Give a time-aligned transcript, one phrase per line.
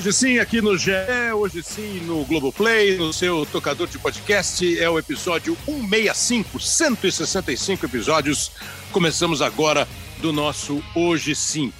[0.00, 0.92] Hoje sim, aqui no GE,
[1.36, 8.50] hoje sim no Globoplay, no seu tocador de podcast, é o episódio 165, 165 episódios.
[8.92, 9.86] Começamos agora
[10.16, 11.70] do nosso Hoje Sim.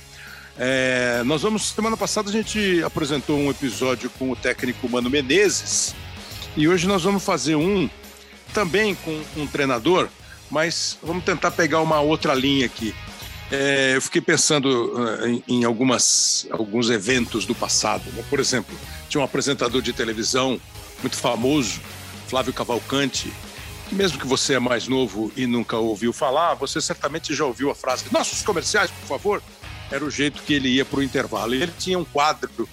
[0.59, 5.95] É, nós vamos, semana passada a gente apresentou um episódio com o técnico Mano Menezes
[6.59, 7.89] e hoje nós vamos fazer um
[8.52, 10.11] também com um treinador,
[10.50, 12.95] mas vamos tentar pegar uma outra linha aqui.
[13.51, 18.05] É, eu fiquei pensando uh, em, em, algumas, alguns eventos do passado.
[18.13, 18.25] Né?
[18.31, 18.77] Por exemplo,
[19.09, 20.61] tinha um apresentador de televisão
[21.01, 21.81] muito famoso,
[22.29, 23.33] Flávio Cavalcante,
[23.89, 27.71] que mesmo que você é mais novo e nunca ouviu falar, você certamente já ouviu
[27.71, 29.43] a frase: nossos comerciais, por favor.
[29.91, 31.53] Era o jeito que ele ia para o intervalo.
[31.53, 32.69] Ele tinha um quadro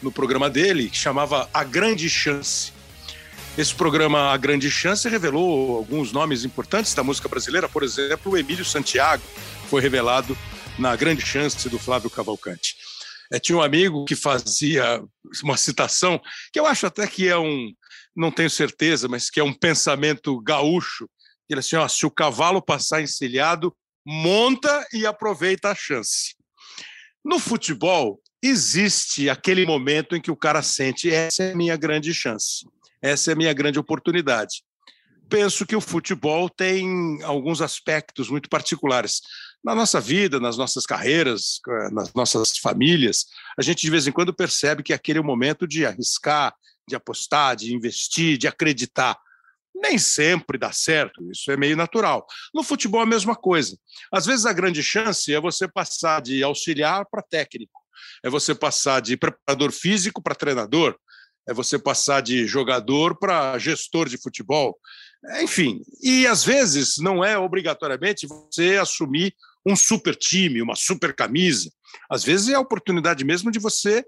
[0.00, 2.72] no programa dele que chamava A Grande Chance.
[3.58, 8.38] Esse programa A Grande Chance revelou alguns nomes importantes da música brasileira, por exemplo, o
[8.38, 9.22] Emílio Santiago,
[9.70, 10.36] foi revelado
[10.76, 12.74] na grande chance do Flávio Cavalcante.
[13.32, 15.00] É, tinha um amigo que fazia
[15.44, 16.20] uma citação
[16.52, 17.72] que eu acho até que é um,
[18.16, 21.08] não tenho certeza, mas que é um pensamento gaúcho.
[21.48, 23.72] Ele assim, ó, se o cavalo passar encilhado,
[24.04, 26.34] monta e aproveita a chance.
[27.24, 32.12] No futebol, existe aquele momento em que o cara sente essa é a minha grande
[32.12, 32.66] chance,
[33.00, 34.64] essa é a minha grande oportunidade.
[35.28, 39.20] Penso que o futebol tem alguns aspectos muito particulares
[39.62, 43.26] na nossa vida, nas nossas carreiras, eh, nas nossas famílias,
[43.58, 46.54] a gente de vez em quando percebe que aquele é o momento de arriscar,
[46.88, 49.18] de apostar, de investir, de acreditar.
[49.74, 52.26] Nem sempre dá certo, isso é meio natural.
[52.54, 53.78] No futebol, a mesma coisa.
[54.12, 57.80] Às vezes, a grande chance é você passar de auxiliar para técnico,
[58.24, 60.96] é você passar de preparador físico para treinador,
[61.48, 64.78] é você passar de jogador para gestor de futebol.
[65.42, 69.34] Enfim, e às vezes não é obrigatoriamente você assumir
[69.66, 71.70] um super time, uma super camisa.
[72.08, 74.04] Às vezes é a oportunidade mesmo de você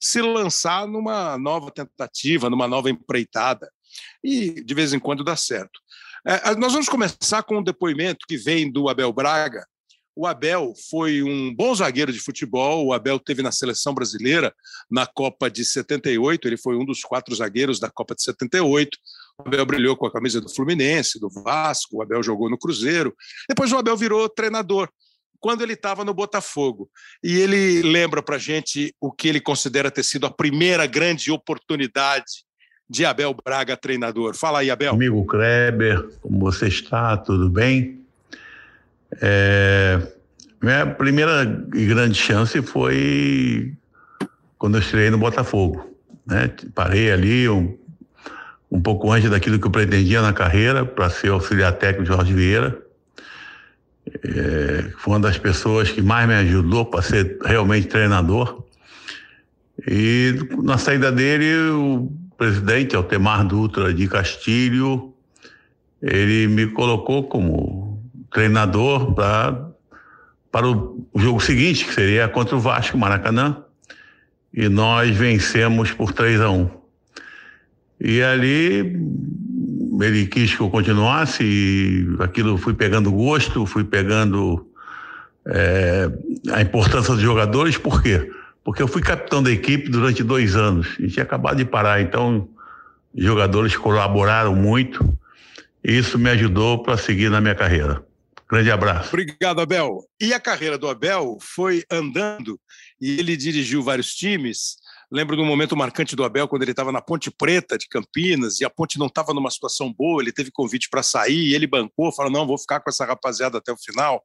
[0.00, 3.70] se lançar numa nova tentativa, numa nova empreitada.
[4.22, 5.80] E de vez em quando dá certo.
[6.26, 9.64] É, nós vamos começar com um depoimento que vem do Abel Braga.
[10.14, 12.86] O Abel foi um bom zagueiro de futebol.
[12.86, 14.54] O Abel teve na seleção brasileira
[14.90, 16.48] na Copa de 78.
[16.48, 18.98] Ele foi um dos quatro zagueiros da Copa de 78.
[19.38, 23.14] Abel brilhou com a camisa do Fluminense, do Vasco, o Abel jogou no Cruzeiro.
[23.48, 24.88] Depois o Abel virou treinador
[25.38, 26.88] quando ele estava no Botafogo.
[27.22, 32.46] E ele lembra para gente o que ele considera ter sido a primeira grande oportunidade
[32.88, 34.34] de Abel Braga treinador.
[34.34, 34.94] Fala aí, Abel.
[34.94, 37.16] Amigo Kleber, como você está?
[37.16, 38.00] Tudo bem?
[39.20, 40.12] É...
[40.62, 43.74] Minha primeira grande chance foi
[44.58, 45.94] quando eu estreiei no Botafogo.
[46.24, 46.50] Né?
[46.74, 47.76] Parei ali um,
[48.70, 52.34] um pouco antes daquilo que eu pretendia na carreira, para ser auxiliar técnico de Jorge
[52.34, 52.78] Vieira.
[54.24, 58.64] É, foi uma das pessoas que mais me ajudou para ser realmente treinador.
[59.86, 65.12] E na saída dele, o presidente Altemar Dutra de Castilho,
[66.00, 69.70] ele me colocou como treinador pra,
[70.50, 73.62] para o jogo seguinte, que seria contra o Vasco Maracanã.
[74.52, 76.70] E nós vencemos por 3 a 1.
[78.00, 78.96] E ali
[80.00, 84.66] ele quis que eu continuasse e aquilo fui pegando gosto, fui pegando
[85.46, 86.10] é,
[86.52, 88.30] a importância dos jogadores, por quê?
[88.64, 92.48] Porque eu fui capitão da equipe durante dois anos e tinha acabado de parar, então
[93.14, 95.16] os jogadores colaboraram muito
[95.84, 98.04] e isso me ajudou para seguir na minha carreira.
[98.48, 99.08] Grande abraço.
[99.08, 100.04] Obrigado, Abel.
[100.20, 102.60] E a carreira do Abel foi andando
[103.00, 104.76] e ele dirigiu vários times
[105.10, 108.64] Lembro do momento marcante do Abel, quando ele estava na Ponte Preta de Campinas, e
[108.64, 112.12] a Ponte não estava numa situação boa, ele teve convite para sair, e ele bancou,
[112.12, 114.24] falou: não, vou ficar com essa rapaziada até o final.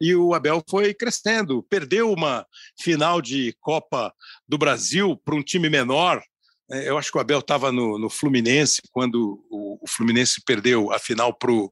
[0.00, 2.46] E o Abel foi crescendo, perdeu uma
[2.80, 4.12] final de Copa
[4.48, 6.22] do Brasil para um time menor.
[6.70, 10.90] É, eu acho que o Abel estava no, no, Fluminense quando o, o Fluminense perdeu
[10.92, 11.70] a final para o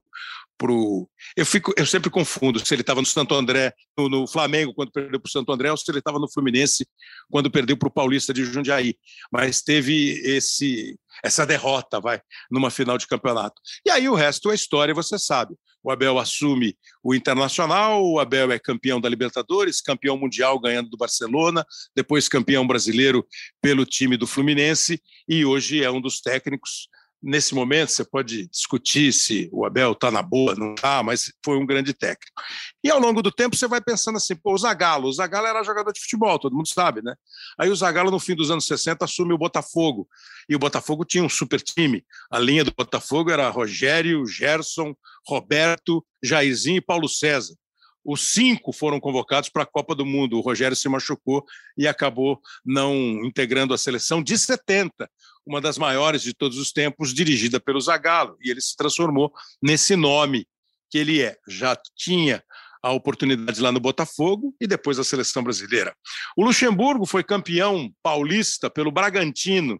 [0.57, 1.09] pro.
[1.35, 4.91] Eu, fico, eu sempre confundo se ele estava no Santo André, no, no Flamengo, quando
[4.91, 6.87] perdeu para o Santo André, ou se ele estava no Fluminense,
[7.29, 8.95] quando perdeu para o Paulista de Jundiaí.
[9.31, 13.61] Mas teve esse essa derrota, vai, numa final de campeonato.
[13.85, 15.55] E aí o resto é história, você sabe.
[15.83, 20.97] O Abel assume o Internacional, o Abel é campeão da Libertadores, campeão mundial ganhando do
[20.97, 21.65] Barcelona,
[21.95, 23.25] depois campeão brasileiro
[23.61, 26.87] pelo time do Fluminense e hoje é um dos técnicos
[27.21, 31.57] nesse momento você pode discutir se o Abel está na boa, não está, mas foi
[31.57, 32.41] um grande técnico.
[32.83, 35.63] E ao longo do tempo você vai pensando assim, pô, o Zagallo, o Zagallo era
[35.63, 37.13] jogador de futebol, todo mundo sabe, né?
[37.59, 40.07] Aí o Zagallo no fim dos anos 60 assume o Botafogo,
[40.49, 42.03] e o Botafogo tinha um super time.
[42.31, 44.95] A linha do Botafogo era Rogério, Gerson,
[45.27, 47.55] Roberto, Jairzinho e Paulo César.
[48.03, 50.37] os cinco foram convocados para a Copa do Mundo.
[50.37, 51.45] O Rogério se machucou
[51.77, 55.07] e acabou não integrando a seleção de 70,
[55.45, 58.37] uma das maiores de todos os tempos, dirigida pelo Zagallo.
[58.41, 60.47] E ele se transformou nesse nome
[60.89, 61.37] que ele é.
[61.47, 62.43] Já tinha
[62.83, 65.95] a oportunidade lá no Botafogo e depois a seleção brasileira.
[66.35, 69.79] O Luxemburgo foi campeão paulista pelo Bragantino,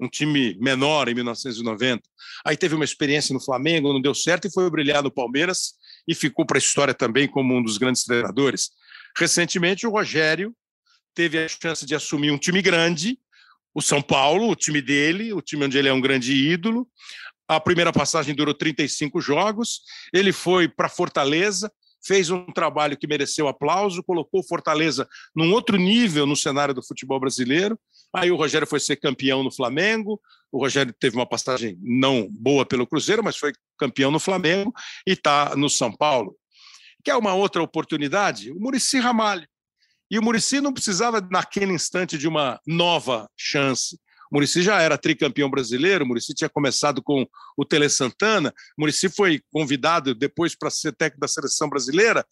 [0.00, 2.02] um time menor em 1990.
[2.44, 5.74] Aí teve uma experiência no Flamengo, não deu certo e foi brilhar no Palmeiras
[6.08, 8.70] e ficou para a história também como um dos grandes treinadores.
[9.16, 10.54] Recentemente, o Rogério
[11.14, 13.18] teve a chance de assumir um time grande,
[13.74, 16.88] o São Paulo, o time dele, o time onde ele é um grande ídolo.
[17.48, 19.80] A primeira passagem durou 35 jogos.
[20.12, 21.70] Ele foi para Fortaleza,
[22.04, 27.20] fez um trabalho que mereceu aplauso, colocou Fortaleza num outro nível no cenário do futebol
[27.20, 27.78] brasileiro.
[28.14, 30.20] Aí o Rogério foi ser campeão no Flamengo.
[30.50, 34.72] O Rogério teve uma passagem não boa pelo Cruzeiro, mas foi campeão no Flamengo
[35.06, 36.36] e está no São Paulo.
[37.04, 38.52] Quer uma outra oportunidade?
[38.52, 39.46] O Murici Ramalho.
[40.12, 43.98] E o Murici não precisava, naquele instante, de uma nova chance.
[44.30, 47.26] O Murici já era tricampeão brasileiro, o Murici tinha começado com
[47.56, 52.26] o Tele Santana, o Murici foi convidado depois para ser técnico da seleção brasileira,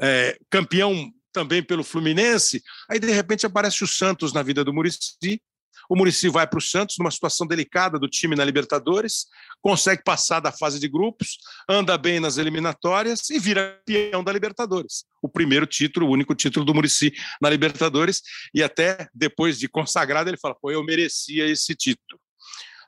[0.00, 2.62] é, campeão também pelo Fluminense.
[2.88, 5.40] Aí, de repente, aparece o Santos na vida do Murici
[5.88, 9.26] o Murici vai para o Santos, numa situação delicada do time na Libertadores,
[9.60, 11.38] consegue passar da fase de grupos,
[11.68, 15.04] anda bem nas eliminatórias e vira campeão da Libertadores.
[15.22, 18.22] O primeiro título, o único título do Murici na Libertadores,
[18.54, 22.20] e até depois de consagrado, ele fala: pô, eu merecia esse título.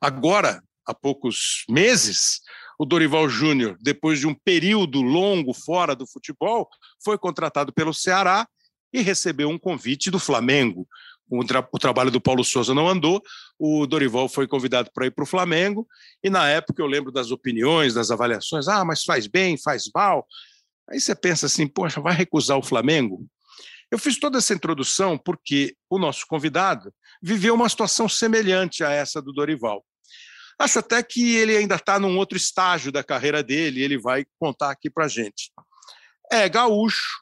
[0.01, 2.41] Agora, há poucos meses,
[2.79, 6.69] o Dorival Júnior, depois de um período longo fora do futebol,
[7.03, 8.47] foi contratado pelo Ceará
[8.93, 10.87] e recebeu um convite do Flamengo
[11.29, 13.23] o, tra o, trabalho do Paulo Souza não andou,
[13.59, 15.87] o Dorival foi convidado para ir para o Flamengo,
[16.23, 20.27] e na época eu lembro das opiniões, das avaliações, ah, mas faz bem, faz mal.
[20.89, 23.27] Aí você pensa assim, poxa, vai recusar o Flamengo?
[23.91, 26.93] Eu fiz toda essa introdução porque o nosso convidado
[27.23, 29.85] viveu uma situação semelhante a essa do Dorival.
[30.59, 34.71] Acho até que ele ainda está num outro estágio da carreira dele, ele vai contar
[34.71, 35.53] aqui para gente.
[36.33, 37.21] É gaúcho,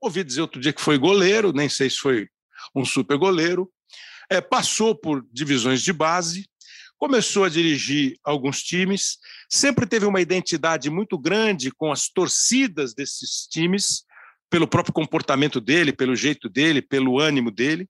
[0.00, 2.28] ouvi dizer outro dia que foi goleiro, nem sei se foi
[2.74, 3.70] um super goleiro,
[4.30, 6.48] é, passou por divisões de base,
[6.98, 9.18] começou a dirigir alguns times,
[9.48, 14.04] sempre teve uma identidade muito grande com as torcidas desses times,
[14.48, 17.88] pelo próprio comportamento dele, pelo jeito dele, pelo ânimo dele.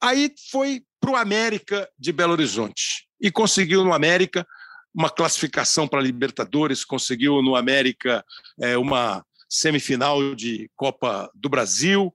[0.00, 4.46] Aí foi para o América de Belo Horizonte e conseguiu no América
[4.94, 8.24] uma classificação para Libertadores, conseguiu no América
[8.60, 12.14] é, uma semifinal de Copa do Brasil,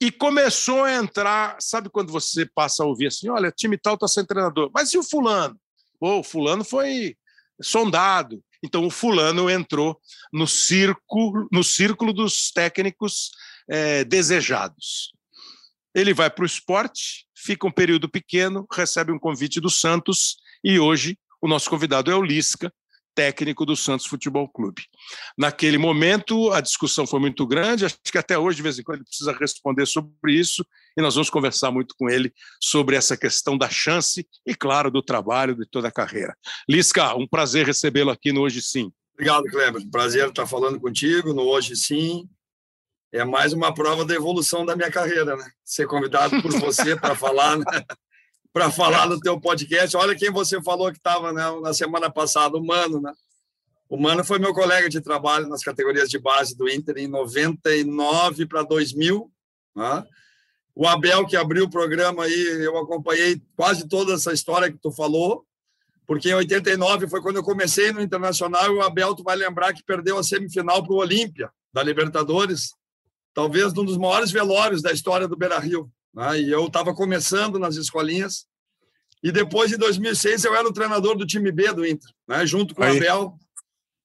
[0.00, 4.06] e começou a entrar, sabe quando você passa a ouvir assim, olha, time tal está
[4.06, 5.58] sem treinador, mas e o fulano?
[5.98, 7.16] Pô, o fulano foi
[7.60, 8.42] sondado.
[8.62, 10.00] Então o fulano entrou
[10.32, 13.30] no círculo, no círculo dos técnicos
[13.68, 15.12] é, desejados.
[15.94, 20.78] Ele vai para o esporte, fica um período pequeno, recebe um convite do Santos e
[20.78, 22.72] hoje o nosso convidado é o Lisca,
[23.18, 24.84] técnico do Santos Futebol Clube.
[25.36, 28.98] Naquele momento, a discussão foi muito grande, acho que até hoje, de vez em quando,
[28.98, 30.64] ele precisa responder sobre isso,
[30.96, 32.32] e nós vamos conversar muito com ele
[32.62, 36.32] sobre essa questão da chance e, claro, do trabalho de toda a carreira.
[36.70, 38.92] Lisca, um prazer recebê-lo aqui no Hoje Sim.
[39.14, 39.82] Obrigado, Kleber.
[39.90, 42.28] Prazer estar falando contigo no Hoje Sim.
[43.12, 45.50] É mais uma prova da evolução da minha carreira, né?
[45.64, 47.64] Ser convidado por você para falar, né?
[48.58, 49.96] Para falar no teu podcast.
[49.96, 53.12] Olha quem você falou que estava né, na semana passada, o Mano, né?
[53.88, 58.46] O Mano foi meu colega de trabalho nas categorias de base do Inter em 99
[58.46, 59.30] para 2000.
[59.76, 60.04] Né?
[60.74, 64.90] O Abel, que abriu o programa aí, eu acompanhei quase toda essa história que tu
[64.90, 65.46] falou,
[66.04, 69.72] porque em 89 foi quando eu comecei no Internacional e o Abel, tu vai lembrar
[69.72, 72.74] que perdeu a semifinal para o Olímpia, da Libertadores,
[73.32, 75.88] talvez um dos maiores velórios da história do Beira-Rio.
[76.18, 76.40] Né?
[76.40, 78.47] E eu estava começando nas escolinhas.
[79.22, 82.46] E depois, em 2006, eu era o treinador do time B do Inter, né?
[82.46, 82.94] junto com Aí.
[82.94, 83.34] o Abel.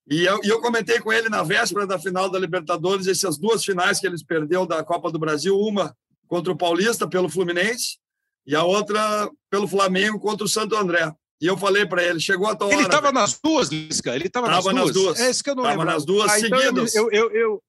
[0.10, 3.64] E eu, e eu comentei com ele na véspera da final da Libertadores essas duas
[3.64, 5.96] finais que eles perdeu da Copa do Brasil, uma
[6.28, 7.98] contra o Paulista pelo Fluminense
[8.46, 11.10] e a outra pelo Flamengo contra o Santo André.
[11.40, 14.16] E eu falei para ele, chegou a tua Ele estava nas duas, Lisca?
[14.16, 15.20] Ele estava nas, nas, duas.
[15.20, 16.96] É isso que eu não Tava nas duas ah, seguidas.
[16.96, 17.64] Então eu, eu, eu,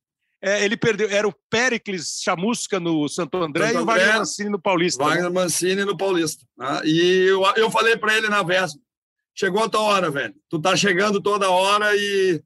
[0.46, 4.18] é, ele perdeu, era o Pericles Chamusca no Santo André, Santo André e o Wagner
[4.18, 5.02] Mancini no Paulista.
[5.02, 5.08] Né?
[5.08, 5.40] Wagner né?
[5.40, 6.46] Mancini no Paulista.
[6.58, 6.82] Né?
[6.84, 8.84] E eu, eu falei para ele na véspera:
[9.34, 10.34] chegou a tua hora, velho.
[10.50, 12.42] Tu tá chegando toda hora e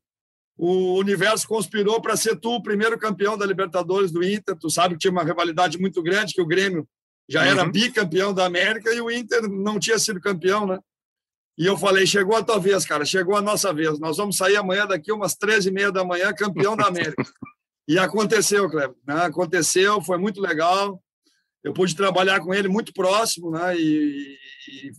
[0.57, 4.57] o universo conspirou para ser tu o primeiro campeão da Libertadores do Inter.
[4.57, 6.87] Tu sabe que tinha uma rivalidade muito grande, que o Grêmio
[7.29, 7.73] já era uhum.
[7.73, 10.79] bicampeão da América e o Inter não tinha sido campeão, né?
[11.59, 13.99] E eu falei, chegou a tua vez, cara, chegou a nossa vez.
[13.99, 17.25] Nós vamos sair amanhã daqui umas 13 e meia da manhã, campeão da América.
[17.89, 18.95] E aconteceu, Cleber.
[19.07, 19.15] Né?
[19.23, 21.03] Aconteceu, foi muito legal.
[21.65, 23.75] Eu pude trabalhar com ele muito próximo, né?
[23.79, 24.37] E,
[24.69, 24.93] e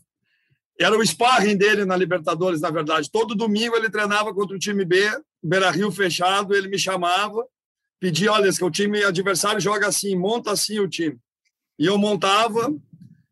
[0.79, 3.11] era o sparring dele na Libertadores, na verdade.
[3.11, 5.07] Todo domingo ele treinava contra o time B,
[5.41, 7.45] Beira Rio fechado, ele me chamava,
[7.99, 11.17] pedia, olha, que o time adversário joga assim, monta assim o time.
[11.77, 12.73] E eu montava,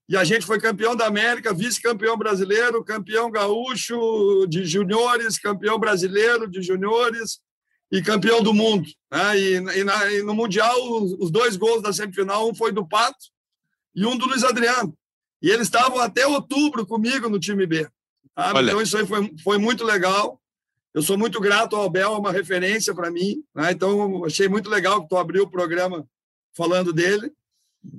[0.07, 6.49] e a gente foi campeão da América, vice-campeão brasileiro, campeão gaúcho de juniores, campeão brasileiro
[6.49, 7.39] de juniores
[7.91, 8.88] e campeão do mundo.
[9.12, 9.39] Né?
[9.39, 12.86] E, e, na, e no Mundial, os, os, dois gols da semifinal, um foi do
[12.86, 13.17] Pato
[13.96, 14.96] e um do Luiz Adriano.
[15.41, 17.88] E eles estavam até outubro comigo no time B.
[18.38, 20.39] Então, isso aí foi, foi muito legal.
[20.94, 23.44] Eu sou muito grato ao Abel, é uma referência para mim.
[23.53, 23.72] Né?
[23.72, 26.08] Então, achei muito legal que tu abriu o programa
[26.56, 27.32] falando dele.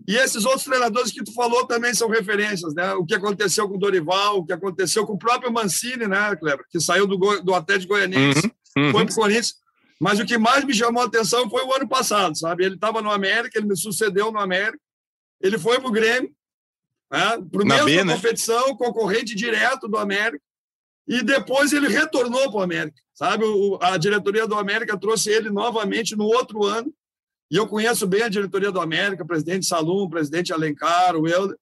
[0.07, 2.93] E esses outros treinadores que tu falou também são referências, né?
[2.95, 6.67] O que aconteceu com o Dorival, o que aconteceu com o próprio Mancini, né, Kleber?
[6.69, 8.91] Que saiu do, do Atlético Goianiense, uhum, uhum.
[8.91, 9.55] foi para o Corinthians.
[10.01, 12.65] Mas o que mais me chamou a atenção foi o ano passado, sabe?
[12.65, 14.79] Ele estava no América, ele me sucedeu no América,
[15.41, 16.33] ele foi para o Grêmio,
[17.11, 17.39] né?
[17.51, 18.15] para o mesmo B, né?
[18.15, 20.43] competição, concorrente direto do América,
[21.07, 23.45] e depois ele retornou para o América, sabe?
[23.45, 26.93] O, a diretoria do América trouxe ele novamente no outro ano,
[27.51, 31.57] e eu conheço bem a diretoria do América, presidente Salum, presidente Alencar, o Helder.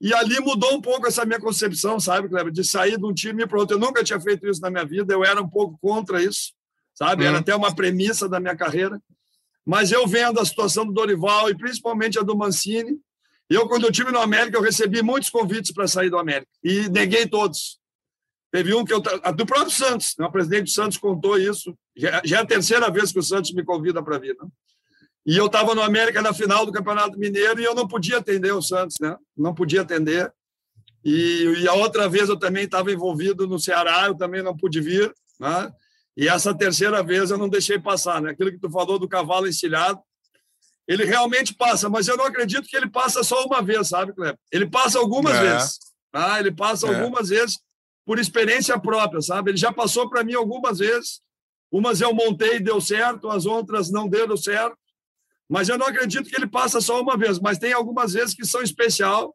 [0.00, 3.46] E ali mudou um pouco essa minha concepção, sabe, Kleber, de sair de um time
[3.46, 3.76] para outro.
[3.76, 6.54] Eu nunca tinha feito isso na minha vida, eu era um pouco contra isso,
[6.94, 7.24] sabe?
[7.24, 9.00] Era até uma premissa da minha carreira.
[9.64, 12.98] Mas eu vendo a situação do Dorival e principalmente a do Mancini,
[13.48, 16.88] eu, quando eu tive no América, eu recebi muitos convites para sair do América e
[16.88, 17.78] neguei todos.
[18.50, 19.00] Teve um que eu.
[19.00, 20.26] Do próprio Santos, né?
[20.26, 21.76] o presidente do Santos contou isso.
[21.96, 24.36] Já, já é a terceira vez que o Santos me convida para vir.
[24.40, 24.48] Né?
[25.24, 28.52] E eu estava no América na final do Campeonato Mineiro e eu não podia atender
[28.52, 29.16] o Santos, né?
[29.36, 30.32] Não podia atender.
[31.04, 34.80] E, e a outra vez eu também estava envolvido no Ceará, eu também não pude
[34.80, 35.72] vir, né?
[36.16, 38.30] E essa terceira vez eu não deixei passar, né?
[38.30, 40.00] Aquilo que tu falou do cavalo encilhado,
[40.86, 44.38] ele realmente passa, mas eu não acredito que ele passa só uma vez, sabe, Cleber?
[44.50, 45.40] Ele passa algumas é.
[45.40, 45.78] vezes.
[46.10, 46.38] Tá?
[46.38, 46.94] Ele passa é.
[46.94, 47.58] algumas vezes
[48.04, 49.50] por experiência própria, sabe?
[49.50, 51.20] Ele já passou para mim algumas vezes.
[51.70, 54.76] Umas eu montei e deu certo, as outras não deu certo.
[55.48, 58.44] Mas eu não acredito que ele passa só uma vez, mas tem algumas vezes que
[58.44, 59.34] são especial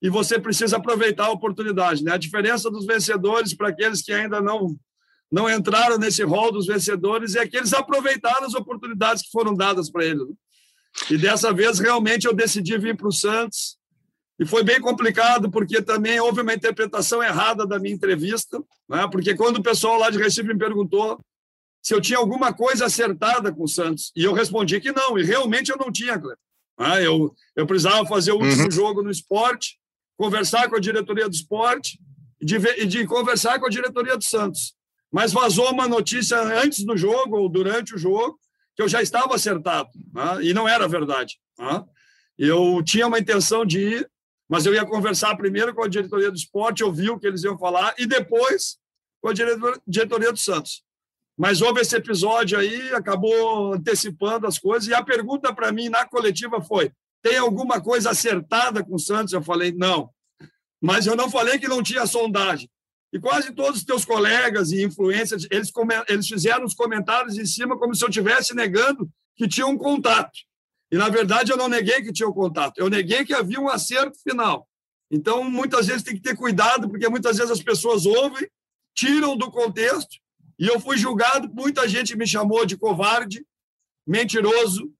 [0.00, 2.02] e você precisa aproveitar a oportunidade.
[2.04, 2.12] Né?
[2.12, 4.76] A diferença dos vencedores para aqueles que ainda não,
[5.30, 9.90] não entraram nesse rol dos vencedores é que eles aproveitaram as oportunidades que foram dadas
[9.90, 10.26] para eles.
[10.26, 10.34] Né?
[11.10, 13.76] E dessa vez, realmente, eu decidi vir para o Santos.
[14.40, 19.08] E foi bem complicado, porque também houve uma interpretação errada da minha entrevista, né?
[19.10, 21.18] porque quando o pessoal lá de Recife me perguntou
[21.82, 24.12] se eu tinha alguma coisa acertada com o Santos.
[24.14, 26.38] E eu respondi que não, e realmente eu não tinha, Cleber.
[26.76, 28.70] Ah, eu, eu precisava fazer o último uhum.
[28.70, 29.78] jogo no esporte,
[30.16, 31.98] conversar com a diretoria do esporte
[32.40, 34.77] e de, e de conversar com a diretoria do Santos.
[35.12, 38.38] Mas vazou uma notícia antes do jogo ou durante o jogo
[38.76, 40.38] que eu já estava acertado, né?
[40.42, 41.38] e não era verdade.
[41.58, 41.84] Né?
[42.38, 44.10] Eu tinha uma intenção de ir,
[44.48, 47.58] mas eu ia conversar primeiro com a diretoria do esporte, ouvir o que eles iam
[47.58, 48.78] falar, e depois
[49.20, 49.34] com a
[49.86, 50.84] diretoria do Santos.
[51.36, 54.88] Mas houve esse episódio aí, acabou antecipando as coisas.
[54.88, 56.90] E a pergunta para mim na coletiva foi:
[57.22, 59.32] tem alguma coisa acertada com o Santos?
[59.32, 60.10] Eu falei: não.
[60.80, 62.68] Mas eu não falei que não tinha sondagem.
[63.12, 65.72] E quase todos os teus colegas e influências, eles,
[66.08, 70.38] eles fizeram os comentários em cima como se eu estivesse negando que tinha um contato.
[70.90, 72.78] E, na verdade, eu não neguei que tinha um contato.
[72.78, 74.68] Eu neguei que havia um acerto final.
[75.10, 78.48] Então, muitas vezes tem que ter cuidado, porque muitas vezes as pessoas ouvem,
[78.94, 80.18] tiram do contexto
[80.58, 83.46] e eu fui julgado, muita gente me chamou de covarde,
[84.06, 84.92] mentiroso,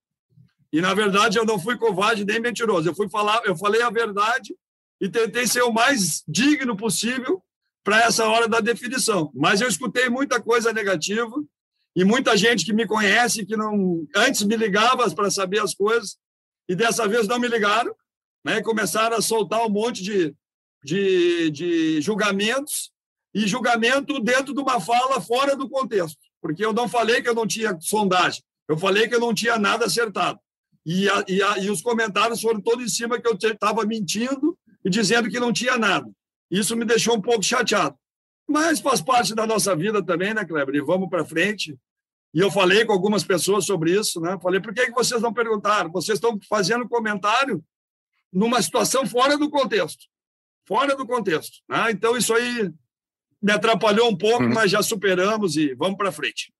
[0.73, 2.89] e na verdade eu não fui covarde nem mentiroso.
[2.89, 4.55] Eu fui falar, eu falei a verdade
[5.01, 7.43] e tentei ser o mais digno possível
[7.89, 9.33] para essa hora da definição.
[9.35, 11.35] Mas eu escutei muita coisa negativa
[11.97, 16.19] e muita gente que me conhece que não antes me ligava para saber as coisas
[16.69, 17.95] e dessa vez não me ligaram,
[18.45, 18.61] né?
[18.61, 20.35] Começaram a soltar um monte de,
[20.85, 22.91] de, de julgamentos
[23.35, 27.35] e julgamento dentro de uma fala fora do contexto, porque eu não falei que eu
[27.35, 30.39] não tinha sondagem, eu falei que eu não tinha nada acertado.
[30.85, 34.59] E, a, e, a, e os comentários foram todos em cima que eu estava mentindo
[34.85, 36.07] e dizendo que não tinha nada.
[36.51, 37.97] Isso me deixou um pouco chateado.
[38.49, 40.75] Mas faz parte da nossa vida também, né, Kleber?
[40.75, 41.79] E vamos para frente.
[42.33, 44.39] E eu falei com algumas pessoas sobre isso, né?
[44.43, 45.91] Falei, por que, que vocês não perguntaram?
[45.91, 47.63] Vocês estão fazendo comentário
[48.33, 50.07] numa situação fora do contexto.
[50.67, 51.59] Fora do contexto.
[51.69, 51.91] Né?
[51.91, 52.71] Então, isso aí
[53.41, 54.53] me atrapalhou um pouco, uhum.
[54.53, 56.53] mas já superamos e vamos para frente.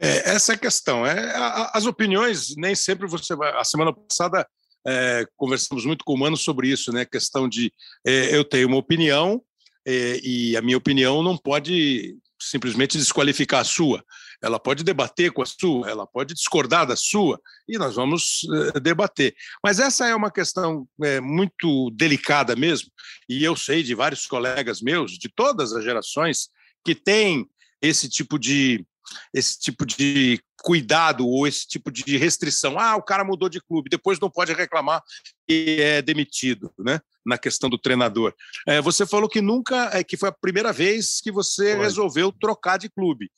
[0.00, 1.04] É, essa é a questão.
[1.04, 1.32] É,
[1.72, 3.52] as opiniões, nem sempre você vai.
[3.56, 4.48] A semana passada
[4.86, 7.04] é, conversamos muito com o Mano sobre isso, né?
[7.04, 7.72] Questão de
[8.06, 9.42] é, eu tenho uma opinião
[9.86, 14.04] é, e a minha opinião não pode simplesmente desqualificar a sua.
[14.40, 18.42] ela pode debater com a sua, ela pode discordar da sua, e nós vamos
[18.80, 19.34] debater.
[19.64, 20.86] Mas essa é uma questão
[21.20, 22.88] muito delicada mesmo,
[23.28, 26.50] e eu sei de vários colegas meus, de todas as gerações,
[26.84, 27.48] que têm
[27.82, 28.86] esse tipo de
[29.34, 32.78] esse tipo de cuidado ou esse tipo de restrição.
[32.78, 35.02] Ah, o cara mudou de clube, depois não pode reclamar
[35.48, 37.00] e é demitido, né?
[37.24, 38.34] Na questão do treinador.
[38.66, 41.84] É, você falou que nunca, é, que foi a primeira vez que você foi.
[41.84, 43.30] resolveu trocar de clube,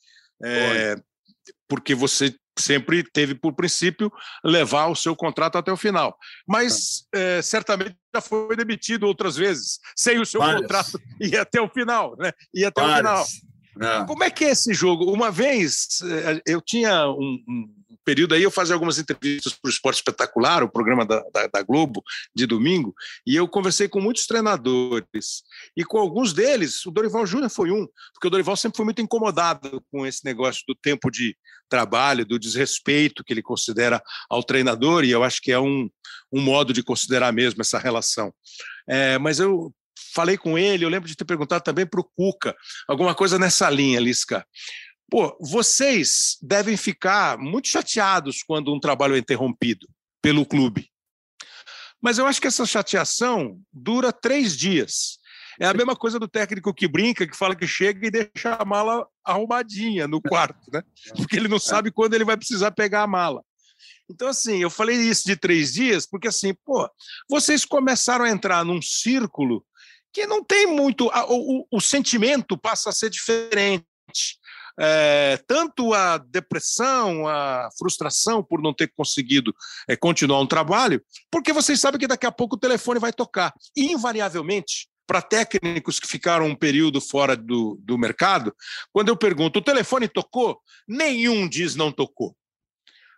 [0.43, 0.95] é,
[1.67, 4.11] porque você sempre teve por princípio
[4.43, 6.17] levar o seu contrato até o final.
[6.47, 10.61] Mas é, certamente já foi demitido outras vezes, sem o seu Várias.
[10.61, 12.31] contrato e até o final, né?
[12.53, 13.21] E até Várias.
[13.21, 13.50] o final.
[13.81, 14.05] É.
[14.05, 15.11] Como é que é esse jogo?
[15.11, 17.67] Uma vez eh, eu tinha um, um
[18.05, 21.63] período aí, eu fazia algumas entrevistas para o Esporte Espetacular, o programa da, da, da,
[21.63, 22.03] Globo,
[22.35, 22.93] de domingo,
[23.25, 25.43] e eu conversei com muitos treinadores.
[25.75, 29.01] E com alguns deles, o Dorival Júnior foi um, porque o Dorival sempre foi muito
[29.01, 31.35] incomodado com esse negócio do tempo de
[31.69, 35.89] trabalho, do desrespeito que ele considera ao treinador, e eu acho que é um,
[36.31, 38.33] um modo de considerar mesmo essa relação.
[38.87, 39.73] É, mas eu
[40.13, 42.55] falei com ele, eu lembro de ter perguntado também para o Cuca,
[42.87, 44.45] alguma coisa nessa linha, Lisca.
[45.09, 49.87] Pô, vocês devem ficar muito chateados quando um trabalho é interrompido
[50.21, 50.89] pelo clube.
[52.01, 55.19] Mas eu acho que essa chateação dura três dias.
[55.59, 58.65] É a mesma coisa do técnico que brinca, que fala que chega e deixa a
[58.65, 60.81] mala arrumadinha no quarto, né?
[61.15, 63.43] Porque ele não sabe quando ele vai precisar pegar a mala.
[64.09, 66.89] Então, assim, eu falei isso de três dias, porque assim, pô,
[67.29, 69.63] vocês começaram a entrar num círculo
[70.13, 71.07] que não tem muito.
[71.07, 73.85] O, o, o sentimento passa a ser diferente.
[74.79, 79.53] É, tanto a depressão, a frustração por não ter conseguido
[79.87, 83.53] é, continuar um trabalho, porque vocês sabem que daqui a pouco o telefone vai tocar.
[83.75, 88.55] E, invariavelmente, para técnicos que ficaram um período fora do, do mercado,
[88.93, 90.59] quando eu pergunto, o telefone tocou?
[90.87, 92.35] Nenhum diz não tocou.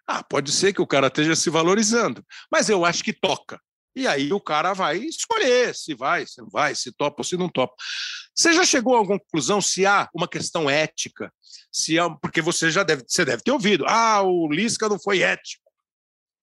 [0.07, 3.59] Ah, pode ser que o cara esteja se valorizando, mas eu acho que toca.
[3.95, 7.37] E aí o cara vai escolher se vai, se não vai, se topa ou se
[7.37, 7.75] não topa.
[8.33, 11.31] Você já chegou a alguma conclusão se há uma questão ética?
[11.71, 15.21] Se há, porque você já deve, você deve ter ouvido, ah, o Lisca não foi
[15.21, 15.71] ético,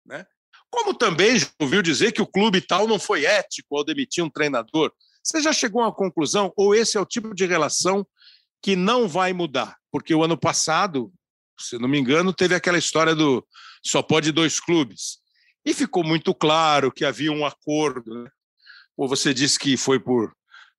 [0.07, 0.25] né?
[0.71, 4.31] Como também já ouviu dizer que o clube tal não foi ético ao demitir um
[4.31, 4.93] treinador.
[5.23, 8.07] Você já chegou a uma conclusão ou esse é o tipo de relação
[8.63, 9.77] que não vai mudar?
[9.91, 11.13] Porque o ano passado,
[11.59, 13.45] se não me engano, teve aquela história do
[13.85, 15.19] só pode dois clubes.
[15.71, 18.25] E ficou muito claro que havia um acordo.
[18.25, 18.31] Né?
[18.97, 20.35] Ou você disse que foi por,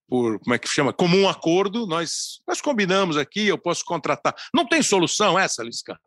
[0.06, 0.92] por como é que chama?
[0.92, 4.36] Comum acordo, nós, nós combinamos aqui, eu posso contratar.
[4.54, 5.98] Não tem solução essa, Lisca?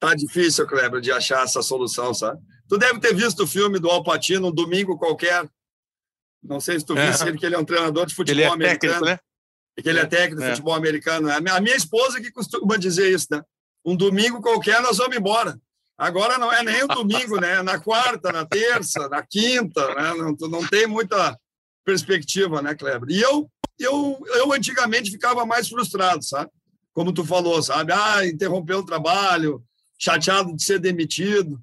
[0.00, 2.40] Tá difícil, Kleber, de achar essa solução, sabe?
[2.66, 5.46] Tu deve ter visto o filme do Alpatino um domingo qualquer.
[6.42, 7.10] Não sei se tu é.
[7.10, 8.80] viste ele, que ele é um treinador de futebol ele é americano.
[8.80, 9.18] Técnico, né?
[9.82, 10.50] Que ele é técnico de é.
[10.50, 11.30] futebol americano.
[11.30, 13.42] A minha esposa que costuma dizer isso, né?
[13.84, 15.60] Um domingo qualquer nós vamos embora.
[15.96, 17.62] Agora não é nem o domingo, né?
[17.62, 20.14] Na quarta, na terça, na quinta, né?
[20.14, 21.38] Não, não tem muita
[21.84, 23.08] perspectiva, né, Kleber?
[23.08, 26.50] E eu, eu, eu antigamente ficava mais frustrado, sabe?
[26.92, 27.92] Como tu falou, sabe?
[27.92, 29.62] Ah, interrompeu o trabalho,
[29.98, 31.60] chateado de ser demitido.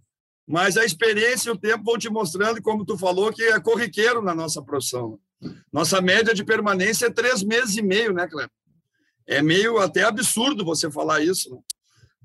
[0.47, 4.21] Mas a experiência e o tempo vão te mostrando, como tu falou, que é corriqueiro
[4.21, 5.19] na nossa profissão.
[5.71, 8.49] Nossa média de permanência é três meses e meio, né, Kleber?
[9.27, 11.53] É meio até absurdo você falar isso.
[11.53, 11.61] Né?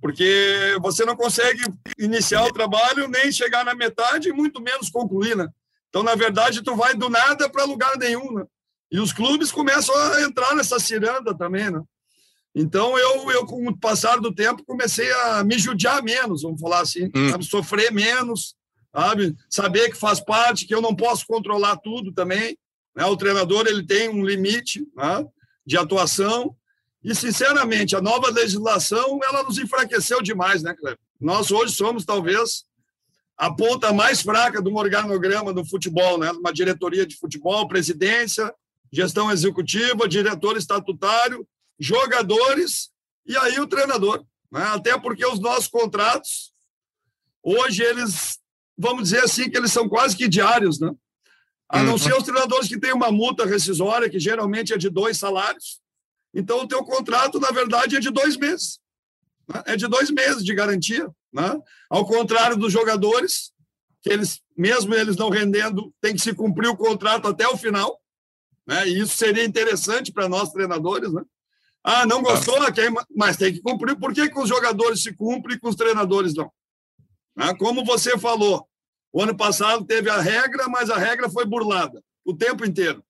[0.00, 1.62] Porque você não consegue
[1.98, 5.48] iniciar o trabalho nem chegar na metade, muito menos concluir, né?
[5.88, 8.44] Então, na verdade, tu vai do nada para lugar nenhum, né?
[8.90, 11.82] E os clubes começam a entrar nessa ciranda também, né?
[12.54, 16.80] Então, eu, eu, com o passar do tempo, comecei a me judiar menos, vamos falar
[16.80, 17.42] assim, hum.
[17.42, 18.54] sofrer menos,
[18.94, 19.36] sabe?
[19.50, 22.56] Saber que faz parte, que eu não posso controlar tudo também.
[22.94, 23.04] Né?
[23.04, 25.26] O treinador ele tem um limite né?
[25.66, 26.56] de atuação
[27.06, 30.98] e, sinceramente, a nova legislação ela nos enfraqueceu demais, né, Cleber?
[31.20, 32.64] Nós hoje somos, talvez,
[33.38, 36.32] a ponta mais fraca do organograma do futebol, né?
[36.32, 38.52] Uma diretoria de futebol, presidência,
[38.92, 41.46] gestão executiva, diretor estatutário,
[41.78, 42.90] jogadores
[43.24, 44.24] e aí o treinador.
[44.50, 44.64] Né?
[44.64, 46.52] Até porque os nossos contratos,
[47.40, 48.40] hoje, eles,
[48.76, 50.90] vamos dizer assim, que eles são quase que diários, né?
[51.68, 51.98] A não uhum.
[51.98, 55.80] ser os treinadores que têm uma multa rescisória, que geralmente é de dois salários,
[56.38, 58.78] então, o teu contrato, na verdade, é de dois meses.
[59.48, 59.62] Né?
[59.68, 61.08] É de dois meses de garantia.
[61.32, 61.58] Né?
[61.88, 63.52] Ao contrário dos jogadores,
[64.02, 67.98] que eles, mesmo eles não rendendo, tem que se cumprir o contrato até o final.
[68.66, 68.86] Né?
[68.86, 71.10] E isso seria interessante para nós, treinadores.
[71.10, 71.22] Né?
[71.82, 72.56] Ah, não gostou?
[73.16, 73.96] Mas tem que cumprir.
[73.96, 76.52] Por que com os jogadores se cumpre e com os treinadores não?
[77.34, 77.54] Né?
[77.54, 78.68] Como você falou,
[79.10, 83.02] o ano passado teve a regra, mas a regra foi burlada o tempo inteiro.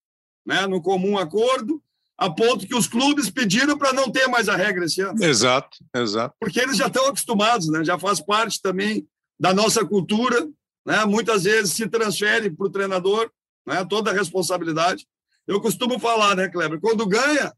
[0.47, 0.65] Né?
[0.69, 1.83] No comum acordo,
[2.19, 5.23] a ponto que os clubes pediram para não ter mais a regra esse ano.
[5.23, 6.35] Exato, exato.
[6.41, 7.85] Porque eles já estão acostumados, né?
[7.85, 9.07] já faz parte também
[9.39, 10.49] da nossa cultura.
[10.87, 11.05] Né?
[11.05, 13.31] Muitas vezes se transfere para o treinador
[13.67, 13.85] né?
[13.85, 15.07] toda a responsabilidade.
[15.47, 16.81] Eu costumo falar, né, Kleber?
[16.81, 17.53] Quando ganha,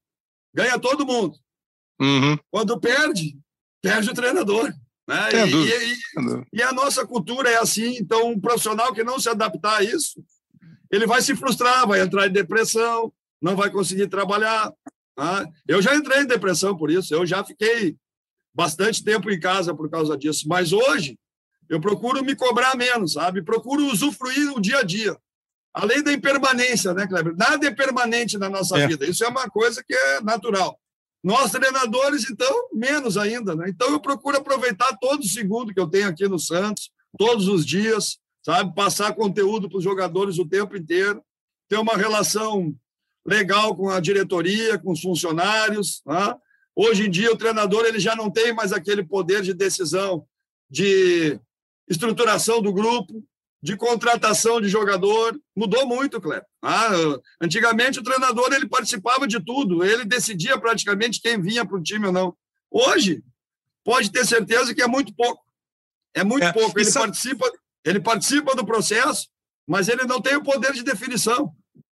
[0.53, 1.37] ganha todo mundo.
[2.01, 2.37] Uhum.
[2.51, 3.39] Quando perde,
[3.81, 4.73] perde o treinador.
[5.07, 5.29] Né?
[5.33, 5.99] E, e, e,
[6.55, 7.97] e, a nossa cultura é assim.
[7.97, 10.23] Então, um profissional que não se adaptar a isso,
[10.91, 14.73] ele vai se frustrar, vai entrar em depressão, não vai conseguir trabalhar.
[15.15, 15.47] Tá?
[15.67, 17.97] Eu já entrei em depressão por isso, eu já fiquei
[18.55, 20.47] bastante tempo em casa por causa disso.
[20.49, 21.19] Mas hoje,
[21.69, 23.43] eu procuro me cobrar menos, sabe?
[23.43, 25.17] Procuro usufruir o dia a dia.
[25.73, 27.37] Além da impermanência, né, Kleber?
[27.37, 28.87] Nada é permanente na nossa é.
[28.87, 29.07] vida.
[29.07, 30.79] Isso é uma coisa que é natural.
[31.23, 33.55] Nós, treinadores, então, menos ainda.
[33.55, 33.67] Né?
[33.69, 38.19] Então, eu procuro aproveitar todo segundo que eu tenho aqui no Santos, todos os dias,
[38.43, 38.75] sabe?
[38.75, 41.23] Passar conteúdo para os jogadores o tempo inteiro,
[41.69, 42.75] ter uma relação
[43.29, 46.03] legal com a diretoria, com os funcionários.
[46.07, 46.35] Né?
[46.75, 50.27] Hoje em dia, o treinador ele já não tem mais aquele poder de decisão,
[50.71, 51.39] de
[51.87, 53.23] estruturação do grupo,
[53.63, 56.47] de contratação de jogador mudou muito, Cleber.
[56.63, 56.91] Ah,
[57.41, 62.07] antigamente o treinador ele participava de tudo, ele decidia praticamente quem vinha para o time
[62.07, 62.37] ou não.
[62.71, 63.23] Hoje
[63.85, 65.43] pode ter certeza que é muito pouco.
[66.15, 66.79] É muito é, pouco.
[66.79, 67.51] Ele participa,
[67.85, 69.29] ele participa do processo,
[69.67, 71.53] mas ele não tem o poder de definição.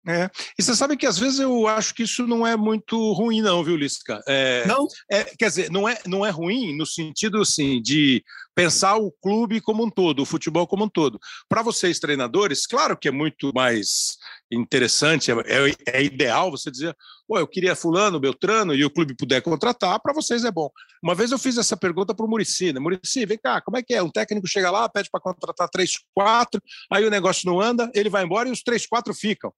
[0.08, 0.30] É.
[0.58, 3.64] E você sabe que às vezes eu acho que isso não é muito ruim, não,
[3.64, 4.20] viu, Lisca?
[4.28, 4.88] É, não?
[5.12, 8.24] É, quer dizer, não é, não é ruim no sentido assim, de
[8.56, 11.20] pensar o clube como um todo, o futebol como um todo.
[11.48, 14.18] Para vocês, treinadores, claro que é muito mais
[14.52, 16.96] interessante, é, é, é ideal você dizer,
[17.28, 20.70] Pô, eu queria fulano, Beltrano, e o clube puder contratar, para vocês é bom.
[21.02, 22.80] Uma vez eu fiz essa pergunta para o Murici, né?
[22.82, 24.04] Murici, vem cá, como é que é?
[24.04, 26.62] Um técnico chega lá, pede para contratar três, quatro,
[26.92, 29.54] aí o negócio não anda, ele vai embora e os três, quatro ficam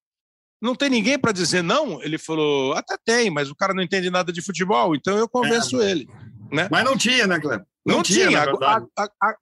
[0.63, 2.01] não tem ninguém para dizer não?
[2.01, 5.81] Ele falou, até tem, mas o cara não entende nada de futebol, então eu convenço
[5.81, 6.07] é, ele.
[6.49, 6.69] Né?
[6.71, 7.65] Mas não tinha, né, Cleber?
[7.85, 8.29] Não, não tinha.
[8.29, 8.41] tinha.
[8.43, 8.87] Agora,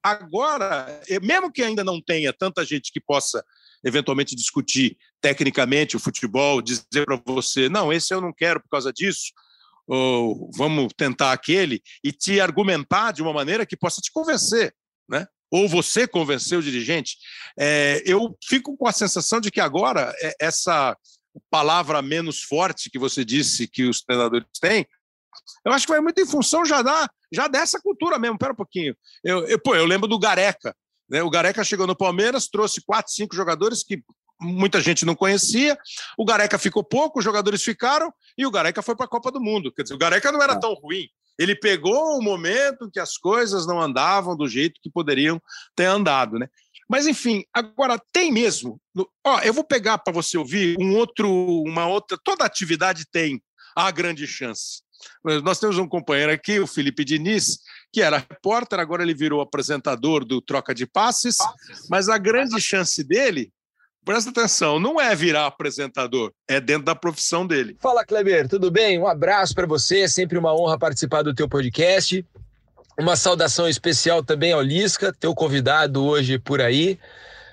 [0.02, 3.44] agora, mesmo que ainda não tenha tanta gente que possa
[3.84, 8.92] eventualmente discutir tecnicamente o futebol, dizer para você, não, esse eu não quero por causa
[8.92, 9.32] disso,
[9.86, 14.74] ou vamos tentar aquele, e te argumentar de uma maneira que possa te convencer,
[15.08, 15.24] né?
[15.52, 17.18] Ou você convenceu o dirigente,
[17.58, 20.96] é, eu fico com a sensação de que agora é, essa
[21.50, 24.86] palavra menos forte que você disse que os treinadores têm,
[25.64, 28.38] eu acho que vai muito em função já, da, já dessa cultura mesmo.
[28.38, 28.96] Pera um pouquinho.
[29.22, 30.74] Eu, eu, pô, eu lembro do Gareca.
[31.08, 31.22] Né?
[31.22, 34.02] O Gareca chegou no Palmeiras, trouxe quatro, cinco jogadores que
[34.40, 35.78] muita gente não conhecia.
[36.18, 39.40] O Gareca ficou pouco, os jogadores ficaram e o Gareca foi para a Copa do
[39.40, 39.72] Mundo.
[39.72, 40.58] Quer dizer, o Gareca não era é.
[40.58, 41.08] tão ruim.
[41.42, 45.40] Ele pegou o momento que as coisas não andavam do jeito que poderiam
[45.74, 46.48] ter andado, né?
[46.88, 48.80] Mas enfim, agora tem mesmo.
[49.24, 51.30] Ó, eu vou pegar para você ouvir um outro,
[51.62, 52.18] uma outra.
[52.22, 53.42] Toda atividade tem
[53.74, 54.82] a grande chance.
[55.42, 57.58] Nós temos um companheiro aqui, o Felipe Diniz,
[57.92, 61.38] que era repórter, agora ele virou apresentador do Troca de Passes,
[61.90, 63.52] mas a grande chance dele
[64.04, 67.76] presta atenção, não é virar apresentador, é dentro da profissão dele.
[67.80, 68.98] Fala, Kleber, tudo bem?
[68.98, 72.24] Um abraço para você, é sempre uma honra participar do teu podcast.
[72.98, 76.98] Uma saudação especial também ao Lisca, teu convidado hoje por aí.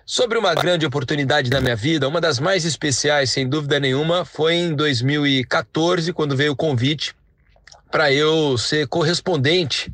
[0.05, 4.55] Sobre uma grande oportunidade da minha vida, uma das mais especiais, sem dúvida nenhuma, foi
[4.55, 7.15] em 2014, quando veio o convite
[7.91, 9.91] para eu ser correspondente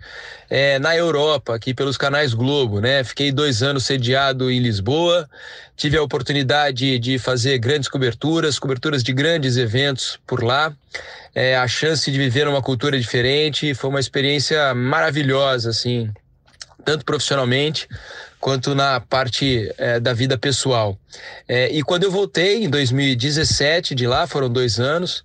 [0.49, 3.03] é, na Europa, aqui pelos canais Globo, né?
[3.03, 5.29] Fiquei dois anos sediado em Lisboa,
[5.75, 10.73] tive a oportunidade de fazer grandes coberturas, coberturas de grandes eventos por lá,
[11.33, 16.09] é, a chance de viver uma cultura diferente, foi uma experiência maravilhosa, assim,
[16.85, 17.87] tanto profissionalmente
[18.39, 20.97] quanto na parte é, da vida pessoal.
[21.47, 25.23] É, e quando eu voltei em 2017 de lá, foram dois anos,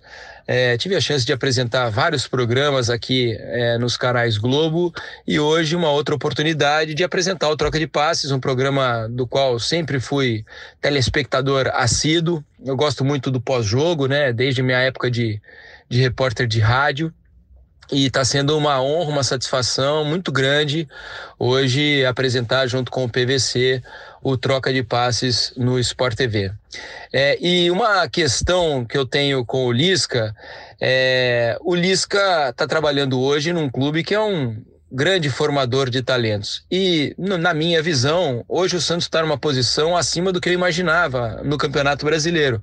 [0.53, 4.93] é, tive a chance de apresentar vários programas aqui é, nos canais Globo
[5.25, 9.57] e hoje uma outra oportunidade de apresentar o Troca de Passes, um programa do qual
[9.57, 10.43] sempre fui
[10.81, 12.43] telespectador assíduo.
[12.65, 14.33] Eu gosto muito do pós-jogo, né?
[14.33, 15.41] Desde minha época de,
[15.87, 17.13] de repórter de rádio.
[17.91, 20.87] E está sendo uma honra, uma satisfação muito grande
[21.37, 23.83] hoje apresentar junto com o PVC
[24.23, 26.51] o troca de passes no Sport TV.
[27.11, 30.33] É, e uma questão que eu tenho com o Lisca
[30.79, 34.55] é o Lisca está trabalhando hoje num clube que é um
[34.91, 36.63] grande formador de talentos.
[36.69, 41.41] E, na minha visão, hoje o Santos está numa posição acima do que eu imaginava
[41.43, 42.61] no Campeonato Brasileiro.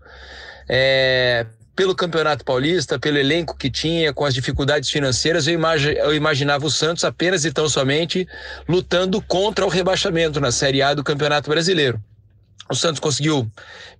[0.68, 1.46] É,
[1.78, 6.66] pelo Campeonato Paulista, pelo elenco que tinha, com as dificuldades financeiras, eu, imagi eu imaginava
[6.66, 8.26] o Santos apenas e tão somente
[8.68, 12.02] lutando contra o rebaixamento na Série A do Campeonato Brasileiro.
[12.70, 13.50] O Santos conseguiu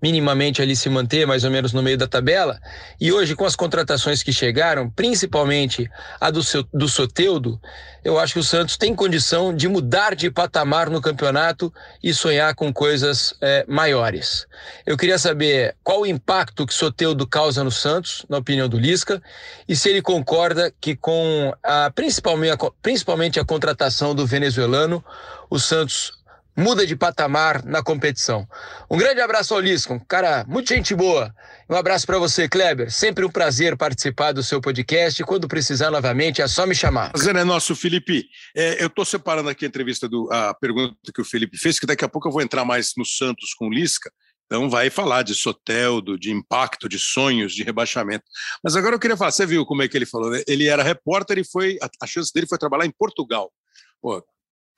[0.00, 2.60] minimamente ali se manter mais ou menos no meio da tabela.
[3.00, 5.90] E hoje, com as contratações que chegaram, principalmente
[6.20, 7.58] a do, seu, do Soteudo,
[8.04, 12.54] eu acho que o Santos tem condição de mudar de patamar no campeonato e sonhar
[12.54, 14.46] com coisas é, maiores.
[14.86, 19.22] Eu queria saber qual o impacto que Soteudo causa no Santos, na opinião do Lisca,
[19.66, 25.02] e se ele concorda que com a, principalmente, a, principalmente a contratação do venezuelano,
[25.50, 26.17] o Santos
[26.58, 28.44] muda de patamar na competição.
[28.90, 31.32] Um grande abraço ao Liscon, cara, muita gente boa.
[31.70, 32.90] Um abraço para você, Kleber.
[32.90, 35.22] Sempre um prazer participar do seu podcast.
[35.22, 37.12] Quando precisar novamente, é só me chamar.
[37.12, 38.28] Prazer é nosso, Felipe.
[38.56, 41.86] É, eu estou separando aqui a entrevista do a pergunta que o Felipe fez, que
[41.86, 44.10] daqui a pouco eu vou entrar mais no Santos com o Lisca.
[44.46, 48.24] Então vai falar de Soteldo, de impacto, de sonhos, de rebaixamento.
[48.64, 50.42] Mas agora eu queria falar, você viu como é que ele falou, né?
[50.48, 53.52] Ele era repórter e foi a, a chance dele foi trabalhar em Portugal.
[54.00, 54.24] Pô,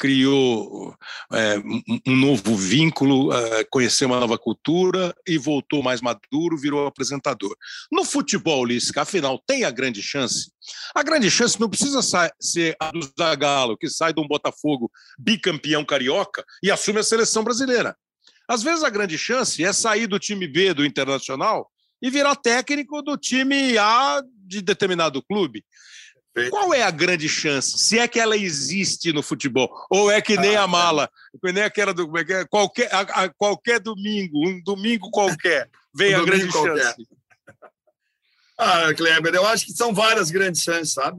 [0.00, 0.96] criou
[1.30, 1.58] é,
[2.06, 7.54] um novo vínculo, é, conheceu uma nova cultura e voltou mais maduro, virou apresentador.
[7.92, 10.50] No futebol, Lisca, afinal, tem a grande chance?
[10.94, 12.00] A grande chance não precisa
[12.40, 17.44] ser a do Zagallo, que sai de um Botafogo bicampeão carioca e assume a seleção
[17.44, 17.94] brasileira.
[18.48, 23.02] Às vezes a grande chance é sair do time B do Internacional e virar técnico
[23.02, 25.62] do time A de determinado clube.
[26.48, 27.76] Qual é a grande chance?
[27.78, 29.68] Se é que ela existe no futebol?
[29.90, 31.10] Ou é que nem ah, a mala,
[31.44, 32.16] que nem aquela do.
[32.16, 32.44] É é?
[32.44, 36.78] Qualquer, a, a, qualquer domingo, um domingo qualquer, vem um a grande qualquer.
[36.78, 37.08] chance.
[38.62, 41.18] Ah, Kleber, eu acho que são várias grandes chances, sabe?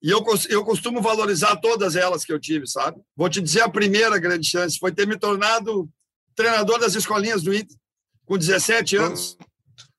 [0.00, 3.00] E eu, eu costumo valorizar todas elas que eu tive, sabe?
[3.16, 5.90] Vou te dizer a primeira grande chance foi ter me tornado
[6.36, 7.76] treinador das escolinhas do Inter,
[8.24, 9.36] com 17 anos.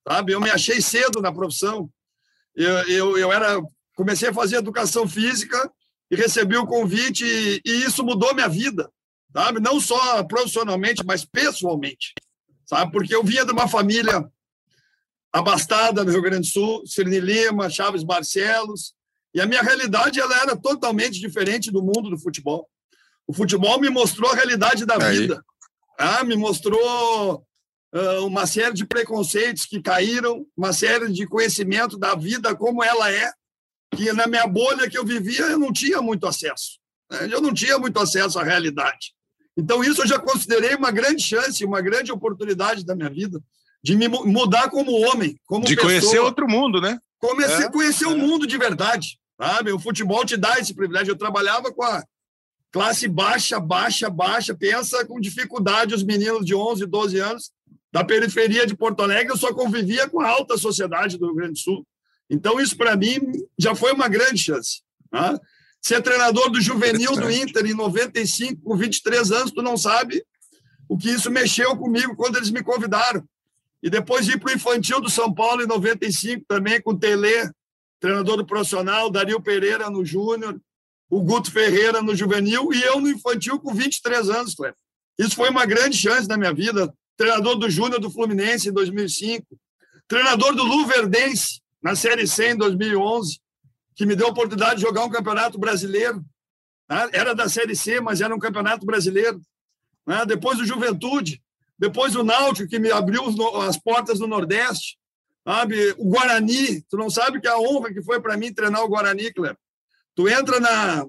[0.07, 0.31] Sabe?
[0.31, 1.89] Eu me achei cedo na profissão.
[2.55, 3.59] Eu, eu, eu era
[3.97, 5.69] comecei a fazer educação física
[6.09, 8.89] e recebi o convite e, e isso mudou minha vida,
[9.33, 9.59] sabe?
[9.59, 12.13] Não só profissionalmente, mas pessoalmente,
[12.63, 12.91] sabe?
[12.91, 14.23] Porque eu vinha de uma família
[15.33, 18.93] abastada no Rio Grande do Sul, Cirne Lima, Chaves Barcelos,
[19.33, 22.69] e a minha realidade ela era totalmente diferente do mundo do futebol.
[23.27, 25.19] O futebol me mostrou a realidade da Aí.
[25.19, 25.43] vida,
[25.99, 27.43] ah, me mostrou
[27.93, 33.11] uh, uma série de preconceitos que caíram, uma série de conhecimento da vida como ela
[33.11, 33.31] é,
[33.95, 36.79] que na minha bolha que eu vivia eu não tinha muito acesso.
[37.11, 37.29] Né?
[37.31, 39.13] Eu não tinha muito acesso à realidade.
[39.55, 43.41] Então, isso eu já considerei uma grande chance, uma grande oportunidade da minha vida
[43.83, 45.91] de me mudar como homem, como De pessoa.
[45.91, 46.99] conhecer outro mundo, né?
[47.19, 48.07] Comecei é, a conhecer é.
[48.07, 49.17] o mundo de verdade.
[49.39, 49.71] Sabe?
[49.71, 51.11] O futebol te dá esse privilégio.
[51.11, 52.03] Eu trabalhava com a
[52.71, 54.55] classe baixa, baixa, baixa.
[54.55, 57.51] Pensa com dificuldade os meninos de 11, 12 anos
[57.91, 59.31] da periferia de Porto Alegre.
[59.31, 61.87] Eu só convivia com a alta sociedade do Rio Grande do Sul.
[62.29, 63.19] Então, isso para mim
[63.57, 64.81] já foi uma grande chance.
[65.11, 65.39] Né?
[65.81, 70.23] Ser treinador do juvenil do Inter em 95, com 23 anos, tu não sabe
[70.89, 73.23] o que isso mexeu comigo quando eles me convidaram.
[73.81, 77.49] E depois ir para o infantil do São Paulo em 95 também, com o Tele,
[77.99, 80.59] treinador do profissional, Dario Pereira no júnior,
[81.09, 84.75] o Guto Ferreira no juvenil e eu no infantil com 23 anos, Cleber.
[85.17, 86.93] Isso foi uma grande chance na minha vida.
[87.15, 89.45] Treinador do Júnior do Fluminense em 2005,
[90.07, 93.39] treinador do Luverdense na Série C em 2011,
[93.95, 96.17] que me deu a oportunidade de jogar um campeonato brasileiro.
[96.89, 97.09] Né?
[97.13, 99.41] Era da Série C, mas era um campeonato brasileiro.
[100.05, 100.25] Né?
[100.25, 101.41] Depois o Juventude,
[101.79, 103.23] depois o Náutico, que me abriu
[103.61, 104.97] as portas do Nordeste.
[105.47, 105.95] Sabe?
[105.97, 109.31] O Guarani, tu não sabe que a honra que foi para mim treinar o Guarani,
[109.31, 109.57] Cleber.
[110.13, 111.07] Tu entra na,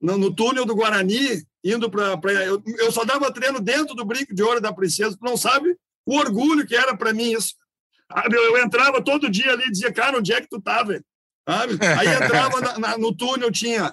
[0.00, 2.18] no, no túnel do Guarani, indo para.
[2.46, 5.76] Eu, eu só dava treino dentro do brinco de ouro da princesa, tu não sabe
[6.06, 7.56] o orgulho que era para mim isso.
[8.32, 11.04] Eu entrava todo dia ali e dizia, cara, onde é que tu tá, velho?
[11.46, 13.92] Aí entrava na, na, no túnel, tinha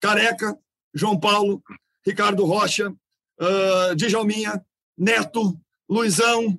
[0.00, 0.56] Careca,
[0.94, 1.62] João Paulo,
[2.06, 4.64] Ricardo Rocha, uh, Djalminha,
[4.96, 6.58] Neto, Luizão.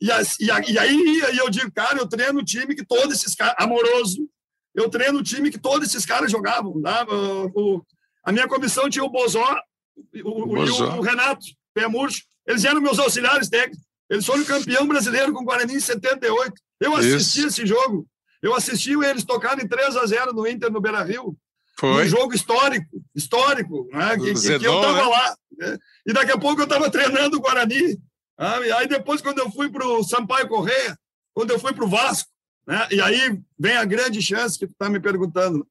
[0.00, 2.84] E, as, e, a, e aí e eu digo, cara, eu treino o time que
[2.84, 4.28] todos esses caras, amoroso,
[4.74, 6.80] eu treino o time que todos esses caras jogavam.
[6.82, 7.06] Tá?
[7.08, 7.86] O, o,
[8.24, 9.56] a minha comissão tinha o Bozó,
[10.22, 10.96] o, Bozó.
[10.96, 13.85] o, o Renato, Pé Murcho, eles eram meus auxiliares técnicos.
[14.08, 16.52] Eles foram campeão brasileiro com o Guarani em 78.
[16.80, 17.48] Eu assisti Isso.
[17.48, 18.06] esse jogo.
[18.42, 21.36] Eu assisti eles tocarem 3 a 0 no Inter no Beira Rio.
[21.78, 22.04] Foi.
[22.04, 24.16] Um jogo histórico, histórico, né?
[24.16, 25.08] que, Zedon, que, eu estava né?
[25.08, 25.36] lá.
[25.58, 25.78] Né?
[26.06, 27.98] E daqui a pouco eu estava treinando o Guarani.
[28.38, 28.72] Né?
[28.76, 30.98] Aí depois, quando eu fui para o Sampaio Correia,
[31.34, 32.30] quando eu fui para o Vasco,
[32.66, 32.86] né?
[32.90, 35.66] e aí vem a grande chance que tu está me perguntando.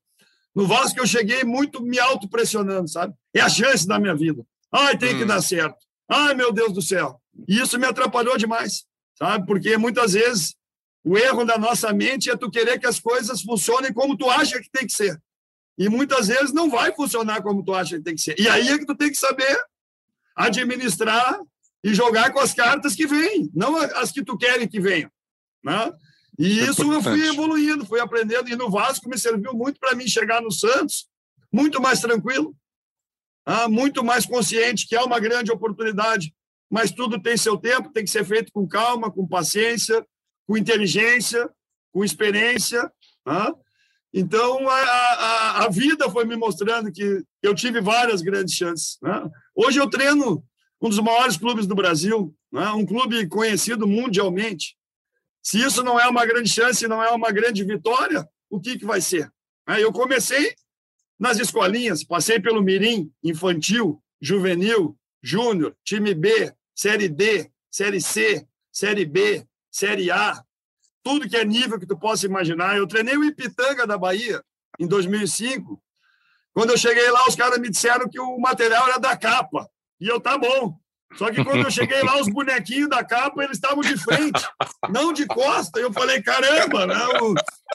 [0.53, 3.13] No Vasco eu cheguei muito me autopressionando, sabe?
[3.33, 4.45] É a chance da minha vida.
[4.71, 5.19] Ai, tem hum.
[5.19, 5.77] que dar certo.
[6.07, 7.19] Ai, meu Deus do céu.
[7.47, 8.85] E isso me atrapalhou demais,
[9.17, 9.45] sabe?
[9.45, 10.55] Porque muitas vezes
[11.03, 14.59] o erro da nossa mente é tu querer que as coisas funcionem como tu acha
[14.61, 15.21] que tem que ser.
[15.77, 18.39] E muitas vezes não vai funcionar como tu acha que tem que ser.
[18.39, 19.61] E aí é que tu tem que saber
[20.35, 21.39] administrar
[21.83, 25.11] e jogar com as cartas que vêm, não as que tu querem que venham.
[25.63, 25.93] Né?
[26.39, 28.49] E é isso eu fui evoluindo, fui aprendendo.
[28.49, 31.07] E no Vasco me serviu muito para mim chegar no Santos
[31.51, 32.53] muito mais tranquilo,
[33.45, 36.34] ah, muito mais consciente que é uma grande oportunidade,
[36.69, 40.05] mas tudo tem seu tempo, tem que ser feito com calma, com paciência,
[40.47, 41.49] com inteligência,
[41.91, 42.91] com experiência.
[43.25, 43.53] Ah?
[44.13, 48.97] Então, a, a, a, vida foi me mostrando que eu tive várias grandes chances.
[49.01, 49.29] Né?
[49.53, 50.43] Hoje eu treino
[50.81, 52.69] um dos maiores clubes do Brasil, né?
[52.71, 54.77] um clube conhecido mundialmente.
[55.41, 58.85] Se isso não é uma grande chance, não é uma grande vitória, o que, que
[58.85, 59.29] vai ser?
[59.79, 60.55] Eu comecei
[61.19, 69.05] nas escolinhas, passei pelo Mirim, infantil, juvenil, júnior, time B, Série D, Série C, Série
[69.05, 70.39] B, Série A,
[71.03, 72.77] tudo que é nível que tu possa imaginar.
[72.77, 74.43] Eu treinei o Ipitanga da Bahia
[74.79, 75.81] em 2005.
[76.53, 79.67] Quando eu cheguei lá, os caras me disseram que o material era da capa.
[79.99, 80.77] E eu, tá bom.
[81.15, 84.45] Só que quando eu cheguei lá, os bonequinhos da capa, eles estavam de frente,
[84.89, 85.79] não de costa.
[85.79, 86.95] Eu falei, caramba, né?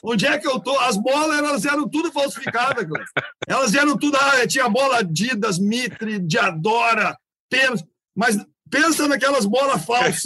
[0.03, 0.77] onde é que eu tô?
[0.79, 3.05] As bolas, elas eram tudo falsificadas, cara.
[3.47, 7.17] Elas eram tudo, ah, tinha bola Adidas, Mitre, Diadora,
[7.51, 7.83] tênis,
[8.15, 8.37] mas
[8.69, 10.23] pensa naquelas bolas falsas.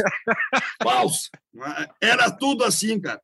[0.81, 1.29] Falsas.
[1.99, 3.21] Era tudo assim, cara.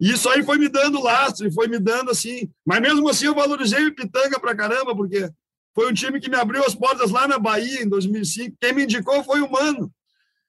[0.00, 2.50] E isso aí foi me dando lastro, foi me dando assim.
[2.66, 5.28] Mas mesmo assim eu valorizei o Pitanga pra caramba, porque
[5.74, 8.56] foi um time que me abriu as portas lá na Bahia em 2005.
[8.60, 9.92] Quem me indicou foi o Mano.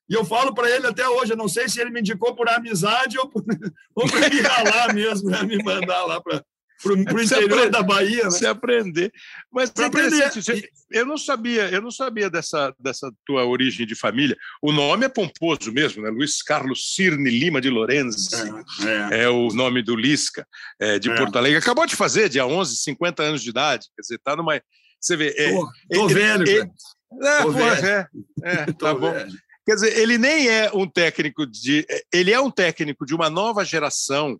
[0.10, 2.50] E eu falo para ele até hoje, eu não sei se ele me indicou por
[2.50, 3.44] amizade ou por,
[3.94, 5.44] ou por me ralar mesmo, né?
[5.44, 6.44] me mandar lá para
[6.86, 8.24] o interior aprende, da Bahia.
[8.26, 8.32] Né?
[8.32, 9.12] Se aprender.
[9.52, 14.38] Mas é interessante, eu não sabia, eu não sabia dessa, dessa tua origem de família.
[14.62, 16.10] O nome é pomposo mesmo, né?
[16.10, 18.30] Luiz Carlos Cirne Lima de Lorenzi.
[18.86, 19.24] É, é.
[19.24, 20.48] é o nome do Lisca,
[20.80, 21.16] é, de é.
[21.16, 21.60] Porto Alegre.
[21.60, 23.88] Acabou de fazer, dia 11, 50 anos de idade.
[23.96, 24.60] Quer dizer, está numa
[25.00, 25.34] você vê.
[25.38, 26.72] É, tô, tô velho, ele,
[27.24, 28.08] é, tô velho.
[28.78, 29.12] Tá bom.
[29.12, 29.32] Velho.
[29.66, 31.86] Quer dizer, ele nem é um técnico de.
[32.12, 34.40] Ele é um técnico de uma nova geração,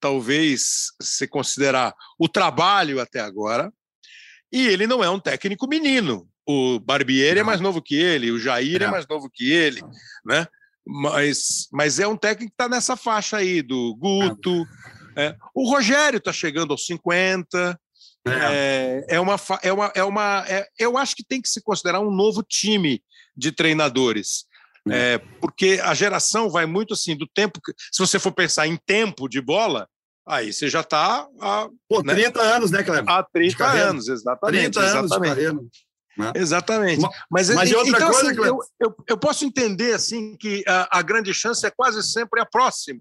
[0.00, 3.72] talvez se considerar o trabalho até agora,
[4.52, 6.28] e ele não é um técnico menino.
[6.46, 9.82] O Barbieri é mais novo que ele, o Jair é, é mais novo que ele,
[10.24, 10.46] né?
[10.86, 14.64] Mas, mas é um técnico que está nessa faixa aí, do Guto.
[15.14, 15.36] É.
[15.54, 17.78] O Rogério está chegando aos 50,
[18.26, 21.62] é, é, é uma, é uma, é uma é, eu acho que tem que se
[21.62, 23.02] considerar um novo time
[23.36, 24.46] de treinadores.
[24.92, 28.76] É, porque a geração vai muito assim do tempo que, se você for pensar em
[28.76, 29.88] tempo de bola,
[30.26, 32.52] aí você já está há Pô, 30 né?
[32.52, 33.10] anos, né, Cleber?
[33.10, 34.72] Há 30 anos, exatamente.
[34.72, 35.70] 30 anos exatamente.
[36.16, 36.32] Né?
[36.34, 37.02] Exatamente.
[37.30, 41.02] Mas, mas outra então, coisa, assim, eu, eu, eu, posso entender assim que a, a,
[41.02, 43.00] grande chance é quase sempre a próxima.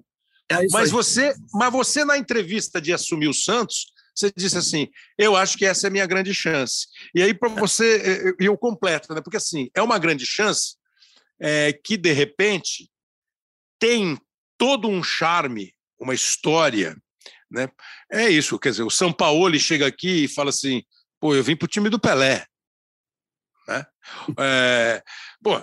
[0.50, 0.90] É mas aí.
[0.90, 5.66] você, mas você na entrevista de assumir o Santos, você disse assim: eu acho que
[5.66, 6.88] essa é a minha grande chance.
[7.14, 9.22] E aí, para você, e eu completo, né?
[9.22, 10.77] Porque assim, é uma grande chance
[11.40, 12.90] é, que, de repente,
[13.80, 14.20] tem
[14.58, 16.96] todo um charme, uma história.
[17.50, 17.70] Né?
[18.12, 20.84] É isso, quer dizer, o São Paulo chega aqui e fala assim:
[21.20, 22.46] pô, eu vim para o time do Pelé.
[23.68, 23.86] Né?
[24.40, 25.04] É,
[25.44, 25.62] pô,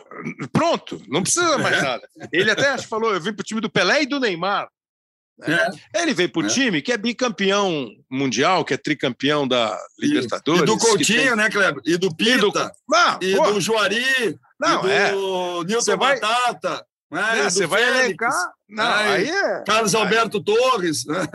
[0.52, 2.08] pronto, não precisa mais nada.
[2.32, 4.68] Ele até falou: eu vim para o time do Pelé e do Neymar.
[5.38, 5.68] Né?
[5.92, 6.02] É.
[6.02, 6.48] Ele veio para o é.
[6.48, 10.62] time que é bicampeão mundial, que é tricampeão da Libertadores.
[10.62, 11.36] E do Coutinho, tem...
[11.36, 11.82] né, Kleber?
[11.84, 12.32] E do Pita.
[12.32, 12.52] E do,
[12.94, 14.38] ah, e do Juari.
[14.64, 15.96] Não, do é.
[15.96, 16.20] Vai...
[16.20, 16.86] Batata.
[17.10, 17.40] Né?
[17.40, 18.52] É, você vai elencar.
[18.68, 19.62] Não, aí, é...
[19.64, 20.44] Carlos Alberto aí...
[20.44, 21.04] Torres.
[21.04, 21.28] Né?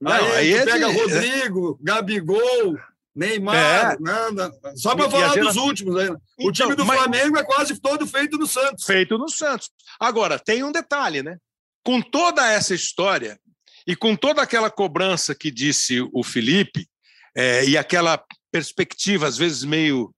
[0.00, 1.00] Não, aí, aí é pega de...
[1.00, 2.78] Rodrigo, Gabigol.
[3.16, 3.96] Neymar, é.
[4.00, 4.52] nada.
[4.74, 6.10] Só para falar dos últimos aí.
[6.10, 6.16] Né?
[6.36, 6.98] O então, time do mas...
[6.98, 8.84] Flamengo é quase todo feito no Santos.
[8.84, 9.70] Feito no Santos.
[10.00, 11.38] Agora, tem um detalhe, né?
[11.84, 13.38] com toda essa história
[13.86, 16.88] e com toda aquela cobrança que disse o Felipe,
[17.36, 20.14] é, e aquela perspectiva, às vezes meio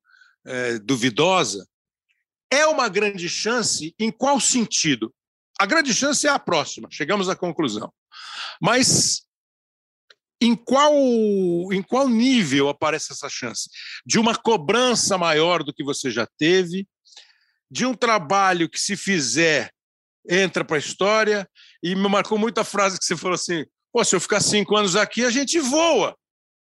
[0.47, 1.67] é, duvidosa,
[2.51, 5.15] é uma grande chance em qual sentido?
[5.59, 7.93] A grande chance é a próxima, chegamos à conclusão.
[8.61, 9.27] Mas
[10.41, 10.93] em qual,
[11.73, 13.71] em qual nível aparece essa chance?
[14.05, 16.87] De uma cobrança maior do que você já teve,
[17.71, 19.73] de um trabalho que, se fizer,
[20.29, 21.49] entra para a história.
[21.83, 24.77] E me marcou muito a frase que você falou assim: pô, se eu ficar cinco
[24.77, 26.17] anos aqui, a gente voa.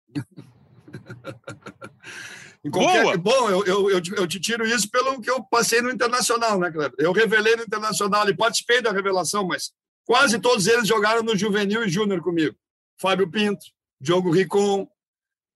[2.70, 3.03] Qualquer...
[3.03, 3.18] Boa.
[3.18, 6.72] Bom, eu, eu, eu, eu, te tiro isso pelo que eu passei no Internacional, né,
[6.72, 6.95] Cleber?
[6.97, 9.72] Eu revelei no Internacional e participei da revelação, mas
[10.05, 12.55] quase todos eles jogaram no Juvenil e Júnior comigo.
[12.99, 13.65] Fábio Pinto,
[13.99, 14.88] Diogo Ricon,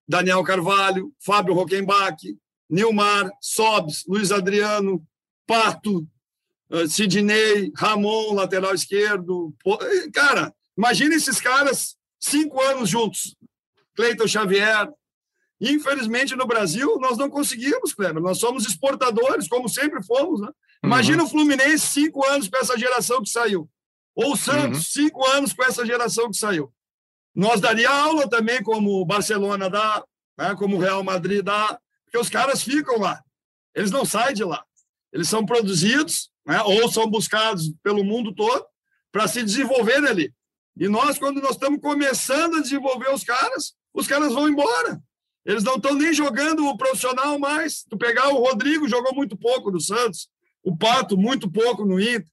[0.08, 2.18] Daniel Carvalho, Fábio Rockenbach,
[2.70, 5.06] Nilmar, Sobs, Luiz Adriano,
[5.46, 6.08] Pato,
[6.72, 9.54] ah, Sidney, Ramon, lateral esquerdo.
[10.14, 13.36] Cara, imagina esses caras cinco anos juntos.
[13.96, 14.90] Cleiton Xavier.
[15.62, 18.22] Infelizmente, no Brasil, nós não conseguimos, Kleber.
[18.22, 20.42] Nós somos exportadores, como sempre fomos.
[20.42, 20.50] Né?
[20.84, 21.28] Imagina uhum.
[21.28, 23.70] o Fluminense cinco anos com essa geração que saiu.
[24.16, 25.04] Ou o Santos, uhum.
[25.04, 26.74] cinco anos com essa geração que saiu.
[27.36, 30.04] Nós daria aula também, como o Barcelona dá,
[30.36, 30.56] né?
[30.56, 33.22] como o Real Madrid dá, porque os caras ficam lá.
[33.76, 34.66] Eles não saem de lá.
[35.14, 36.60] Eles são produzidos, né?
[36.64, 38.66] ou são buscados pelo mundo todo,
[39.12, 40.34] para se desenvolver ali.
[40.76, 45.00] E nós, quando nós estamos começando a desenvolver os caras, os caras vão embora.
[45.46, 47.84] Eles não estão nem jogando o profissional mais.
[47.90, 50.30] Tu pegar o Rodrigo, jogou muito pouco no Santos.
[50.64, 52.28] O Pato, muito pouco no Inter.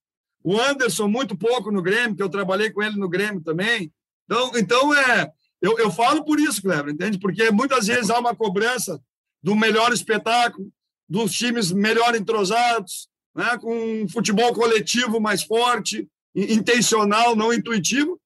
[0.44, 3.92] O Anderson, muito pouco no Grêmio, que eu trabalhei com ele no Grêmio também.
[4.24, 7.18] Então, então é, eu, eu falo por isso, Cleber, entende?
[7.18, 9.00] Porque muitas vezes há uma cobrança
[9.42, 10.70] do melhor espetáculo,
[11.08, 13.58] dos times melhor entrosados, né?
[13.58, 18.20] com um futebol coletivo mais forte, intencional, não intuitivo.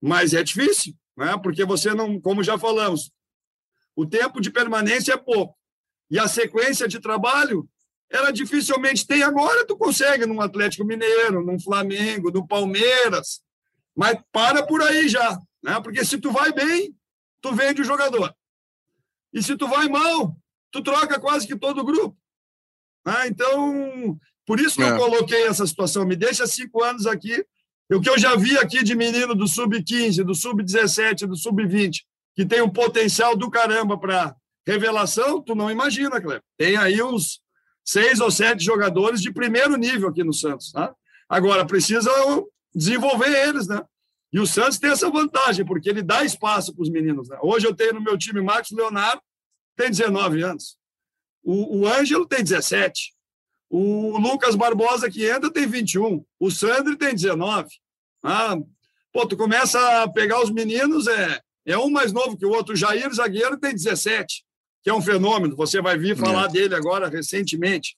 [0.00, 1.36] Mas é difícil, né?
[1.42, 3.10] porque você não, como já falamos,
[3.94, 5.56] o tempo de permanência é pouco.
[6.10, 7.68] E a sequência de trabalho,
[8.10, 9.22] ela dificilmente tem.
[9.22, 13.40] Agora tu consegue num Atlético Mineiro, num Flamengo, no Palmeiras,
[13.96, 15.80] mas para por aí já, né?
[15.80, 16.94] Porque se tu vai bem,
[17.40, 18.34] tu vende o jogador.
[19.32, 20.36] E se tu vai mal,
[20.72, 22.16] tu troca quase que todo o grupo.
[23.04, 24.90] Ah, então, por isso que é.
[24.90, 26.04] eu coloquei essa situação.
[26.04, 27.44] Me deixa cinco anos aqui.
[27.92, 32.04] O que eu já vi aqui de menino do sub-15, do sub-17, do sub-20,
[32.40, 34.34] que tem um potencial do caramba para
[34.66, 36.42] revelação, tu não imagina, Cleber.
[36.56, 37.42] Tem aí uns
[37.84, 40.72] seis ou sete jogadores de primeiro nível aqui no Santos.
[40.72, 40.94] Tá?
[41.28, 42.10] Agora, precisa
[42.74, 43.82] desenvolver eles, né?
[44.32, 47.28] E o Santos tem essa vantagem, porque ele dá espaço para os meninos.
[47.28, 47.36] Né?
[47.42, 49.20] Hoje eu tenho no meu time Marcos Leonardo,
[49.76, 50.78] tem 19 anos.
[51.42, 53.12] O, o Ângelo tem 17.
[53.68, 56.24] O Lucas Barbosa, que entra, tem 21.
[56.38, 57.68] O Sandro tem 19.
[58.22, 58.56] Ah,
[59.12, 62.74] pô, tu começa a pegar os meninos, é, é um mais novo que o outro.
[62.74, 64.44] O Jair, zagueiro, tem 17,
[64.82, 65.56] que é um fenômeno.
[65.56, 66.48] Você vai vir falar é.
[66.48, 67.96] dele agora recentemente.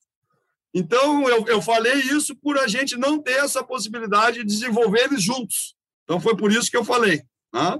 [0.74, 5.22] Então, eu, eu falei isso por a gente não ter essa possibilidade de desenvolver eles
[5.22, 5.74] juntos.
[6.04, 7.22] Então, foi por isso que eu falei.
[7.50, 7.78] Tá?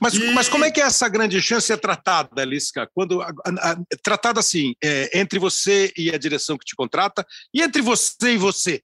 [0.00, 0.32] Mas, e...
[0.32, 2.88] mas como é que essa grande chance é tratada, Lisca?
[2.94, 7.62] Quando a, a, tratada assim, é, entre você e a direção que te contrata, e
[7.62, 8.82] entre você e você?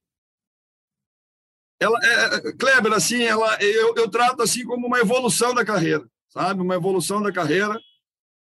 [1.80, 6.62] Ela, é, Kleber, assim, ela, eu, eu trato assim como uma evolução da carreira, sabe?
[6.62, 7.79] Uma evolução da carreira.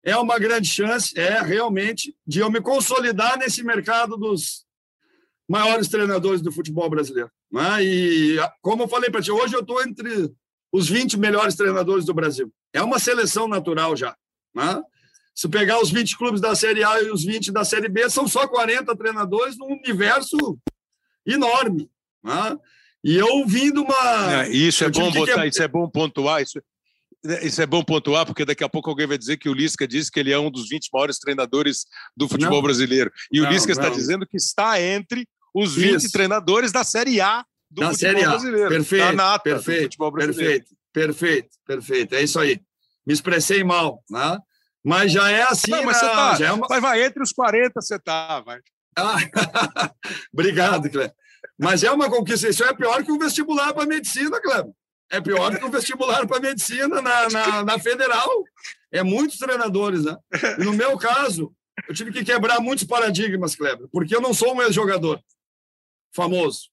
[0.03, 4.65] É uma grande chance, é realmente, de eu me consolidar nesse mercado dos,
[5.51, 7.29] maiores treinadores do futebol brasileiro.
[7.51, 7.84] Né?
[7.84, 10.32] E, como eu falei para ti, hoje eu estou entre
[10.71, 12.49] os 20 melhores treinadores do Brasil.
[12.71, 14.15] É uma seleção natural já.
[14.55, 14.82] Né?
[15.36, 18.29] Se pegar os 20 clubes da Série A e os 20 da Série B, são
[18.29, 20.38] só 40 treinadores num universo
[21.25, 21.91] enorme.
[22.23, 22.57] Né?
[23.03, 24.43] E eu vim de uma.
[24.43, 25.47] É, isso é bom botar, que...
[25.49, 26.41] isso é bom pontuar.
[26.41, 26.61] Isso,
[27.43, 30.11] isso é bom pontuar, porque daqui a pouco alguém vai dizer que o Lisca disse
[30.11, 31.86] que ele é um dos 20 maiores treinadores
[32.17, 33.11] do futebol não, brasileiro.
[33.32, 33.82] E não, o Lisca não.
[33.82, 36.11] está dizendo que está entre os 20 Isso.
[36.11, 38.30] treinadores da Série A do da futebol série a.
[38.30, 38.69] brasileiro.
[38.69, 42.15] Perfeito, da nata perfeito, perfeito, perfeito, perfeito.
[42.15, 42.59] É isso aí.
[43.05, 44.38] Me expressei mal, né?
[44.84, 45.72] Mas já é assim.
[45.72, 46.67] Não, mas você tá, já é uma...
[46.69, 48.59] Mas vai entre os 40, você tá, vai.
[48.97, 49.17] Ah,
[50.34, 51.13] obrigado, Cleber.
[51.57, 52.49] Mas é uma conquista.
[52.49, 54.74] Isso é pior que o vestibular para medicina, Cleber.
[55.12, 58.30] É pior que o vestibular para medicina na, na, na, federal.
[58.89, 60.18] É muitos treinadores, né?
[60.57, 61.53] E no meu caso,
[61.88, 65.22] eu tive que quebrar muitos paradigmas, Kleber, porque eu não sou um ex-jogador
[66.16, 66.70] famoso.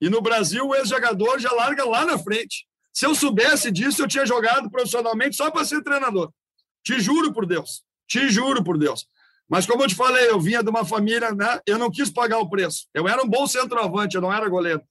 [0.00, 2.66] E no Brasil, o ex-jogador já larga lá na frente.
[2.92, 6.30] Se eu soubesse disso, eu tinha jogado profissionalmente só para ser treinador.
[6.84, 7.82] Te juro por Deus.
[8.06, 9.06] Te juro por Deus.
[9.48, 11.60] Mas como eu te falei, eu vinha de uma família, né?
[11.66, 12.86] Eu não quis pagar o preço.
[12.92, 14.82] Eu era um bom centroavante, eu não era goleiro.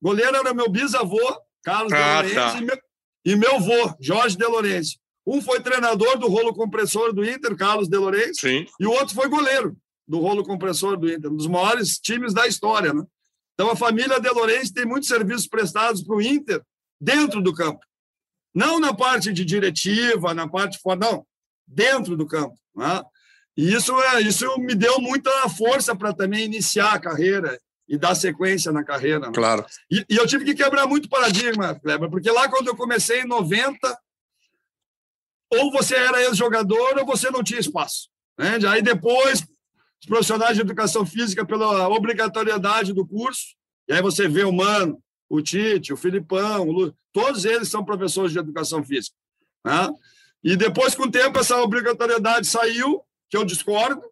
[0.00, 2.62] Goleiro era meu bisavô, Carlos ah, de Lourenço, tá.
[2.62, 2.78] e, meu,
[3.24, 4.98] e meu vô, Jorge de Lourenço.
[5.26, 8.66] Um foi treinador do rolo compressor do Inter, Carlos de Lourenço, Sim.
[8.78, 9.74] e o outro foi goleiro
[10.06, 12.92] do rolo compressor do Inter, um dos maiores times da história.
[12.92, 13.02] Né?
[13.54, 16.62] Então, a família De Lourenço tem muitos serviços prestados para o Inter
[17.00, 17.80] dentro do campo.
[18.54, 21.26] Não na parte de diretiva, na parte fora, não,
[21.66, 22.54] dentro do campo.
[22.76, 23.02] Né?
[23.56, 27.58] E isso, é, isso me deu muita força para também iniciar a carreira
[27.88, 29.26] e dar sequência na carreira.
[29.26, 29.32] Né?
[29.34, 29.64] Claro.
[29.90, 33.26] E, e, eu tive que quebrar muito paradigma, Kleber, porque lá quando eu comecei em
[33.26, 33.98] 90,
[35.52, 38.08] ou você era ex-jogador ou você não tinha espaço.
[38.38, 38.58] Né?
[38.68, 39.40] Aí depois,
[40.00, 43.54] os profissionais de educação física, pela obrigatoriedade do curso,
[43.88, 47.84] e aí você vê o Mano, o Tite, o Filipão, o Lu, todos eles são
[47.84, 49.16] professores de educação física.
[49.64, 49.90] Né?
[50.42, 54.02] E depois, com o tempo, essa obrigatoriedade saiu, que eu discordo,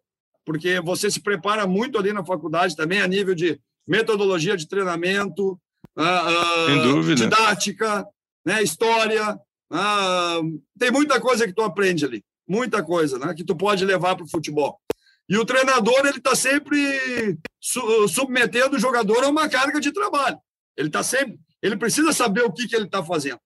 [0.45, 5.59] porque você se prepara muito ali na faculdade também, a nível de metodologia de treinamento,
[5.97, 8.05] uh, didática,
[8.45, 9.39] né, história,
[9.75, 10.39] ah,
[10.77, 12.23] tem muita coisa que tu aprende ali.
[12.47, 13.33] muita coisa, né?
[13.33, 14.79] Que tu pode levar para o futebol.
[15.27, 20.37] E o treinador ele está sempre su submetendo o jogador a uma carga de trabalho.
[20.77, 23.39] Ele está sempre, ele precisa saber o que, que ele está fazendo,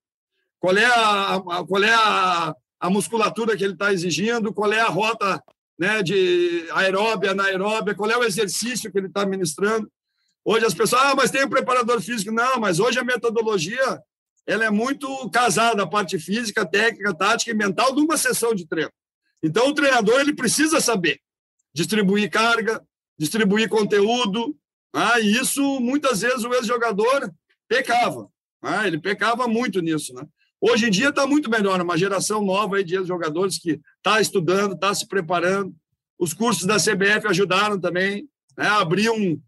[0.59, 4.81] qual é a, a qual é a, a musculatura que ele está exigindo, qual é
[4.81, 5.41] a rota
[5.77, 9.89] né, de aeróbia, anaeróbia, qual é o exercício que ele está ministrando.
[10.43, 12.31] Hoje as pessoas, ah, mas tem o preparador físico.
[12.31, 14.01] Não, mas hoje a metodologia
[14.47, 18.65] ela é muito casada, a parte física, técnica, tática e mental de uma sessão de
[18.65, 18.91] treino.
[19.43, 21.19] Então o treinador ele precisa saber
[21.73, 22.81] distribuir carga,
[23.19, 24.57] distribuir conteúdo,
[24.93, 27.31] ah, e isso muitas vezes o ex-jogador
[27.67, 28.29] pecava,
[28.61, 30.25] ah, ele pecava muito nisso, né?
[30.59, 34.73] Hoje em dia está muito melhor, uma geração nova aí de jogadores que está estudando,
[34.73, 35.73] está se preparando.
[36.17, 38.27] Os cursos da CBF ajudaram também,
[38.57, 38.67] né?
[38.67, 39.39] abrir, um,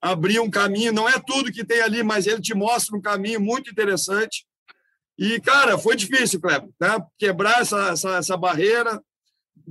[0.00, 0.92] abrir um caminho.
[0.92, 4.46] Não é tudo que tem ali, mas ele te mostra um caminho muito interessante.
[5.18, 7.04] E, cara, foi difícil, Kleber, né?
[7.18, 9.02] quebrar essa, essa, essa barreira,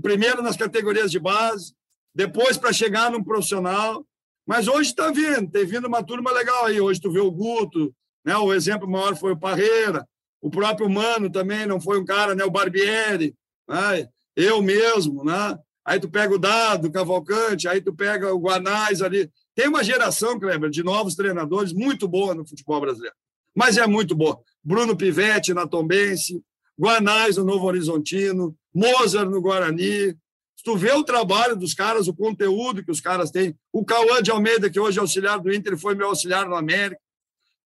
[0.02, 1.74] primeiro nas categorias de base,
[2.14, 4.06] depois para chegar num profissional.
[4.46, 6.82] Mas hoje está vindo, tem vindo uma turma legal aí.
[6.82, 8.36] Hoje tu vê o Guto, né?
[8.36, 10.06] o exemplo maior foi o Parreira,
[10.42, 12.44] o próprio Mano também não foi um cara, né?
[12.44, 13.36] O Barbieri,
[13.70, 14.08] né?
[14.36, 15.58] eu mesmo, né?
[15.86, 19.30] Aí tu pega o Dado, o Cavalcante, aí tu pega o Guanais ali.
[19.56, 23.16] Tem uma geração, Kleber, de novos treinadores muito boa no futebol brasileiro.
[23.56, 24.39] Mas é muito boa.
[24.64, 26.42] Bruno Pivetti na Tombense,
[26.80, 30.16] Guanais no Novo Horizontino, Mozart no Guarani.
[30.56, 34.22] Se tu vê o trabalho dos caras, o conteúdo que os caras têm, o Cauã
[34.22, 37.00] de Almeida, que hoje é auxiliar do Inter, foi meu auxiliar no América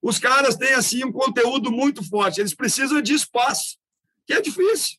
[0.05, 2.39] os caras têm assim um conteúdo muito forte.
[2.39, 3.77] Eles precisam de espaço,
[4.27, 4.97] que é difícil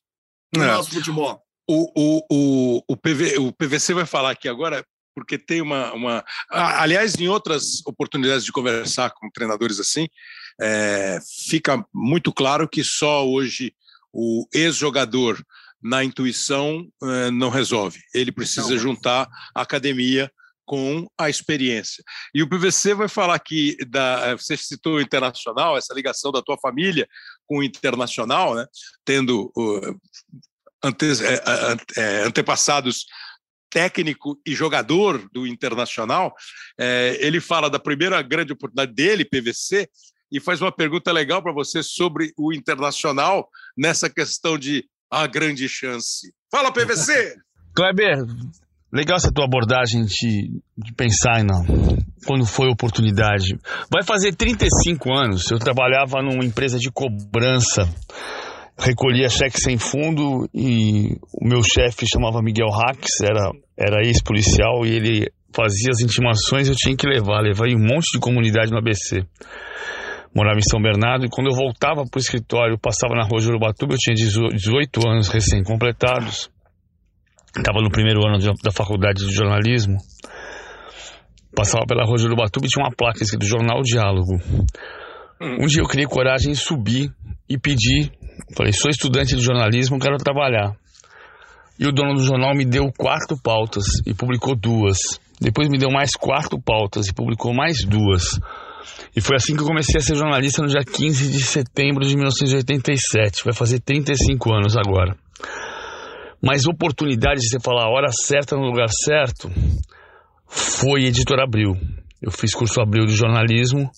[0.53, 0.67] no é.
[0.67, 1.41] nosso futebol.
[1.65, 4.85] O, o, o, o, PV, o PVC vai falar aqui agora,
[5.15, 6.25] porque tem uma, uma.
[6.51, 10.09] Aliás, em outras oportunidades de conversar com treinadores assim,
[10.61, 13.73] é, fica muito claro que só hoje
[14.13, 15.41] o ex-jogador
[15.81, 18.01] na intuição é, não resolve.
[18.13, 20.29] Ele precisa não, juntar a academia
[20.67, 22.03] com a experiência.
[22.35, 24.27] E o PVC vai falar aqui da.
[24.27, 27.09] Eh, você citou o internacional, essa ligação da tua família
[27.47, 28.67] com o internacional, né?
[29.05, 29.99] tendo uh,
[31.97, 33.07] é, antepassados
[33.71, 36.35] técnico e jogador do internacional.
[37.19, 39.89] Ele fala da primeira grande oportunidade dele, PVC,
[40.31, 45.69] e faz uma pergunta legal para você sobre o internacional nessa questão de a grande
[45.69, 46.33] chance.
[46.51, 47.37] Fala, PVC!
[47.75, 48.25] Kleber,
[48.93, 51.65] Legal essa tua abordagem de, de pensar não,
[52.25, 53.59] quando foi oportunidade.
[53.91, 57.89] Vai fazer 35 anos, eu trabalhava numa empresa de cobrança,
[58.79, 64.91] recolhia cheque sem fundo e o meu chefe chamava Miguel Hax, era, era ex-policial e
[64.91, 67.41] ele fazia as intimações eu tinha que levar.
[67.41, 69.25] Levei um monte de comunidade no ABC.
[70.33, 73.49] Morava em São Bernardo e quando eu voltava para o escritório, passava na rua de
[73.49, 76.55] Urubatuba, eu tinha 18 anos recém-completados
[77.59, 79.99] estava no primeiro ano de, da faculdade de jornalismo,
[81.55, 84.37] passava pela rua de Urubatuba e tinha uma placa escrito Jornal Diálogo.
[85.41, 85.65] Hum.
[85.65, 87.11] Um dia eu criei coragem de subir
[87.49, 88.13] e pedir,
[88.57, 90.77] falei, sou estudante de jornalismo, quero trabalhar.
[91.79, 94.97] E o dono do jornal me deu quatro pautas e publicou duas.
[95.41, 98.41] Depois me deu mais quatro pautas e publicou mais duas.
[99.15, 102.15] E foi assim que eu comecei a ser jornalista no dia 15 de setembro de
[102.17, 103.45] 1987.
[103.45, 105.17] Vai fazer 35 anos agora.
[106.43, 109.51] Mas oportunidade de você falar a hora certa no lugar certo
[110.47, 111.73] foi Editor Abril.
[112.21, 113.91] Eu fiz curso Abril de jornalismo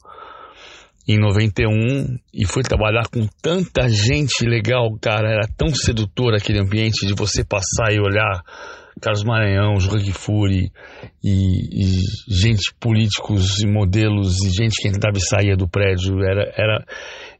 [1.08, 5.30] em 91 e fui trabalhar com tanta gente legal, cara.
[5.30, 8.42] Era tão sedutor aquele ambiente de você passar e olhar
[9.00, 10.70] Carlos Maranhão, Joaquim Kifuri
[11.24, 16.22] e, e, gente, políticos e modelos e gente que entrava e saía do prédio.
[16.22, 16.84] Era, era,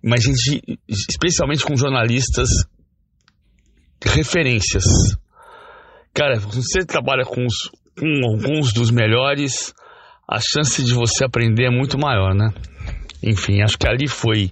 [0.03, 2.49] mas gente, especialmente com jornalistas
[4.05, 4.84] referências.
[6.14, 9.72] Cara, se você trabalha com, os, com alguns dos melhores,
[10.28, 12.49] a chance de você aprender é muito maior, né?
[13.22, 14.51] Enfim, acho que ali foi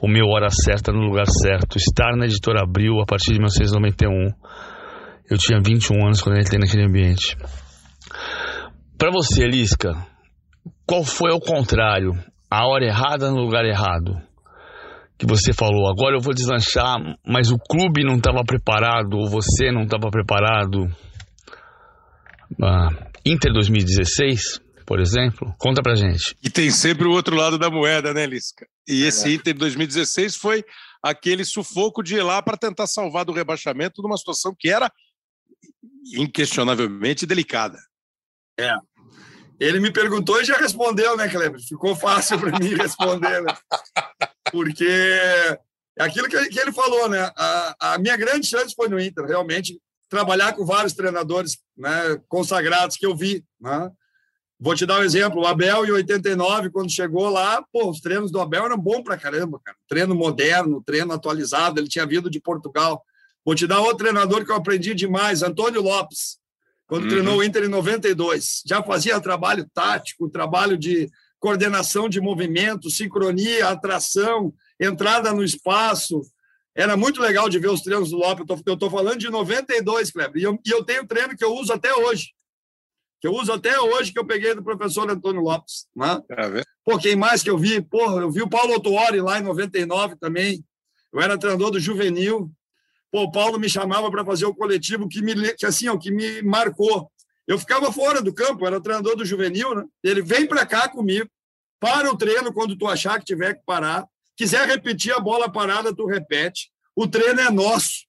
[0.00, 1.76] o meu hora certa no lugar certo.
[1.76, 4.32] Estar na editora Abril a partir de 1991.
[5.28, 7.36] Eu tinha 21 anos quando entrei naquele ambiente.
[8.96, 9.94] Para você, Lisca,
[10.86, 12.12] qual foi ao contrário?
[12.50, 14.25] A hora errada no lugar errado?
[15.18, 16.96] Que você falou, agora eu vou deslanchar,
[17.26, 20.86] mas o clube não estava preparado, ou você não estava preparado.
[22.62, 22.88] Ah,
[23.24, 26.36] Inter 2016, por exemplo, conta pra gente.
[26.42, 28.66] E tem sempre o outro lado da moeda, né, Lisca?
[28.86, 30.62] E é esse Inter 2016 foi
[31.02, 34.90] aquele sufoco de ir lá para tentar salvar do rebaixamento numa situação que era
[36.14, 37.78] inquestionavelmente delicada.
[38.58, 38.72] É.
[39.58, 41.60] Ele me perguntou e já respondeu, né, Kleber?
[41.60, 43.56] Ficou fácil para mim responder, né?
[44.52, 44.86] Porque
[45.98, 47.30] é aquilo que, ele falou, né?
[47.36, 49.80] A, a, minha grande chance foi no Inter, realmente.
[50.08, 53.44] trabalhar com vários treinadores né, consagrados que eu vi.
[53.60, 53.90] Né?
[54.60, 55.40] Vou te dar um exemplo.
[55.40, 59.16] O Abel, em 89, quando chegou lá, pô, os treinos do Abel eram bons pra
[59.16, 59.76] caramba, cara.
[59.88, 61.80] Treino moderno, treino atualizado.
[61.80, 63.02] Ele tinha vindo de Portugal.
[63.44, 66.38] Vou te dar outro treinador que eu aprendi demais, Antônio Lopes,
[66.86, 67.08] quando uhum.
[67.08, 68.62] treinou o Inter em 92.
[68.66, 76.22] Já fazia trabalho tático, trabalho de coordenação de movimento, sincronia, atração, entrada no espaço.
[76.74, 78.44] Era muito legal de ver os treinos do Lopes.
[78.66, 80.40] Eu estou falando de 92, Kleber.
[80.40, 82.36] E eu, e eu tenho treino que eu uso até hoje
[83.20, 85.86] que eu uso até hoje, que eu peguei do professor Antônio Lopes.
[85.94, 86.20] Né?
[86.30, 87.80] É, Pô, quem mais que eu vi?
[87.80, 90.64] Pô, eu vi o Paulo Otuori lá em 99 também.
[91.12, 92.50] Eu era treinador do juvenil.
[93.16, 96.10] Pô, o Paulo me chamava para fazer o coletivo que me, que, assim, ó, que
[96.10, 97.10] me marcou.
[97.48, 99.84] Eu ficava fora do campo, era treinador do juvenil, né?
[100.04, 101.26] Ele vem para cá comigo,
[101.80, 104.06] para o treino quando tu achar que tiver que parar.
[104.36, 106.70] Quiser repetir a bola parada, tu repete.
[106.94, 108.04] O treino é nosso,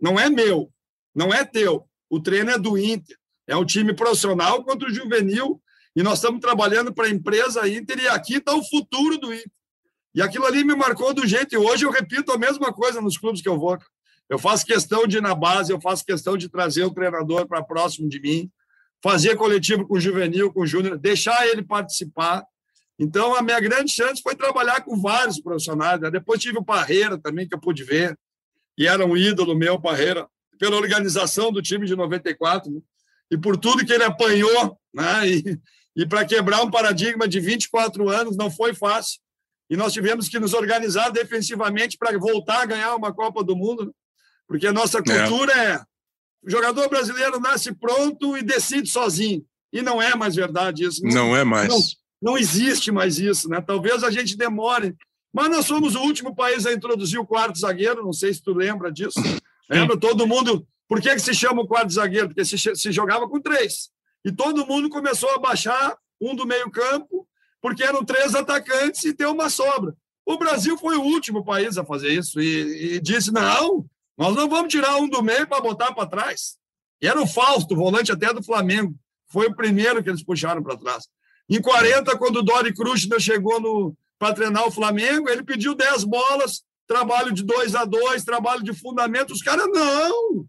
[0.00, 0.70] não é meu,
[1.12, 1.84] não é teu.
[2.08, 3.16] O treino é do Inter.
[3.48, 5.60] É um time profissional contra o juvenil
[5.96, 9.50] e nós estamos trabalhando para a empresa Inter e aqui está o futuro do Inter.
[10.14, 13.16] E aquilo ali me marcou do jeito, e hoje eu repito a mesma coisa nos
[13.18, 13.76] clubes que eu vou.
[14.32, 17.62] Eu faço questão de ir na base, eu faço questão de trazer o treinador para
[17.62, 18.50] próximo de mim,
[19.02, 22.42] fazer coletivo com o juvenil, com o júnior, deixar ele participar.
[22.98, 26.00] Então, a minha grande chance foi trabalhar com vários profissionais.
[26.00, 26.10] Né?
[26.10, 28.18] Depois tive o Parreira também, que eu pude ver,
[28.78, 30.26] e era um ídolo meu, Parreira,
[30.58, 32.72] pela organização do time de 94.
[32.72, 32.80] Né?
[33.32, 35.26] e por tudo que ele apanhou, né?
[35.26, 35.58] E,
[35.96, 39.20] e para quebrar um paradigma de 24 anos não foi fácil.
[39.70, 43.86] E nós tivemos que nos organizar defensivamente para voltar a ganhar uma Copa do Mundo,
[43.86, 43.92] né?
[44.52, 45.02] Porque a nossa é.
[45.02, 45.72] cultura é.
[45.72, 45.80] é
[46.44, 49.42] o jogador brasileiro nasce pronto e decide sozinho.
[49.72, 51.02] E não é mais verdade isso.
[51.02, 51.68] Não, não é mais.
[51.68, 51.80] Não,
[52.20, 53.62] não existe mais isso, né?
[53.62, 54.94] Talvez a gente demore.
[55.32, 58.52] Mas nós somos o último país a introduzir o quarto zagueiro, não sei se tu
[58.52, 59.18] lembra disso.
[59.70, 59.96] Lembra?
[59.96, 62.28] Todo mundo por que, que se chama o quarto zagueiro?
[62.28, 63.88] Porque se, se jogava com três.
[64.22, 67.26] E todo mundo começou a baixar um do meio-campo,
[67.62, 69.96] porque eram três atacantes e ter uma sobra.
[70.26, 73.86] O Brasil foi o último país a fazer isso e, e disse: não,
[74.16, 76.56] nós não vamos tirar um do meio para botar para trás.
[77.00, 78.94] E era o Fausto, volante até do Flamengo.
[79.26, 81.08] Foi o primeiro que eles puxaram para trás.
[81.48, 86.62] Em 40, quando o Dori Kruscher chegou para treinar o Flamengo, ele pediu 10 bolas,
[86.86, 89.32] trabalho de 2 a 2 trabalho de fundamento.
[89.32, 90.46] Os caras, não,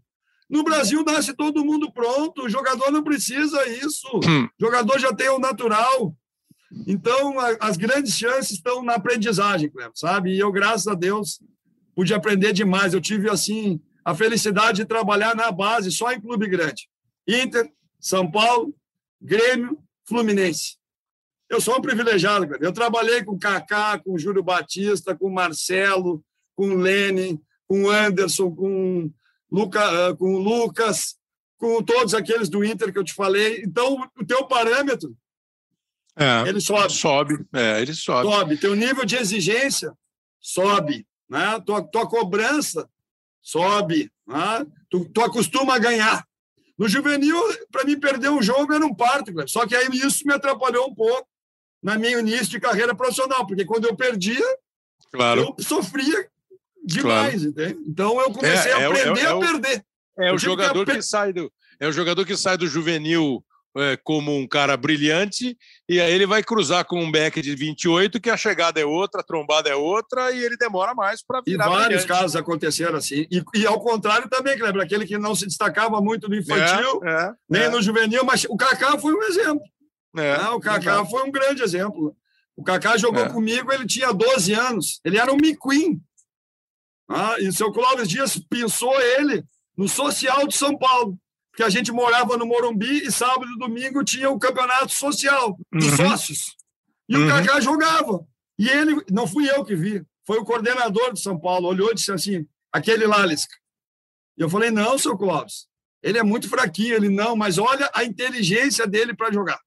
[0.49, 4.07] no Brasil nasce todo mundo pronto, o jogador não precisa isso.
[4.23, 4.45] Hum.
[4.45, 6.15] O jogador já tem o natural.
[6.85, 10.33] Então, a, as grandes chances estão na aprendizagem, sabe?
[10.33, 11.39] E eu, graças a Deus,
[11.95, 12.93] pude aprender demais.
[12.93, 16.89] Eu tive, assim, a felicidade de trabalhar na base, só em clube grande.
[17.27, 18.75] Inter, São Paulo,
[19.21, 20.77] Grêmio, Fluminense.
[21.49, 25.33] Eu sou um privilegiado, Eu trabalhei com o Kaká, com o Júlio Batista, com o
[25.33, 26.23] Marcelo,
[26.55, 29.11] com o Lene, com o Anderson, com
[29.51, 31.15] Luca, ah, com o Lucas,
[31.57, 33.61] com todos aqueles do Inter que eu te falei.
[33.63, 35.15] Então, o teu parâmetro,
[36.15, 36.93] é, ele sobe.
[36.93, 38.29] Sobe, é, ele sobe.
[38.29, 38.57] Sobe.
[38.57, 39.91] Teu nível de exigência
[40.39, 41.07] sobe.
[41.33, 41.59] Né?
[41.65, 42.87] Tua, tua cobrança
[43.41, 44.11] sobe.
[44.27, 44.65] Né?
[44.87, 46.23] Tu, tu acostuma a ganhar.
[46.77, 47.35] No juvenil,
[47.71, 50.93] para mim, perder um jogo era um parto, só que aí isso me atrapalhou um
[50.93, 51.27] pouco
[51.81, 54.43] na minha início de carreira profissional, porque quando eu perdia,
[55.11, 55.41] claro.
[55.41, 56.27] eu sofria
[56.83, 57.49] demais, claro.
[57.49, 57.79] entende?
[57.87, 59.85] Então eu comecei é, a é aprender é, é, a perder.
[60.17, 63.43] É o jogador que, que, sai do é o jogador que sai do juvenil
[63.75, 65.57] é, como um cara brilhante
[65.89, 69.21] e aí ele vai cruzar com um back de 28 que a chegada é outra,
[69.21, 71.65] a trombada é outra e ele demora mais para virar.
[71.65, 72.07] E vários brilhante.
[72.07, 73.27] casos aconteceram assim.
[73.29, 77.11] E, e, ao contrário também, Kleber, aquele que não se destacava muito no infantil, é,
[77.11, 77.69] é, nem é.
[77.69, 79.61] no juvenil, mas o Kaká foi um exemplo.
[80.17, 82.15] É, ah, o Kaká foi um grande exemplo.
[82.55, 85.99] O Kaká jogou comigo, ele tinha 12 anos, ele era um miquim.
[87.09, 89.43] Ah, e o seu Clóvis Dias pensou ele
[89.75, 91.17] no social de São Paulo,
[91.53, 95.87] porque a gente morava no Morumbi e sábado e domingo tinha o campeonato social dos
[95.91, 95.97] uhum.
[95.97, 96.55] sócios.
[97.07, 97.25] E uhum.
[97.25, 98.25] o Kaká jogava.
[98.57, 101.93] E ele, não fui eu que vi, foi o coordenador de São Paulo, olhou e
[101.93, 103.53] disse assim: aquele lá, Lisca.
[104.35, 105.67] E eu falei: não, seu Clóvis,
[106.01, 106.95] ele é muito fraquinho.
[106.95, 109.59] Ele, não, mas olha a inteligência dele para jogar.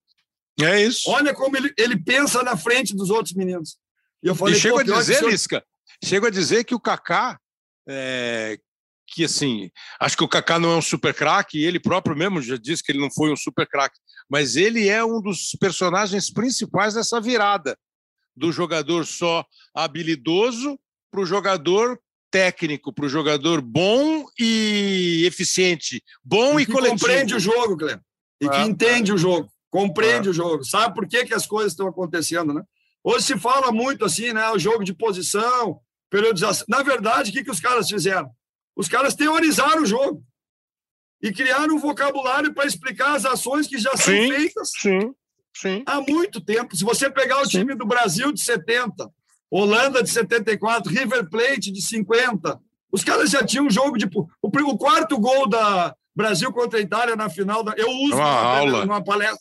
[0.61, 1.09] É isso.
[1.09, 3.78] Olha como ele, ele pensa na frente dos outros meninos.
[4.24, 5.64] E eu falei: e chego a dizer, Lisca,
[6.05, 7.39] Chego a dizer que o Kaká,
[7.89, 8.59] é,
[9.17, 12.59] que assim, acho que o Kaká não é um super craque, ele próprio mesmo já
[12.59, 13.99] disse que ele não foi um super craque,
[14.29, 17.79] mas ele é um dos personagens principais dessa virada
[18.37, 19.43] do jogador só
[19.75, 20.79] habilidoso
[21.11, 21.99] para o jogador
[22.31, 27.01] técnico, para o jogador bom e eficiente, bom e, e coletivo.
[27.01, 28.03] compreende o jogo, Cleber,
[28.39, 29.14] e que é, entende é.
[29.14, 30.31] o jogo, compreende é.
[30.31, 32.62] o jogo, sabe por que, que as coisas estão acontecendo, né?
[33.03, 34.51] Hoje se fala muito assim, né?
[34.51, 36.67] O jogo de posição, periodização.
[36.69, 38.31] Na verdade, o que, que os caras fizeram?
[38.77, 40.22] Os caras teorizaram o jogo.
[41.22, 45.14] e criaram um vocabulário para explicar as ações que já são Sim, feitas Sim,
[45.57, 45.83] sim.
[45.87, 46.77] há muito tempo.
[46.77, 49.11] Se você pegar o time do Brasil de 70,
[49.51, 52.61] Holanda de 74, River Plate de 50,
[52.93, 54.07] os caras já tinham um jogo de.
[54.14, 58.16] O, o quarto gol da Brasil contra a Itália na final, da, eu uso É
[58.16, 58.85] uma aula.
[58.85, 59.41] numa palestra.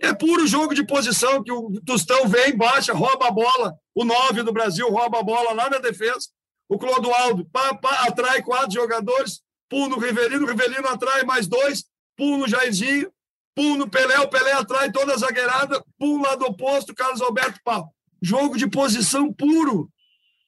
[0.00, 3.74] É puro jogo de posição que o Tostão vem, baixa, rouba a bola.
[3.94, 6.26] O 9 do Brasil rouba a bola lá na defesa.
[6.70, 11.84] O Clodoaldo pá, pá, atrai quatro jogadores, pum no Rivelino, o Rivelino atrai mais dois,
[12.16, 13.12] pum no Jairzinho,
[13.56, 17.58] pum no Pelé, o Pelé atrai toda a zagueirada, pum lá do oposto, Carlos Alberto
[17.64, 17.92] Pau.
[18.22, 19.90] Jogo de posição puro,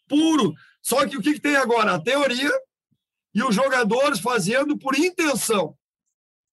[0.09, 0.55] puro.
[0.81, 1.95] Só que o que, que tem agora?
[1.95, 2.53] A teoria
[3.35, 5.77] e os jogadores fazendo por intenção,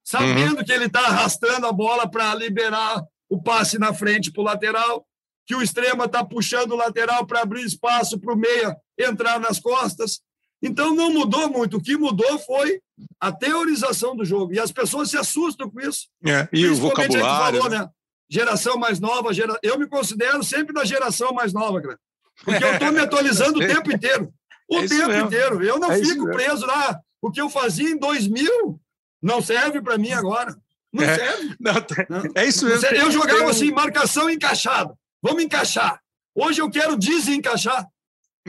[0.03, 4.45] sabendo que ele está arrastando a bola para liberar o passe na frente para o
[4.45, 5.05] lateral,
[5.45, 9.59] que o extrema está puxando o lateral para abrir espaço para o meia entrar nas
[9.59, 10.19] costas.
[10.61, 11.77] Então não mudou muito.
[11.77, 12.81] O que mudou foi
[13.19, 14.53] a teorização do jogo.
[14.53, 16.07] E as pessoas se assustam com isso.
[16.25, 17.61] É, e o que vocabulário.
[17.61, 17.89] falou, né?
[18.29, 19.57] Geração mais nova, gera...
[19.63, 21.97] eu me considero sempre da geração mais nova, cara.
[22.43, 24.31] Porque eu estou me atualizando o tempo inteiro.
[24.69, 25.25] O É tempo mesmo.
[25.27, 25.63] inteiro.
[25.63, 26.99] Eu não É fico preso lá.
[27.21, 28.79] O que eu fazia em 2000
[29.21, 30.55] não serve para mim agora.
[30.93, 31.15] Não É.
[31.15, 31.55] serve.
[31.59, 32.23] Não, tem- Não.
[32.35, 32.85] é isso mesmo.
[32.87, 34.93] Eu jogava assim, marcação encaixada.
[35.21, 35.99] Vamos encaixar.
[36.35, 37.85] Hoje eu quero desencaixar.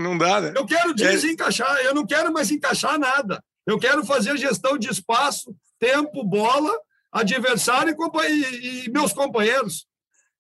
[0.01, 0.53] Não dá, né?
[0.57, 0.95] Eu quero É.
[0.95, 1.77] desencaixar.
[1.85, 3.43] Eu não quero mais encaixar nada.
[3.67, 6.73] Eu quero fazer gestão de espaço, tempo, bola,
[7.13, 7.95] adversário
[8.29, 9.87] e, e- e meus companheiros.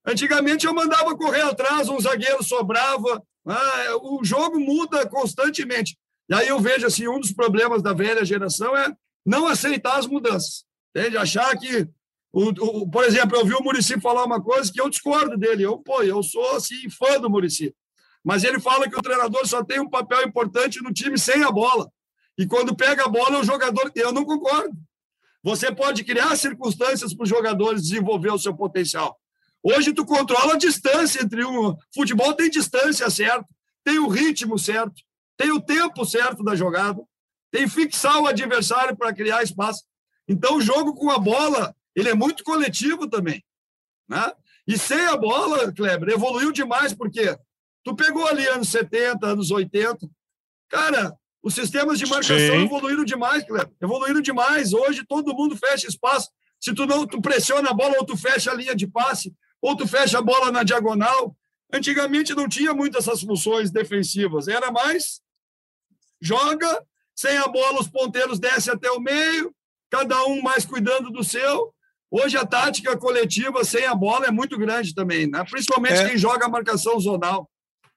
[0.06, 3.22] Antigamente eu mandava correr atrás, um zagueiro sobrava.
[3.46, 5.96] Ah, o jogo muda constantemente.
[6.28, 8.92] E aí eu vejo assim, um dos problemas da velha geração é
[9.26, 10.64] não aceitar as mudanças.
[10.94, 11.16] Entende?
[11.18, 11.86] Achar que
[12.32, 12.48] o,
[12.82, 15.64] o- por exemplo, eu vi o Murici falar uma coisa que eu discordo dele.
[15.64, 17.74] Eu, pô, eu sou assim fã do Murici.
[18.24, 21.50] Mas ele fala que o treinador só tem um papel importante no time sem a
[21.50, 21.90] bola.
[22.36, 23.90] E quando pega a bola, o jogador.
[23.94, 24.76] Eu não concordo.
[25.42, 29.18] Você pode criar circunstâncias para os jogadores desenvolver o seu potencial.
[29.62, 31.76] Hoje tu controla a distância entre um.
[31.94, 33.46] Futebol tem distância certa,
[33.84, 35.02] tem o ritmo certo,
[35.36, 37.02] tem o tempo certo da jogada,
[37.50, 39.84] tem fixar o adversário para criar espaço.
[40.28, 43.44] Então o jogo com a bola ele é muito coletivo também,
[44.08, 44.32] né?
[44.66, 47.36] E sem a bola, Kleber, evoluiu demais porque
[47.85, 50.09] tu pegou ali anos 70, anos 80,
[50.68, 52.64] cara, os sistemas de marcação Sim.
[52.64, 54.72] evoluíram demais, Kleber, evoluíram demais.
[54.72, 56.31] Hoje todo mundo fecha espaço.
[56.59, 59.76] Se tu não tu pressiona a bola ou tu fecha a linha de passe, ou
[59.76, 61.37] tu fecha a bola na diagonal.
[61.72, 65.20] Antigamente não tinha muitas essas funções defensivas, era mais
[66.20, 69.55] joga, sem a bola os ponteiros descem até o meio,
[69.89, 71.72] cada um mais cuidando do seu.
[72.11, 75.45] Hoje a tática coletiva sem a bola é muito grande também, né?
[75.49, 76.09] principalmente É.
[76.09, 77.49] quem joga a marcação zonal.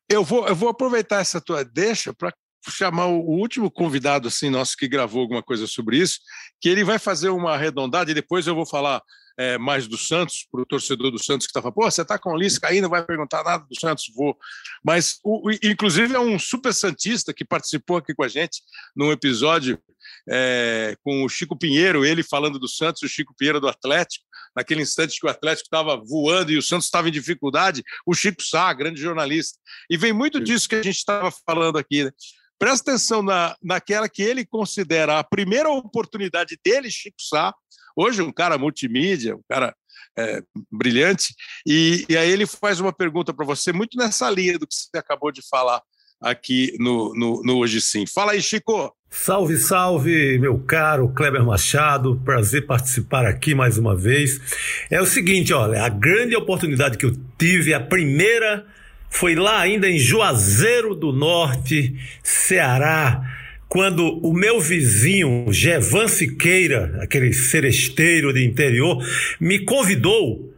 [0.09, 2.33] Eu vou, eu vou aproveitar essa tua deixa para
[2.69, 6.19] chamar o último convidado assim nosso que gravou alguma coisa sobre isso,
[6.61, 9.01] que ele vai fazer uma arredondada e depois eu vou falar
[9.37, 12.19] é, mais do Santos, para o torcedor do Santos que está falando, pô, você está
[12.19, 14.37] com o Lisca aí, não vai perguntar nada do Santos, vou.
[14.85, 18.61] Mas, o- inclusive, é um super Santista que participou aqui com a gente
[18.95, 19.79] num episódio
[20.29, 24.25] é, com o Chico Pinheiro, ele falando do Santos, o Chico Pinheiro do Atlético,
[24.55, 28.43] naquele instante que o Atlético estava voando e o Santos estava em dificuldade, o Chico
[28.43, 29.59] Sá, grande jornalista.
[29.89, 32.11] E vem muito disso que a gente estava falando aqui, né?
[32.59, 37.53] Presta atenção na, naquela que ele considera a primeira oportunidade dele, Chico Sá,
[37.95, 39.75] hoje um cara multimídia, um cara
[40.17, 40.41] é,
[40.71, 41.35] brilhante,
[41.65, 44.97] e, e aí ele faz uma pergunta para você, muito nessa linha do que você
[44.97, 45.81] acabou de falar
[46.23, 48.05] aqui no, no, no Hoje Sim.
[48.07, 48.95] Fala aí, Chico.
[49.09, 52.19] Salve, salve, meu caro Kleber Machado.
[52.25, 54.41] Prazer participar aqui mais uma vez.
[54.89, 58.65] É o seguinte, olha, a grande oportunidade que eu tive, a primeira,
[59.09, 63.21] foi lá ainda em Juazeiro do Norte, Ceará,
[63.69, 68.97] quando o meu vizinho, Gevan Siqueira, aquele seresteiro de interior,
[69.39, 70.52] me convidou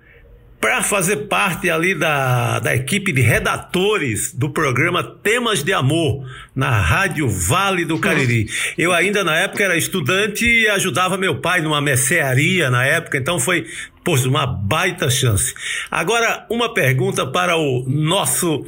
[0.66, 6.82] para fazer parte ali da, da equipe de redatores do programa Temas de Amor, na
[6.82, 8.50] Rádio Vale do Cariri.
[8.76, 13.40] Eu ainda na época era estudante e ajudava meu pai numa mercearia na época, então
[13.40, 13.68] foi,
[14.04, 15.54] poxa, uma baita chance.
[15.92, 18.66] Agora, uma pergunta para o nosso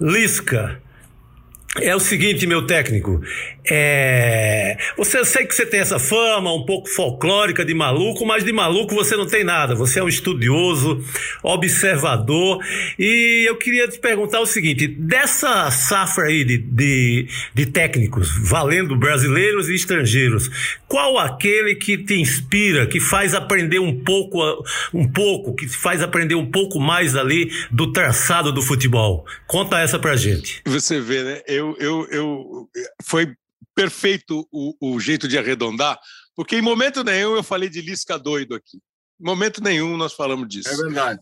[0.00, 0.82] Lisca.
[1.80, 3.22] É o seguinte, meu técnico.
[3.70, 4.76] É...
[4.96, 8.52] Você eu sei que você tem essa fama um pouco folclórica de maluco, mas de
[8.52, 9.74] maluco você não tem nada.
[9.74, 11.02] Você é um estudioso,
[11.42, 12.64] observador.
[12.98, 18.96] E eu queria te perguntar o seguinte: dessa safra aí de, de, de técnicos, valendo
[18.96, 24.38] brasileiros e estrangeiros, qual aquele que te inspira, que faz aprender um pouco,
[24.94, 29.26] um pouco, que faz aprender um pouco mais ali do traçado do futebol?
[29.46, 30.62] Conta essa pra gente.
[30.64, 31.42] Você vê, né?
[31.46, 32.68] Eu, eu, eu,
[33.04, 33.28] foi
[33.78, 35.96] perfeito o, o jeito de arredondar,
[36.34, 38.78] Porque em momento nenhum eu falei de Lisca doido aqui.
[39.20, 40.68] Em momento nenhum nós falamos disso.
[40.68, 41.20] É verdade.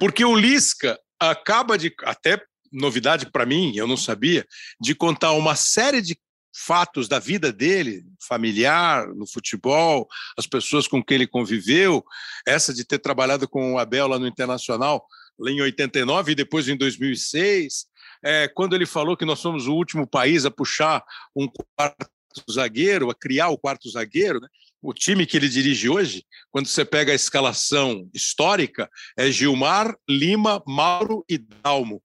[0.00, 2.42] Porque o Lisca acaba de, até
[2.72, 4.44] novidade para mim, eu não sabia,
[4.80, 6.18] de contar uma série de
[6.52, 12.04] fatos da vida dele, familiar, no futebol, as pessoas com quem ele conviveu,
[12.46, 15.06] essa de ter trabalhado com o Abel lá no Internacional,
[15.38, 17.86] lá em 89 e depois em 2006,
[18.22, 21.04] é, quando ele falou que nós somos o último país a puxar
[21.34, 22.10] um quarto
[22.50, 24.48] zagueiro, a criar o quarto zagueiro, né?
[24.80, 30.62] o time que ele dirige hoje, quando você pega a escalação histórica, é Gilmar, Lima,
[30.66, 32.02] Mauro e Dalmo.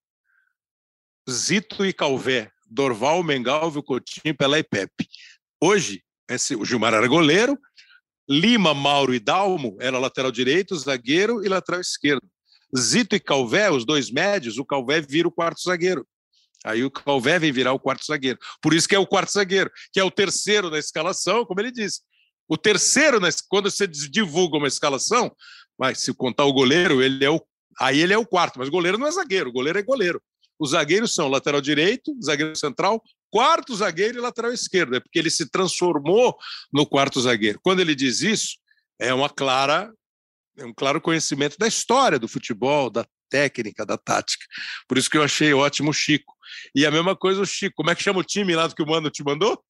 [1.29, 5.07] Zito e Calvé, Dorval, Mengalvio, Coutinho, Pelé e Pepe.
[5.61, 7.57] Hoje, esse, o Gilmar era goleiro,
[8.29, 12.27] Lima, Mauro e Dalmo era lateral direito, zagueiro e lateral esquerdo.
[12.75, 16.07] Zito e Calvé, os dois médios, o Calvé vira o quarto zagueiro.
[16.65, 18.39] Aí o Calvé vem virar o quarto zagueiro.
[18.61, 21.71] Por isso que é o quarto zagueiro, que é o terceiro na escalação, como ele
[21.71, 22.01] disse.
[22.47, 25.31] O terceiro, quando você divulga uma escalação,
[25.77, 27.41] mas se contar o goleiro, ele é o,
[27.79, 30.21] aí ele é o quarto, mas o goleiro não é zagueiro, o goleiro é goleiro.
[30.59, 34.95] Os zagueiros são lateral direito, zagueiro central, quarto zagueiro e lateral esquerdo.
[34.95, 36.35] É porque ele se transformou
[36.73, 37.59] no quarto zagueiro.
[37.61, 38.57] Quando ele diz isso,
[38.99, 39.93] é uma clara,
[40.59, 44.45] um claro conhecimento da história do futebol, da técnica, da tática.
[44.87, 46.33] Por isso que eu achei ótimo o Chico.
[46.73, 47.75] E a mesma coisa o Chico.
[47.77, 49.61] Como é que chama o time lá do que o Mano te mandou?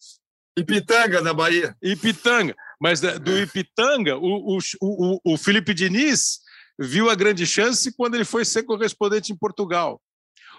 [0.57, 1.75] Ipitanga, na Bahia.
[1.81, 2.55] Ipitanga.
[2.79, 6.39] Mas do Ipitanga, o, o, o, o Felipe Diniz
[6.79, 10.01] viu a grande chance quando ele foi ser correspondente em Portugal.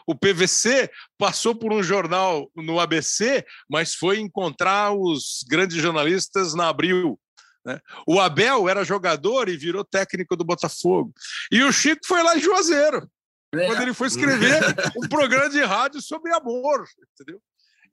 [0.07, 6.69] O PVC passou por um jornal no ABC, mas foi encontrar os grandes jornalistas na
[6.69, 7.21] Abril.
[7.69, 7.79] Né?
[8.07, 11.13] O Abel era jogador e virou técnico do Botafogo.
[11.53, 13.07] E o Chico foi lá em Juazeiro,
[13.55, 13.67] é.
[13.67, 14.59] quando ele foi escrever
[14.97, 17.39] um programa de rádio sobre amor, entendeu?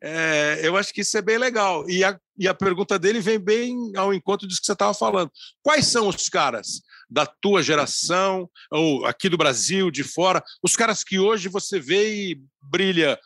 [0.01, 1.89] É, eu acho que isso é bem legal.
[1.89, 5.29] E a, e a pergunta dele vem bem ao encontro disso que você estava falando.
[5.61, 11.03] Quais são os caras da tua geração, ou aqui do Brasil, de fora, os caras
[11.03, 13.19] que hoje você vê e brilha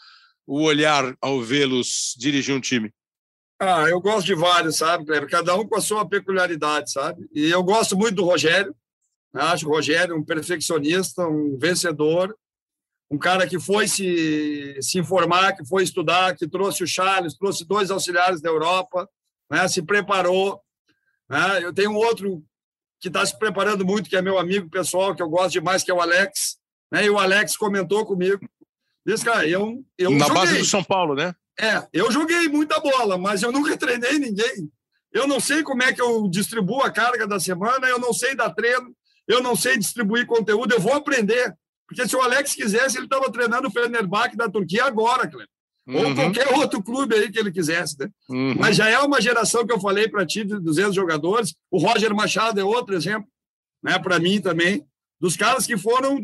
[0.48, 2.92] o olhar ao vê-los dirigir um time?
[3.60, 5.30] Ah, eu gosto de vários, sabe, Kleber?
[5.30, 7.30] Cada um com a sua peculiaridade, sabe?
[7.34, 8.74] E eu gosto muito do Rogério.
[9.34, 12.36] Acho o Rogério um perfeccionista, um vencedor,
[13.12, 17.66] um cara que foi se, se informar, que foi estudar, que trouxe o Charles, trouxe
[17.66, 19.08] dois auxiliares da Europa,
[19.52, 20.62] né, se preparou.
[21.28, 21.64] Né?
[21.64, 22.44] Eu tenho um outro
[23.00, 25.92] que está se preparando muito, que é meu amigo pessoal, que eu gosto demais, que
[25.92, 26.58] é o Alex.
[26.92, 27.06] Né?
[27.06, 28.40] E o Alex comentou comigo.
[29.06, 30.34] Disse, cara, eu, eu Na joguei.
[30.34, 31.34] base do São Paulo, né?
[31.60, 34.72] É, eu joguei muita bola, mas eu nunca treinei ninguém.
[35.12, 38.36] Eu não sei como é que eu distribuo a carga da semana, eu não sei
[38.36, 38.96] dar treino,
[39.28, 41.54] eu não sei distribuir conteúdo, eu vou aprender.
[41.88, 45.48] Porque se o Alex quisesse, ele estava treinando o Fenerbahçe da Turquia agora, Cleber.
[45.88, 46.10] Uhum.
[46.10, 48.10] Ou qualquer outro clube aí que ele quisesse, né?
[48.30, 48.56] Uhum.
[48.60, 51.56] Mas já é uma geração que eu falei para ti de 200 jogadores.
[51.72, 53.28] O Roger Machado é outro exemplo,
[53.82, 53.98] né?
[53.98, 54.86] Para mim também,
[55.20, 56.24] dos caras que foram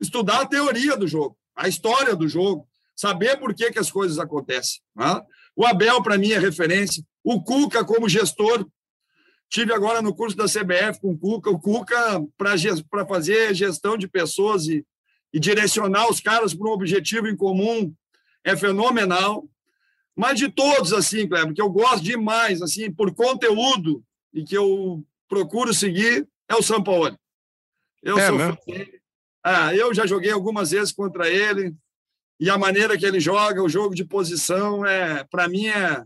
[0.00, 4.18] estudar a teoria do jogo, a história do jogo, saber por que, que as coisas
[4.18, 4.80] acontecem.
[4.94, 5.20] Né?
[5.56, 7.02] O Abel, para mim, é referência.
[7.24, 8.66] O Cuca, como gestor,
[9.48, 11.50] tive agora no curso da CBF com o Cuca.
[11.50, 14.84] O Cuca, para fazer gestão de pessoas e,
[15.32, 17.92] e direcionar os caras para um objetivo em comum
[18.44, 19.48] é fenomenal.
[20.16, 24.02] Mas de todos, assim, Kleber, que eu gosto demais, assim, por conteúdo
[24.34, 27.18] e que eu procuro seguir, é o São Paulo.
[28.02, 29.00] Eu é, sou dele.
[29.42, 31.74] Ah, eu já joguei algumas vezes contra ele
[32.40, 36.02] e a maneira que ele joga, o jogo de posição, é para mim é,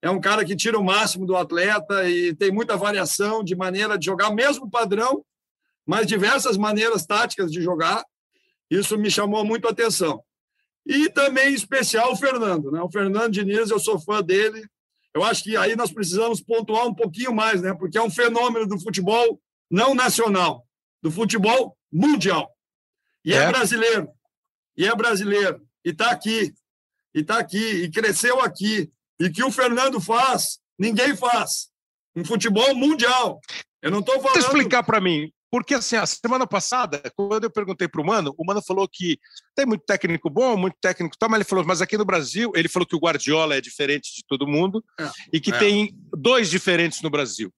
[0.00, 3.98] é um cara que tira o máximo do atleta e tem muita variação de maneira
[3.98, 5.24] de jogar, mesmo padrão,
[5.84, 8.04] mas diversas maneiras táticas de jogar.
[8.70, 10.22] Isso me chamou muito a atenção.
[10.86, 12.70] E também, em especial, o Fernando.
[12.70, 12.80] Né?
[12.80, 14.64] O Fernando Diniz, eu sou fã dele.
[15.12, 17.74] Eu acho que aí nós precisamos pontuar um pouquinho mais, né?
[17.74, 20.64] porque é um fenômeno do futebol não nacional,
[21.02, 22.48] do futebol mundial.
[23.24, 24.08] E é, é brasileiro.
[24.76, 25.60] E é brasileiro.
[25.84, 26.52] E está aqui.
[27.14, 27.82] E está aqui.
[27.82, 28.90] E cresceu aqui.
[29.20, 31.68] E que o Fernando faz, ninguém faz.
[32.16, 33.40] Um futebol mundial.
[33.80, 34.38] Eu não estou falando.
[34.38, 38.44] explicar para mim porque, assim, a semana passada, quando eu perguntei para o Mano, o
[38.46, 39.18] Mano falou que
[39.54, 42.70] tem muito técnico bom, muito técnico tal, mas ele falou, mas aqui no Brasil, ele
[42.70, 45.58] falou que o Guardiola é diferente de todo mundo é, e que é.
[45.58, 47.52] tem dois diferentes no Brasil.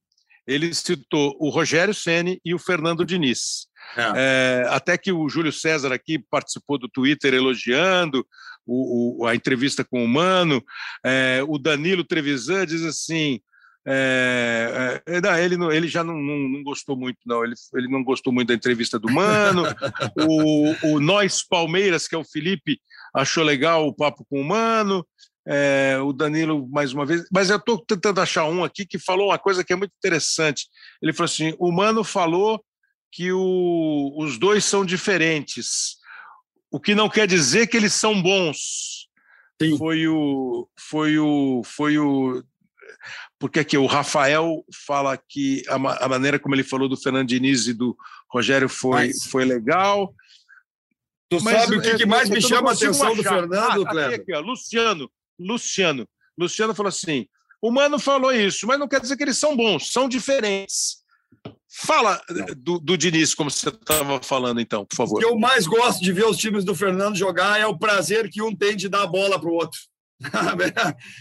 [0.44, 3.68] Ele citou o Rogério Ceni e o Fernando Diniz.
[3.96, 4.12] É.
[4.16, 8.26] É, até que o Júlio César aqui participou do Twitter elogiando
[8.66, 10.62] o, o, a entrevista com o Mano.
[11.04, 13.40] É, o Danilo Trevisan diz assim:
[13.86, 17.44] é, é, não, ele, não, ele já não, não, não, gostou muito, não.
[17.44, 19.62] Ele, ele não gostou muito da entrevista do Mano.
[20.28, 22.80] o, o Nós Palmeiras, que é o Felipe,
[23.14, 25.06] achou legal o papo com o Mano,
[25.46, 27.24] é, o Danilo, mais uma vez.
[27.30, 30.66] Mas eu estou tentando achar um aqui que falou uma coisa que é muito interessante.
[31.02, 32.64] Ele falou assim: o Mano falou
[33.14, 35.98] que o, os dois são diferentes,
[36.68, 39.08] o que não quer dizer que eles são bons.
[39.62, 39.78] Sim.
[39.78, 40.68] Foi o.
[40.76, 41.62] Foi o.
[41.64, 42.42] Foi o
[43.38, 47.68] porque aqui o Rafael fala que a, a, maneira como ele falou do Fernando Diniz
[47.68, 47.96] e do
[48.28, 49.26] Rogério foi, Mas...
[49.26, 50.12] foi legal.
[51.28, 53.16] Tu Mas, sabe o que, que mais me chama a atenção achar.
[53.16, 54.06] do Fernando, ah, Cleber?
[54.06, 56.08] Aqui, aqui, ó, Luciano, Luciano.
[56.36, 57.28] Luciano falou assim:
[57.62, 61.03] o Mano falou isso, mas não quer dizer que eles são bons, são diferentes.
[61.76, 62.22] Fala
[62.56, 65.16] do, do Diniz, como você estava falando, então, por favor.
[65.16, 68.30] O que eu mais gosto de ver os times do Fernando jogar é o prazer
[68.30, 69.80] que um tem de dar a bola para o outro.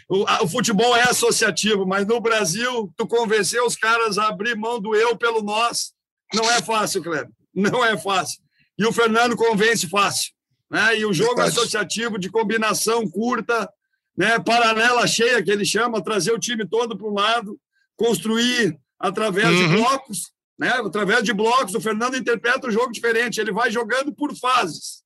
[0.07, 4.79] o, o, futebol é associativo, mas no Brasil, tu convencer os caras a abrir mão
[4.79, 5.91] do eu pelo nós,
[6.31, 7.29] não é fácil, Cleber.
[7.53, 8.39] Não é fácil.
[8.77, 10.31] E o Fernando convence fácil.
[10.69, 10.99] Né?
[10.99, 11.57] E o jogo Verdade.
[11.57, 13.67] associativo de combinação curta,
[14.15, 17.59] né, paralela cheia, que ele chama, trazer o time todo para um lado,
[17.95, 19.67] construir através uhum.
[19.67, 21.75] de blocos, né, através de blocos.
[21.75, 25.03] O Fernando interpreta o jogo diferente, ele vai jogando por fases.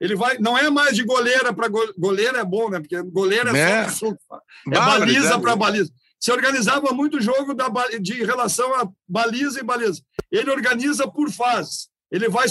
[0.00, 2.80] Ele vai, não é mais de goleira para go, goleira é bom, né?
[2.80, 3.88] Porque goleira é né?
[3.88, 5.90] só é baliza para baliza.
[6.20, 7.68] Se organizava muito o jogo da,
[8.00, 10.02] de relação a baliza e baliza.
[10.30, 11.88] Ele organiza por fases.
[12.10, 12.46] Ele vai,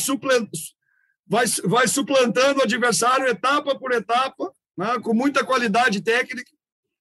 [1.28, 6.52] vai, vai suplantando o adversário etapa por etapa né, com muita qualidade técnica,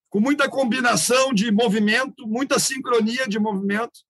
[0.08, 4.00] com muita combinação de movimento, muita sincronia de movimento.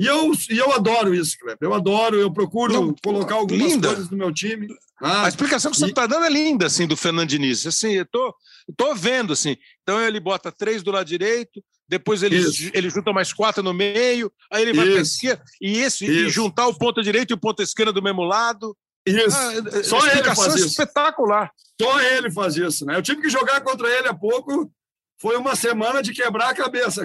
[0.00, 1.58] E eu, e eu adoro isso, Kleber.
[1.60, 3.88] Eu adoro, eu procuro Não, colocar algumas linda.
[3.88, 4.66] coisas no meu time.
[4.98, 7.66] Ah, a explicação que você está dando é linda, assim, do Fernando Diniz.
[7.66, 8.34] Assim, eu tô,
[8.78, 9.58] tô vendo, assim.
[9.82, 12.42] Então ele bota três do lado direito, depois ele,
[12.72, 16.66] ele junta mais quatro no meio, aí ele vai para esquerda, e esse, e juntar
[16.66, 18.74] o ponto direito e o ponto esquerdo do mesmo lado.
[19.04, 19.36] Isso.
[19.36, 20.66] Ah, é, é, Só ele faz isso.
[20.68, 21.50] espetacular.
[21.78, 22.96] Só ele faz isso, né?
[22.96, 24.72] Eu tive que jogar contra ele há pouco.
[25.20, 27.04] Foi uma semana de quebrar a cabeça,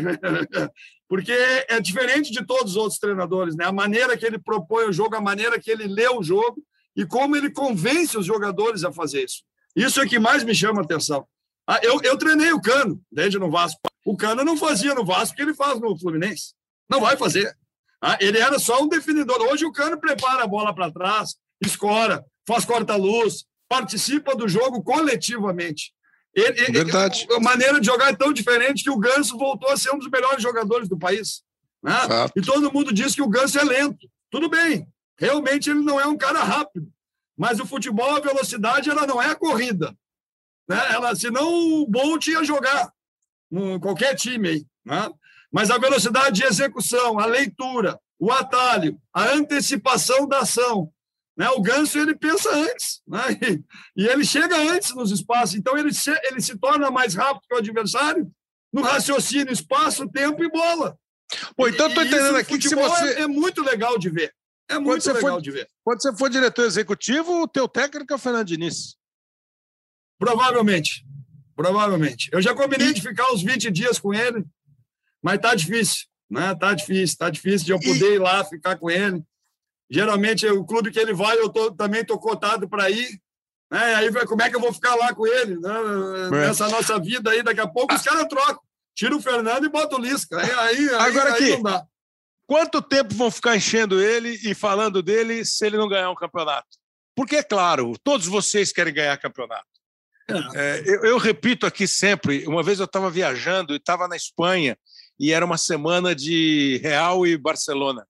[1.07, 3.65] porque é diferente de todos os outros treinadores, né?
[3.65, 6.63] A maneira que ele propõe o jogo, a maneira que ele lê o jogo
[6.95, 9.43] e como ele convence os jogadores a fazer isso.
[9.75, 11.27] Isso é que mais me chama a atenção.
[11.67, 13.81] Ah, eu, eu treinei o Cano desde no Vasco.
[14.05, 16.53] O Cano não fazia no Vasco o que ele faz no Fluminense.
[16.89, 17.55] Não vai fazer.
[18.01, 19.41] Ah, ele era só um definidor.
[19.41, 25.91] Hoje o Cano prepara a bola para trás, escora, faz corta-luz, participa do jogo coletivamente.
[26.35, 27.25] Ele, Verdade.
[27.29, 29.97] Ele, a maneira de jogar é tão diferente que o Ganso voltou a ser um
[29.97, 31.41] dos melhores jogadores do país.
[31.81, 31.93] Né?
[32.35, 34.09] E todo mundo diz que o Ganso é lento.
[34.29, 36.91] Tudo bem, realmente ele não é um cara rápido.
[37.37, 39.95] Mas o futebol, a velocidade, ela não é a corrida.
[40.67, 40.77] Né?
[40.91, 41.47] Ela, senão
[41.81, 42.91] o Bolt ia jogar
[43.51, 44.65] em qualquer time aí.
[44.83, 45.09] Né?
[45.51, 50.91] Mas a velocidade de execução, a leitura, o atalho, a antecipação da ação,
[51.37, 51.49] né?
[51.49, 53.19] O Ganso ele pensa antes, né?
[53.95, 57.43] e, e, ele chega antes nos espaços, então ele se, ele se torna mais rápido
[57.47, 58.31] que o adversário
[58.71, 60.97] no raciocínio, espaço, tempo e bola.
[61.55, 63.13] Pô, então estou entendendo aqui que se você.
[63.15, 64.33] É, é, muito legal de ver.
[64.67, 65.67] É muito legal for, de ver.
[65.83, 68.97] Quando você for diretor executivo, o teu técnico é o Fernando Diniz.
[70.19, 71.05] Provavelmente.
[71.55, 72.29] Provavelmente.
[72.33, 72.93] Eu já combinei e...
[72.93, 74.45] de ficar uns 20 dias com ele,
[75.21, 76.07] mas tá difícil.
[76.29, 76.53] Né?
[76.55, 78.15] Tá difícil, tá difícil de eu poder e...
[78.15, 79.23] ir lá ficar com ele.
[79.89, 83.19] Geralmente, o clube que ele vai, eu tô, também estou cotado para ir.
[83.71, 83.95] Né?
[83.95, 85.57] Aí, como é que eu vou ficar lá com ele?
[85.59, 86.29] Né?
[86.31, 88.59] Nessa nossa vida aí, daqui a pouco os caras trocam.
[88.95, 90.39] Tira o Fernando e bota o Lisca.
[90.39, 91.85] Aí, aí, Agora aí, aqui, aí não dá.
[92.47, 96.67] Quanto tempo vão ficar enchendo ele e falando dele se ele não ganhar um campeonato?
[97.15, 99.65] Porque, é claro, todos vocês querem ganhar campeonato.
[100.29, 104.15] É, é eu, eu, repito aqui sempre: uma vez eu estava viajando e estava na
[104.15, 104.77] Espanha
[105.19, 108.05] e era uma semana de Real e Barcelona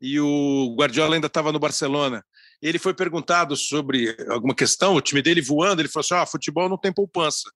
[0.00, 2.24] e o Guardiola ainda estava no Barcelona.
[2.60, 6.68] Ele foi perguntado sobre alguma questão, o time dele voando, ele falou assim: ah, futebol
[6.68, 7.50] não tem poupança.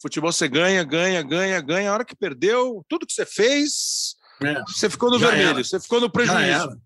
[0.00, 1.90] Futebol você ganha, ganha, ganha, ganha.
[1.90, 4.62] A hora que perdeu, tudo que você fez, é.
[4.62, 5.64] você ficou no vermelho, era.
[5.64, 6.80] você ficou no prejuízo.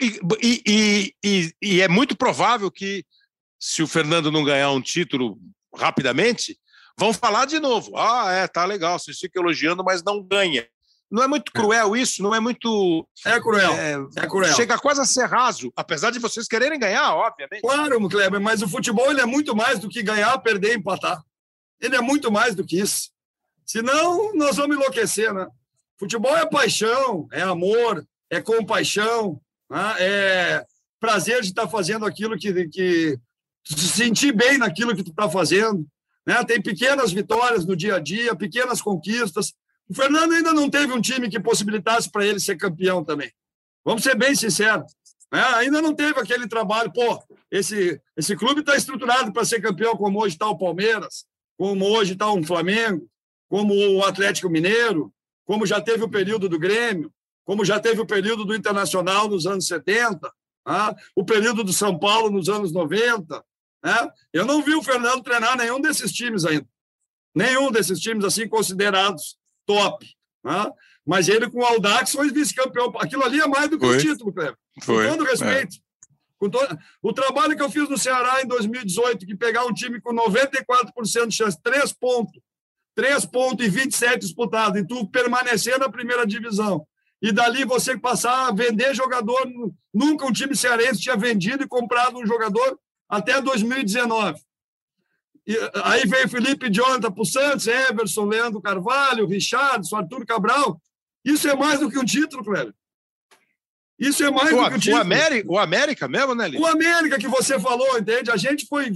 [0.00, 0.20] E,
[0.66, 3.04] e, e, e, é muito provável que,
[3.58, 5.38] se o Fernando não ganhar um título
[5.74, 6.58] rapidamente,
[6.98, 7.96] vão falar de novo.
[7.96, 10.66] Ah, é, tá legal, vocês ficam elogiando, mas não ganha.
[11.12, 12.22] Não é muito cruel isso?
[12.22, 13.06] Não é muito.
[13.26, 13.72] É cruel.
[13.74, 14.54] É, é cruel.
[14.54, 17.60] Chega quase a ser raso, apesar de vocês quererem ganhar, obviamente.
[17.60, 21.22] Claro, Kleber, mas o futebol ele é muito mais do que ganhar, perder, empatar.
[21.78, 23.10] Ele é muito mais do que isso.
[23.66, 25.46] Senão, nós vamos enlouquecer, né?
[25.98, 29.38] Futebol é paixão, é amor, é compaixão,
[29.70, 29.94] né?
[29.98, 30.66] é
[30.98, 33.18] prazer de estar fazendo aquilo que, que
[33.64, 35.86] se sentir bem naquilo que tu está fazendo.
[36.26, 36.42] Né?
[36.44, 39.52] Tem pequenas vitórias no dia a dia, pequenas conquistas,
[39.88, 43.32] o Fernando ainda não teve um time que possibilitasse para ele ser campeão também.
[43.84, 44.92] Vamos ser bem sinceros.
[45.32, 45.40] Né?
[45.56, 50.20] Ainda não teve aquele trabalho, pô, esse, esse clube está estruturado para ser campeão, como
[50.20, 51.24] hoje está o Palmeiras,
[51.56, 53.08] como hoje está o Flamengo,
[53.48, 55.12] como o Atlético Mineiro,
[55.44, 57.12] como já teve o período do Grêmio,
[57.44, 60.30] como já teve o período do Internacional nos anos 70,
[60.66, 60.94] né?
[61.16, 63.44] o período do São Paulo nos anos 90.
[63.84, 64.10] Né?
[64.32, 66.68] Eu não vi o Fernando treinar nenhum desses times ainda.
[67.34, 69.36] Nenhum desses times assim considerados
[69.66, 70.06] top.
[70.44, 70.70] Né?
[71.06, 72.92] Mas ele com o Aldax foi vice-campeão.
[72.98, 74.56] Aquilo ali é mais do que o título, Cleber.
[74.84, 75.76] Com todo respeito.
[75.76, 75.80] É.
[76.38, 76.78] Com todo...
[77.02, 81.28] O trabalho que eu fiz no Ceará em 2018, que pegar um time com 94%
[81.28, 82.40] de chance, 3 pontos,
[82.94, 86.86] 3 pontos e 27 disputados, e tu permanecer na primeira divisão,
[87.20, 89.48] e dali você passar a vender jogador.
[89.94, 94.40] Nunca um time cearense tinha vendido e comprado um jogador até 2019.
[95.46, 100.80] E aí veio Felipe Jonathan para o Santos, Everson, Leandro Carvalho, Richardson, Arthur Cabral.
[101.24, 102.74] Isso é mais do que um título, Cléber.
[103.98, 104.98] Isso é mais o, do que um título.
[104.98, 106.62] O América, o América mesmo, né, Lili?
[106.62, 108.30] O América que você falou, entende?
[108.30, 108.92] A gente foi.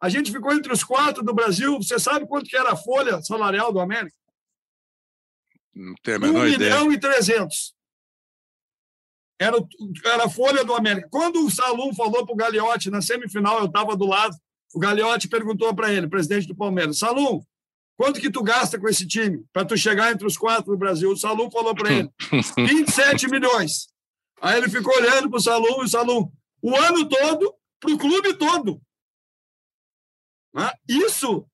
[0.00, 1.76] A gente ficou entre os quatro do Brasil.
[1.76, 4.14] Você sabe quanto que era a folha salarial do América?
[5.74, 6.58] Não tenho a menor 1 ideia.
[6.58, 7.74] milhão e 300.
[9.40, 9.56] Era,
[10.04, 11.08] era a folha do América.
[11.10, 14.36] Quando o Salum falou para o Gagliotti, na semifinal, eu estava do lado,
[14.74, 17.40] o Gagliotti perguntou para ele, presidente do Palmeiras, Salum,
[17.96, 21.10] quanto que tu gasta com esse time para tu chegar entre os quatro do Brasil?
[21.10, 22.10] O Salum falou para ele,
[22.56, 23.88] 27 milhões.
[24.40, 26.30] Aí ele ficou olhando para o Salum, e o Salum,
[26.62, 28.80] o ano todo, para o clube todo.
[30.88, 31.46] Isso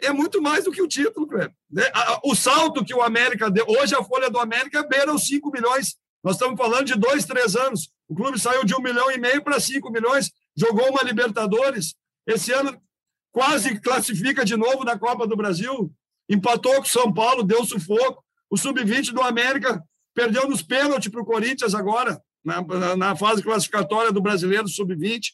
[0.00, 1.26] é muito mais do que o título.
[1.70, 1.90] Né?
[2.24, 5.96] O salto que o América deu, hoje a folha do América beira os 5 milhões.
[6.22, 7.90] Nós estamos falando de dois, três anos.
[8.08, 11.94] O clube saiu de um milhão e meio para 5 milhões, jogou uma Libertadores.
[12.26, 12.80] Esse ano
[13.32, 15.92] quase classifica de novo na Copa do Brasil.
[16.28, 18.24] Empatou com o São Paulo, deu sufoco.
[18.48, 19.82] O sub-20 do América
[20.14, 25.32] perdeu nos pênaltis para o Corinthians agora, na, na fase classificatória do brasileiro sub-20.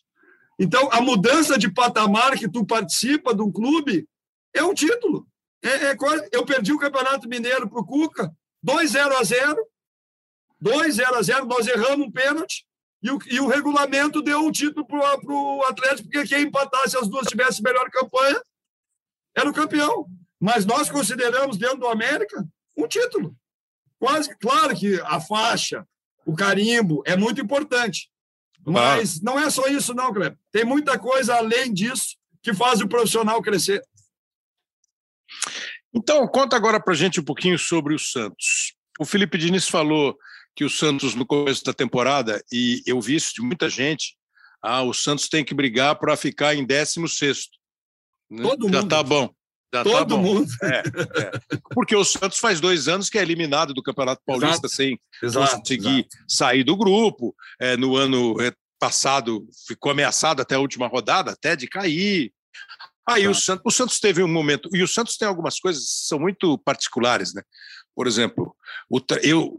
[0.58, 4.06] Então, a mudança de patamar que tu participa de um clube
[4.54, 5.26] é um título.
[5.62, 5.96] É, é,
[6.32, 8.32] eu perdi o Campeonato Mineiro para o Cuca,
[8.64, 9.66] 2-0 a 0
[10.62, 12.66] 2-0 a 0 nós erramos um pênalti,
[13.02, 17.08] e o, e o regulamento deu um título para o Atlético, porque quem empatasse as
[17.08, 18.40] duas tivesse melhor campanha
[19.34, 20.06] era o campeão.
[20.40, 23.34] Mas nós consideramos, dentro do América, um título.
[23.98, 25.86] Quase, claro que a faixa,
[26.26, 28.10] o carimbo é muito importante.
[28.64, 30.36] Mas não é só isso, não, Cleber.
[30.50, 33.80] Tem muita coisa além disso que faz o profissional crescer.
[35.94, 38.74] Então, conta agora para gente um pouquinho sobre o Santos.
[38.98, 40.16] O Felipe Diniz falou
[40.56, 44.16] que o Santos, no começo da temporada, e eu vi isso de muita gente,
[44.62, 47.48] ah, o Santos tem que brigar para ficar em 16.
[48.30, 48.42] Né?
[48.42, 48.88] Todo Já mundo.
[48.88, 49.30] tá bom.
[49.72, 50.22] Já Todo tá bom.
[50.22, 50.46] mundo.
[50.62, 51.58] É, é.
[51.74, 54.68] Porque o Santos faz dois anos que é eliminado do Campeonato Paulista Exato.
[54.70, 56.24] sem Exato, conseguir exato.
[56.26, 57.36] sair do grupo.
[57.60, 58.34] É, no ano
[58.78, 62.32] passado ficou ameaçado até a última rodada, até de cair.
[63.06, 63.34] Aí o.
[63.34, 66.56] Santos, o Santos teve um momento, e o Santos tem algumas coisas que são muito
[66.58, 67.42] particulares, né?
[67.94, 68.54] Por exemplo,
[68.90, 69.58] o eu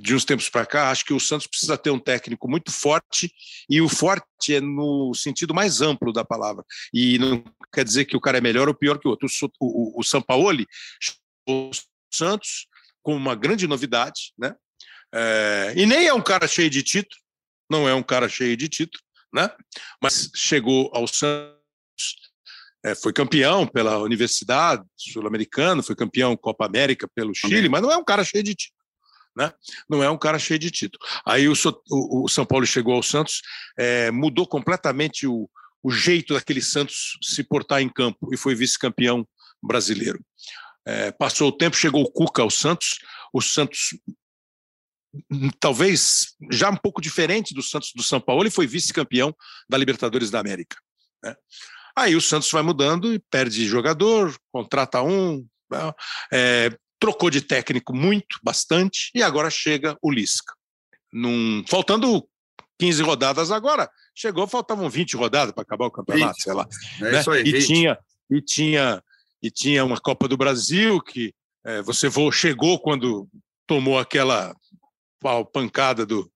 [0.00, 3.32] de uns tempos para cá acho que o Santos precisa ter um técnico muito forte
[3.68, 8.16] e o forte é no sentido mais amplo da palavra e não quer dizer que
[8.16, 9.28] o cara é melhor ou pior que o outro.
[9.60, 10.66] O, o, o Sampaoli
[11.00, 11.70] chegou ao
[12.12, 12.66] Santos
[13.02, 14.54] com uma grande novidade, né?
[15.14, 17.20] É, e nem é um cara cheio de título,
[17.70, 19.48] não é um cara cheio de título, né?
[20.02, 21.54] Mas chegou ao Santos,
[22.84, 27.96] é, foi campeão pela Universidade Sul-Americana, foi campeão Copa América pelo Chile, mas não é
[27.96, 28.83] um cara cheio de título.
[29.36, 29.52] Né?
[29.88, 31.04] Não é um cara cheio de título.
[31.26, 31.54] Aí o,
[31.90, 33.40] o- o São Paulo chegou ao Santos,
[33.76, 35.48] é, mudou completamente o,
[35.82, 39.26] o jeito daquele Santos se portar em campo e foi vice-campeão
[39.62, 40.24] brasileiro.
[40.86, 42.98] É, passou o tempo, chegou o Cuca ao Santos,
[43.32, 43.98] o Santos
[45.30, 49.34] hum, talvez já um pouco diferente do Santos do São Paulo, ele foi vice-campeão
[49.68, 50.76] da Libertadores da América.
[51.22, 51.34] né?
[51.96, 55.46] Aí o Santos vai mudando e perde jogador, contrata um,
[56.32, 60.54] é, trocou de técnico muito, bastante, e agora chega o Lisca.
[61.12, 62.26] Num, faltando
[62.78, 66.42] 15 rodadas agora, chegou, faltavam 20 rodadas para acabar o campeonato, 20.
[66.42, 66.66] sei lá
[67.00, 67.20] É né?
[67.20, 67.42] isso aí.
[67.42, 67.98] e tinha
[68.30, 69.02] e tinha
[69.42, 73.28] e tinha uma Copa do Brasil que é, você vo- chegou quando
[73.66, 74.56] tomou aquela
[75.20, 76.30] pau- pancada do,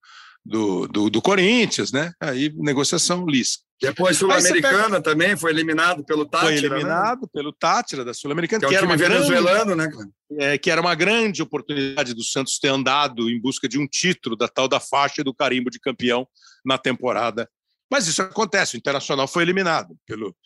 [0.44, 2.12] do, do, do Corinthians, né?
[2.20, 3.62] Aí negociação Lisca.
[3.80, 6.50] Depois Sul-Americana também foi eliminado pelo Tátira.
[6.60, 6.76] Foi né?
[6.76, 9.88] eliminado pelo Tátira da Sul-Americana, Que é que, um era time uma grande, venezuelano, né,
[9.88, 10.12] Cleber?
[10.38, 14.36] É, que era uma grande oportunidade do Santos ter andado em busca de um título
[14.36, 16.26] da tal da faixa e do carimbo de campeão
[16.64, 17.48] na temporada.
[17.90, 20.36] Mas isso acontece, o Internacional foi eliminado pelo,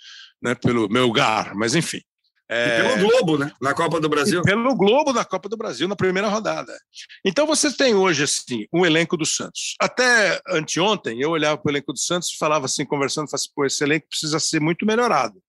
[0.40, 2.00] né, pelo Melgar, mas enfim.
[2.48, 2.78] É...
[2.78, 3.50] E pelo Globo, né?
[3.60, 4.40] Na Copa do Brasil.
[4.40, 6.76] E pelo Globo na Copa do Brasil, na primeira rodada.
[7.24, 9.74] Então você tem hoje, assim, um elenco do Santos.
[9.80, 13.52] Até anteontem, eu olhava para o elenco do Santos e falava assim, conversando, falava assim,
[13.54, 15.42] pô, esse elenco precisa ser muito melhorado.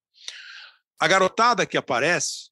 [1.00, 2.43] A garotada que aparece,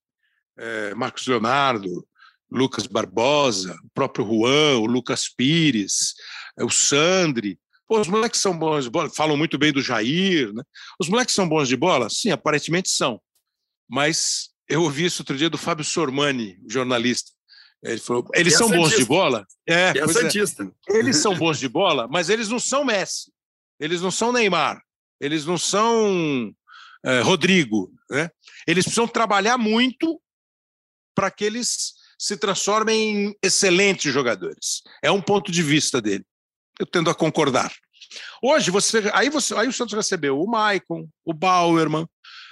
[0.62, 2.08] é, Marcos Leonardo,
[2.50, 6.14] Lucas Barbosa, o próprio Juan, o Lucas Pires,
[6.58, 10.54] é, o Sandri, Pô, os moleques são bons de bola, falam muito bem do Jair,
[10.54, 10.64] né?
[10.98, 12.10] Os moleques são bons de bola?
[12.10, 13.22] Sim, aparentemente são.
[13.90, 17.32] Mas eu ouvi isso outro dia do Fábio Sormani, jornalista.
[17.84, 19.46] Ele falou: eles é são bons de bola.
[19.68, 20.72] É, é Santista.
[20.90, 20.98] É.
[20.98, 23.30] Eles são bons de bola, mas eles não são Messi.
[23.78, 24.82] Eles não são Neymar.
[25.20, 26.54] Eles não são
[27.04, 27.92] é, Rodrigo.
[28.10, 28.30] Né?
[28.66, 30.22] Eles precisam trabalhar muito
[31.16, 34.82] para que eles se transformem em excelentes jogadores.
[35.04, 36.26] É um ponto de vista dele
[36.82, 37.72] eu tendo a concordar.
[38.42, 42.08] Hoje, você, aí, você, aí o Santos recebeu o Maicon, o Bauerman,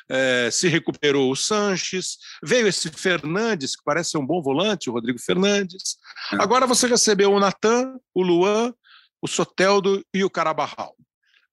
[0.07, 4.93] é, se recuperou o Sanches, veio esse Fernandes, que parece ser um bom volante, o
[4.93, 5.97] Rodrigo Fernandes.
[6.33, 6.41] É.
[6.41, 8.73] Agora você recebeu o Natan, o Luan,
[9.21, 10.95] o Soteldo e o Carabarral.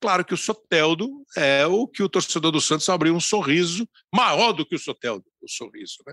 [0.01, 4.53] Claro que o Soteldo é o que o torcedor do Santos abriu um sorriso maior
[4.53, 6.13] do que o Soteldo, o sorriso, né?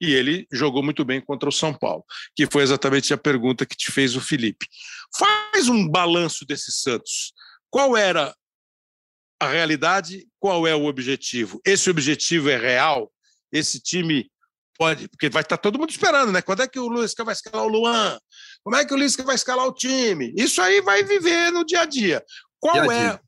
[0.00, 2.04] E ele jogou muito bem contra o São Paulo,
[2.34, 4.66] que foi exatamente a pergunta que te fez o Felipe.
[5.16, 7.32] Faz um balanço desse Santos.
[7.68, 8.34] Qual era
[9.38, 10.26] a realidade?
[10.38, 11.60] Qual é o objetivo?
[11.66, 13.12] Esse objetivo é real?
[13.52, 14.30] Esse time
[14.78, 16.40] pode, porque vai estar todo mundo esperando, né?
[16.40, 18.18] Quando é que o Luiz vai escalar o Luan?
[18.64, 20.32] Como é que o Luiz vai escalar o time?
[20.36, 22.24] Isso aí vai viver no dia a dia.
[22.58, 23.14] Qual dia -dia.
[23.14, 23.20] é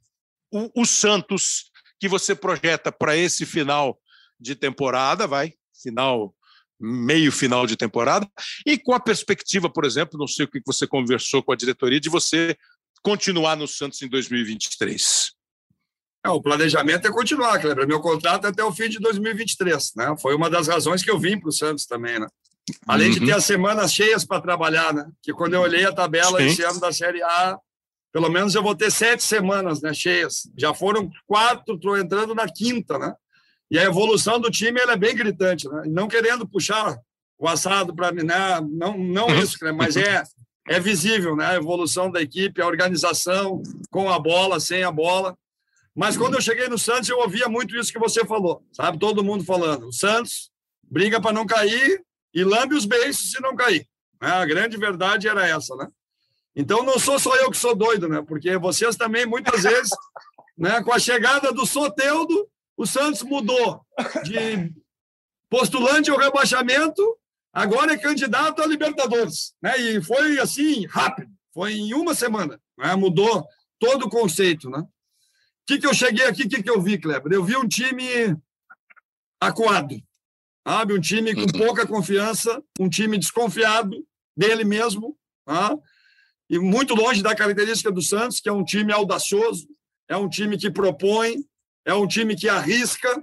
[0.51, 1.71] o, o Santos
[2.01, 4.01] que você projeta para esse final
[4.41, 5.27] de temporada?
[5.27, 6.35] Vai, final
[6.83, 8.29] meio final de temporada,
[8.67, 12.01] e com a perspectiva, por exemplo, não sei o que você conversou com a diretoria,
[12.01, 12.57] de você
[13.03, 15.33] continuar no Santos em 2023.
[16.25, 17.87] É, o planejamento é continuar, Kleber.
[17.87, 19.93] Meu contrato é até o fim de 2023.
[19.97, 20.15] Né?
[20.21, 22.19] Foi uma das razões que eu vim para o Santos também.
[22.21, 22.27] Né?
[22.87, 23.15] Além uhum.
[23.15, 25.11] de ter as semanas cheias para trabalhar, né?
[25.21, 26.47] que quando eu olhei a tabela Sim.
[26.47, 27.59] esse ano da Série A,
[28.13, 30.43] pelo menos eu vou ter sete semanas né, cheias.
[30.57, 33.15] Já foram quatro, estou entrando na quinta, né?
[33.73, 35.85] E a evolução do time é bem gritante, né?
[35.87, 36.95] não querendo puxar
[37.39, 38.61] o assado para mim, né?
[38.71, 39.39] não, não uhum.
[39.39, 39.73] isso, né?
[39.73, 40.23] mas é,
[40.69, 41.47] é visível né?
[41.47, 45.35] a evolução da equipe, a organização com a bola, sem a bola.
[45.97, 48.99] Mas quando eu cheguei no Santos, eu ouvia muito isso que você falou, sabe?
[48.99, 49.87] Todo mundo falando.
[49.87, 50.51] O Santos
[50.83, 52.05] briga para não cair
[52.35, 53.89] e lambe os beiços se não cair.
[54.21, 54.29] Né?
[54.29, 55.89] A grande verdade era essa, né?
[56.55, 58.23] Então não sou só eu que sou doido, né?
[58.29, 59.89] Porque vocês também muitas vezes,
[60.59, 60.83] né?
[60.83, 62.52] Com a chegada do Soteudo,
[62.83, 63.87] o Santos mudou
[64.25, 64.73] de
[65.49, 67.17] postulante ao rebaixamento,
[67.53, 69.55] agora é candidato a Libertadores.
[69.63, 69.79] Né?
[69.79, 72.61] E foi assim, rápido, foi em uma semana.
[72.77, 72.95] Né?
[72.97, 73.47] Mudou
[73.79, 74.69] todo o conceito.
[74.69, 74.81] Né?
[74.81, 74.87] O
[75.67, 77.33] que, que eu cheguei aqui, o que, que eu vi, Kleber?
[77.33, 78.37] Eu vi um time
[79.41, 79.97] acuado,
[80.67, 80.95] sabe?
[80.95, 84.05] um time com pouca confiança, um time desconfiado
[84.37, 85.77] dele mesmo, tá?
[86.51, 89.69] e muito longe da característica do Santos, que é um time audacioso,
[90.09, 91.37] é um time que propõe,
[91.85, 93.23] é um time que arrisca,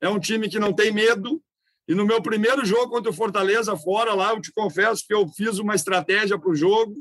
[0.00, 1.42] é um time que não tem medo.
[1.86, 5.28] E no meu primeiro jogo contra o Fortaleza, fora lá, eu te confesso que eu
[5.28, 6.94] fiz uma estratégia para o jogo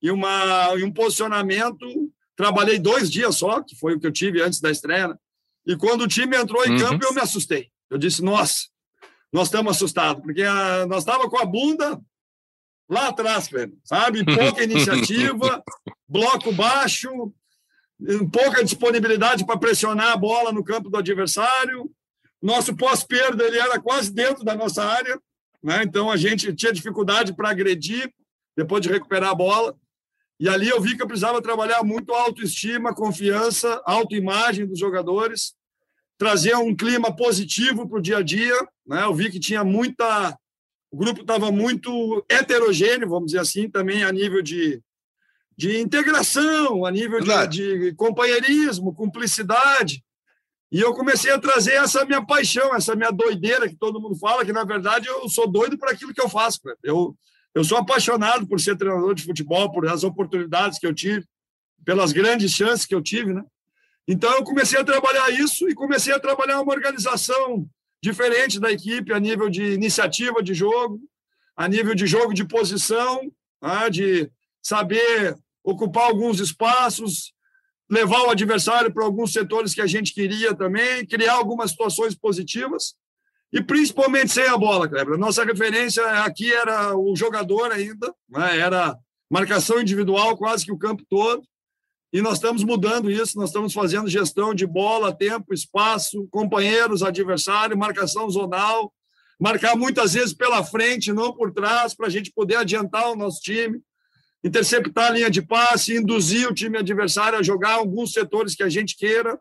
[0.00, 1.86] e, uma, e um posicionamento.
[2.34, 5.08] Trabalhei dois dias só, que foi o que eu tive antes da estreia.
[5.08, 5.14] Né?
[5.66, 6.78] E quando o time entrou em uhum.
[6.78, 7.70] campo, eu me assustei.
[7.90, 8.68] Eu disse, nossa,
[9.32, 12.00] nós estamos assustados, porque a, nós estávamos com a bunda
[12.88, 13.48] lá atrás,
[13.84, 14.24] sabe?
[14.24, 15.62] Pouca iniciativa,
[16.08, 17.32] bloco baixo,
[18.30, 21.90] pouca disponibilidade para pressionar a bola no campo do adversário.
[22.40, 25.20] Nosso pós-perda ele era quase dentro da nossa área,
[25.62, 25.82] né?
[25.84, 28.12] então a gente tinha dificuldade para agredir
[28.56, 29.76] depois de recuperar a bola.
[30.40, 35.54] E ali eu vi que eu precisava trabalhar muito autoestima, confiança, autoimagem dos jogadores,
[36.18, 38.56] trazer um clima positivo para o dia a dia.
[38.84, 39.04] Né?
[39.04, 40.36] Eu vi que tinha muita.
[40.90, 44.82] O grupo estava muito heterogêneo, vamos dizer assim, também a nível de,
[45.62, 50.02] de integração, a nível de, de, companheirismo, cumplicidade.
[50.72, 54.44] E eu comecei a trazer essa minha paixão, essa minha doideira que todo mundo fala,
[54.44, 56.58] que na verdade eu sou doido por aquilo que eu faço.
[56.82, 57.14] Eu,
[57.54, 61.24] eu sou apaixonado por ser treinador de futebol, por as oportunidades que eu tive,
[61.84, 63.44] pelas grandes chances que eu tive, né?
[64.08, 67.68] Então eu comecei a trabalhar isso e comecei a trabalhar uma organização
[68.02, 70.98] diferente da equipe a nível de iniciativa de jogo,
[71.56, 73.30] a nível de jogo de posição,
[73.62, 73.88] né?
[73.88, 74.28] de
[74.60, 77.32] saber ocupar alguns espaços,
[77.90, 82.94] levar o adversário para alguns setores que a gente queria também, criar algumas situações positivas
[83.52, 85.18] e principalmente sem a bola, Kleber.
[85.18, 88.58] Nossa referência aqui era o jogador ainda, né?
[88.58, 88.96] era
[89.30, 91.42] marcação individual quase que o campo todo.
[92.12, 97.76] E nós estamos mudando isso, nós estamos fazendo gestão de bola, tempo, espaço, companheiros, adversário,
[97.76, 98.92] marcação zonal,
[99.40, 103.40] marcar muitas vezes pela frente, não por trás, para a gente poder adiantar o nosso
[103.40, 103.80] time,
[104.44, 108.68] interceptar a linha de passe, induzir o time adversário a jogar alguns setores que a
[108.68, 109.38] gente queira,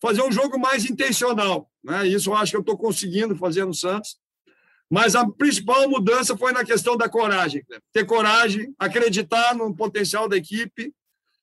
[0.00, 1.70] fazer um jogo mais intencional.
[1.82, 2.06] Né?
[2.08, 4.16] Isso eu acho que eu estou conseguindo fazer no Santos.
[4.90, 7.64] Mas a principal mudança foi na questão da coragem.
[7.68, 7.78] Né?
[7.92, 10.92] Ter coragem, acreditar no potencial da equipe,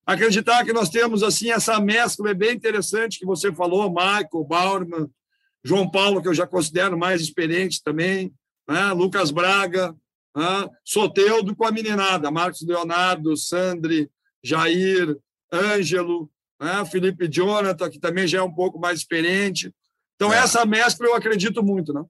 [0.06, 5.10] acreditar que nós temos assim essa mescla bem interessante que você falou, Michael, Bauerman,
[5.64, 8.34] João Paulo, que eu já considero mais experiente também,
[8.68, 8.91] né?
[8.93, 9.95] Lucas Braga,
[10.84, 14.10] Soteudo com a meninada, Marcos Leonardo, Sandri,
[14.44, 15.18] Jair,
[15.52, 16.30] Ângelo,
[16.60, 16.86] né?
[16.86, 19.74] Felipe Jonathan, que também já é um pouco mais experiente.
[20.16, 20.38] Então, é.
[20.38, 21.94] essa mescla eu acredito muito.
[21.94, 22.03] Né?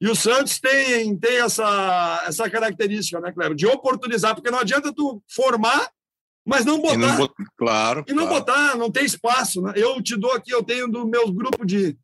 [0.00, 3.54] E o Santos tem, tem essa, essa característica, né, Cleber?
[3.54, 5.90] De oportunizar, porque não adianta tu formar,
[6.44, 6.96] mas não botar.
[6.96, 7.34] Não bot...
[7.56, 8.04] Claro.
[8.08, 8.40] E não claro.
[8.40, 9.60] botar, não tem espaço.
[9.60, 9.74] Né?
[9.76, 11.98] Eu te dou aqui, eu tenho do meu grupo de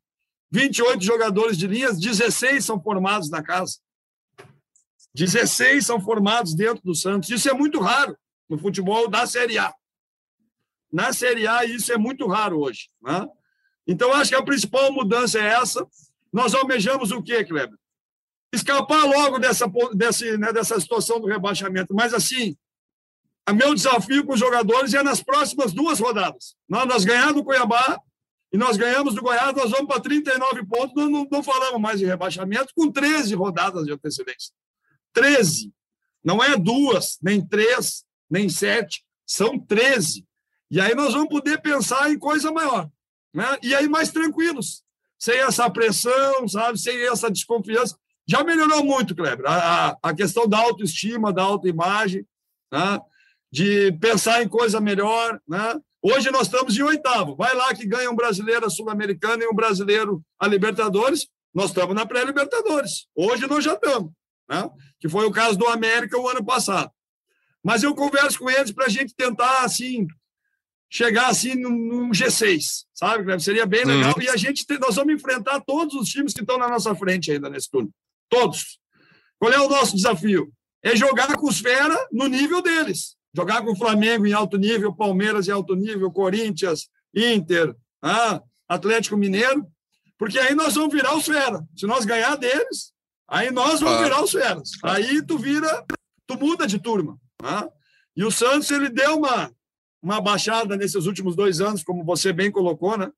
[0.51, 3.77] 28 jogadores de linhas, 16 são formados na casa.
[5.17, 7.29] 16 são formados dentro do Santos.
[7.29, 8.15] Isso é muito raro
[8.47, 9.73] no futebol da Série A.
[10.93, 12.89] Na Série A, isso é muito raro hoje.
[13.01, 13.27] Né?
[13.87, 15.85] Então, acho que a principal mudança é essa.
[16.31, 17.77] Nós almejamos o quê, Kleber?
[18.53, 21.95] Escapar logo dessa, desse, né, dessa situação do rebaixamento.
[21.95, 22.55] Mas, assim,
[23.49, 26.55] o meu desafio com os jogadores é nas próximas duas rodadas.
[26.69, 27.99] Nós, nós ganhamos do Cuiabá
[28.53, 31.99] e nós ganhamos do Goiás, nós vamos para 39 pontos, nós não, não falamos mais
[31.99, 34.53] de rebaixamento, com 13 rodadas de antecedência.
[35.13, 35.71] 13.
[36.23, 40.25] Não é duas, nem três, nem sete, são 13.
[40.69, 42.89] E aí nós vamos poder pensar em coisa maior.
[43.33, 43.57] Né?
[43.63, 44.83] E aí mais tranquilos,
[45.17, 46.77] sem essa pressão, sabe?
[46.77, 47.97] sem essa desconfiança.
[48.27, 52.25] Já melhorou muito, Kleber, a, a questão da autoestima, da autoimagem,
[52.71, 52.99] né?
[53.51, 55.39] de pensar em coisa melhor.
[55.47, 55.79] Né?
[56.01, 57.35] Hoje nós estamos em oitavo.
[57.35, 61.27] Vai lá que ganha um brasileiro sul-americano e um brasileiro a Libertadores.
[61.53, 63.07] Nós estamos na pré-Libertadores.
[63.15, 64.11] Hoje nós já estamos.
[64.49, 64.69] Né?
[64.99, 66.91] Que foi o caso do América o ano passado.
[67.63, 70.07] Mas eu converso com eles para a gente tentar, assim,
[70.89, 73.39] chegar assim num, G6, sabe?
[73.39, 74.13] Seria bem legal.
[74.15, 74.21] Uhum.
[74.21, 77.49] E a gente, nós vamos enfrentar todos os times que estão na nossa frente ainda
[77.49, 77.89] nesse turno.
[78.29, 78.79] Todos.
[79.39, 80.51] Qual é o nosso desafio?
[80.81, 83.15] É jogar com os fera no nível deles.
[83.35, 89.17] Jogar com o Flamengo em alto nível, Palmeiras em alto nível, Corinthians, Inter, ah, Atlético
[89.17, 89.67] Mineiro,
[90.17, 91.63] porque aí nós vamos virar os fera.
[91.75, 92.93] Se nós ganhar deles,
[93.27, 94.03] aí nós vamos ah.
[94.03, 94.71] virar os feras.
[94.83, 95.85] Aí tu vira,
[96.25, 97.17] tu muda de turma.
[97.43, 97.67] Ah?
[98.15, 99.51] E o Santos ele deu uma
[100.01, 103.11] uma baixada nesses últimos dois anos, como você bem colocou, né?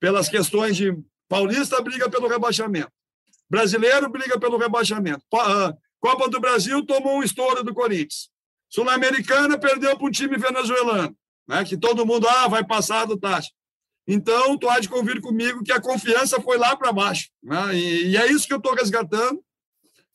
[0.00, 0.96] Pelas questões de
[1.28, 2.92] Paulista briga pelo rebaixamento,
[3.48, 8.30] brasileiro briga pelo rebaixamento, ah, Copa do Brasil tomou um estouro do Corinthians,
[8.68, 11.16] Sul-Americana perdeu para um time venezuelano,
[11.46, 11.64] né?
[11.64, 13.50] Que todo mundo ah vai passar do taxa.
[14.10, 17.28] Então, tu há de convir comigo que a confiança foi lá para baixo.
[17.42, 17.76] Né?
[17.76, 19.44] E, e, é isso que eu estou resgatando,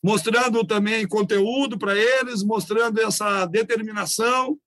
[0.02, 4.58] mostrando também conteúdo para eles, mostrando essa determinação,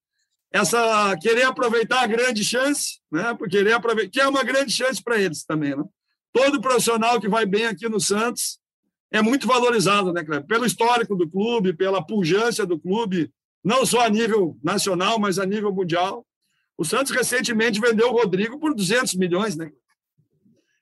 [0.53, 3.37] essa querer aproveitar a grande chance, né?
[3.51, 5.85] Querer aproveitar, que é uma grande chance para eles também, né?
[6.33, 8.59] Todo profissional que vai bem aqui no Santos
[9.11, 10.47] é muito valorizado, né, Cleber?
[10.47, 13.31] Pelo histórico do clube, pela pujança do clube,
[13.65, 16.25] não só a nível nacional, mas a nível mundial.
[16.79, 19.71] O Santos recentemente vendeu o Rodrigo por 200 milhões, né?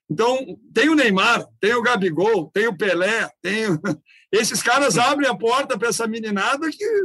[0.09, 0.37] Então,
[0.73, 3.65] tem o Neymar, tem o Gabigol, tem o Pelé, tem
[4.31, 7.03] esses caras abrem a porta para essa meninada que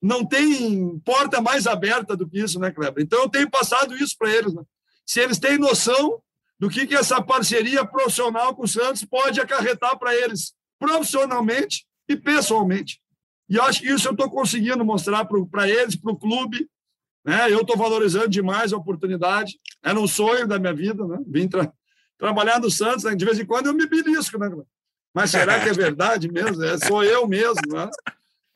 [0.00, 3.04] não tem porta mais aberta do que isso, né, Kleber?
[3.04, 4.54] Então, eu tenho passado isso para eles.
[4.54, 4.62] Né?
[5.04, 6.22] Se eles têm noção
[6.58, 12.16] do que, que essa parceria profissional com o Santos pode acarretar para eles, profissionalmente e
[12.16, 13.00] pessoalmente.
[13.48, 16.68] E acho que isso eu estou conseguindo mostrar para eles, para o clube.
[17.24, 17.52] Né?
[17.52, 19.58] Eu estou valorizando demais a oportunidade.
[19.82, 21.18] Era um sonho da minha vida, né?
[21.26, 21.72] Vim tra
[22.16, 23.14] trabalhar no Santos, né?
[23.14, 24.50] de vez em quando eu me belisco, né?
[25.14, 26.62] Mas será que é verdade mesmo?
[26.64, 27.88] É, sou eu mesmo, né?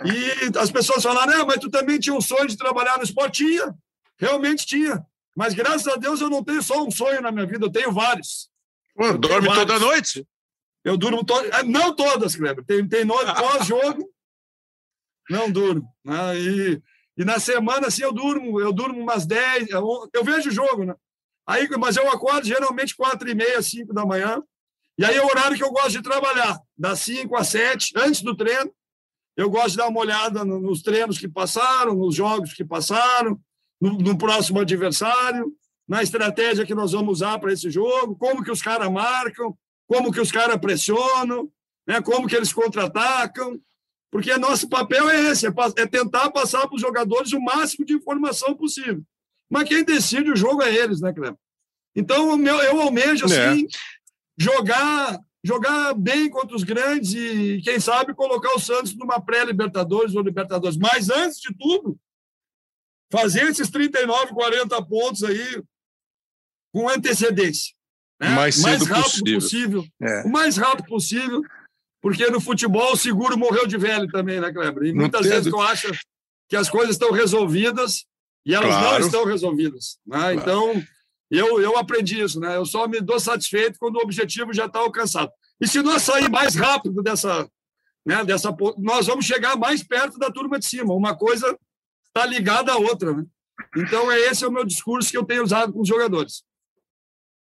[0.05, 3.45] E as pessoas falaram, ah, mas tu também tinha um sonho de trabalhar no esporte?
[3.45, 3.75] Tinha,
[4.19, 5.05] realmente tinha.
[5.35, 7.93] Mas graças a Deus eu não tenho só um sonho na minha vida, eu tenho
[7.93, 8.51] vários.
[8.95, 9.67] Pô, dorme vários.
[9.67, 10.27] toda noite?
[10.85, 12.65] Eu durmo todo, ah, não todas, Kleber.
[12.65, 14.09] Tem, tem noite pós-jogo,
[15.31, 15.89] não durmo.
[16.05, 16.39] Né?
[16.39, 16.83] E,
[17.17, 20.95] e na semana, assim, eu durmo, eu durmo umas 10, eu, vejo o jogo, né?
[21.47, 24.43] Aí, mas eu acordo geralmente quatro e meia, cinco da manhã.
[24.97, 28.23] E aí é o horário que eu gosto de trabalhar, das 5 às 7, antes
[28.23, 28.73] do treino.
[29.37, 33.41] Eu gosto de dar uma olhada nos treinos que passaram, nos jogos que passaram,
[33.81, 35.53] no, no próximo adversário,
[35.89, 39.57] na estratégia que nós vamos usar para esse jogo, como que os caras marcam,
[39.87, 41.51] como que os caras pressionam,
[41.87, 43.59] né, como que eles contra-atacam,
[44.13, 47.95] porque nosso papel é esse, é, é tentar passar para os jogadores o máximo de
[47.95, 49.03] informação possível.
[49.51, 51.39] Mas quem decide o jogo é eles, né, Cleber?
[51.97, 53.27] Então, eu, eu almejo, é.
[53.27, 53.69] assim, é.
[54.39, 60.23] jogar jogar bem contra os grandes e, quem sabe, colocar o Santos numa pré-Libertadores ou
[60.23, 60.77] Libertadores.
[60.77, 61.99] Mas, antes de tudo,
[63.11, 65.61] fazer esses 39, 40 pontos aí
[66.73, 67.75] com antecedência.
[68.21, 68.29] Né?
[68.29, 69.41] Mais, mais rápido possível.
[69.41, 70.23] possível é.
[70.23, 71.43] O mais rápido possível,
[72.03, 74.83] porque no futebol o seguro morreu de velho também, né, Kleber?
[74.83, 75.89] E muitas vezes tu acha
[76.49, 78.05] que as coisas estão resolvidas
[78.45, 78.99] e elas claro.
[78.99, 79.99] não estão resolvidas.
[80.05, 80.19] Né?
[80.19, 80.35] Claro.
[80.35, 80.85] Então,
[81.31, 82.57] eu, eu aprendi isso, né?
[82.57, 85.31] Eu só me dou satisfeito quando o objetivo já está alcançado.
[85.61, 87.49] E se nós sair mais rápido dessa,
[88.05, 90.93] né, dessa, nós vamos chegar mais perto da turma de cima.
[90.93, 91.57] Uma coisa
[92.09, 93.25] está ligada à outra, né?
[93.77, 96.43] Então, é esse é o meu discurso que eu tenho usado com os jogadores.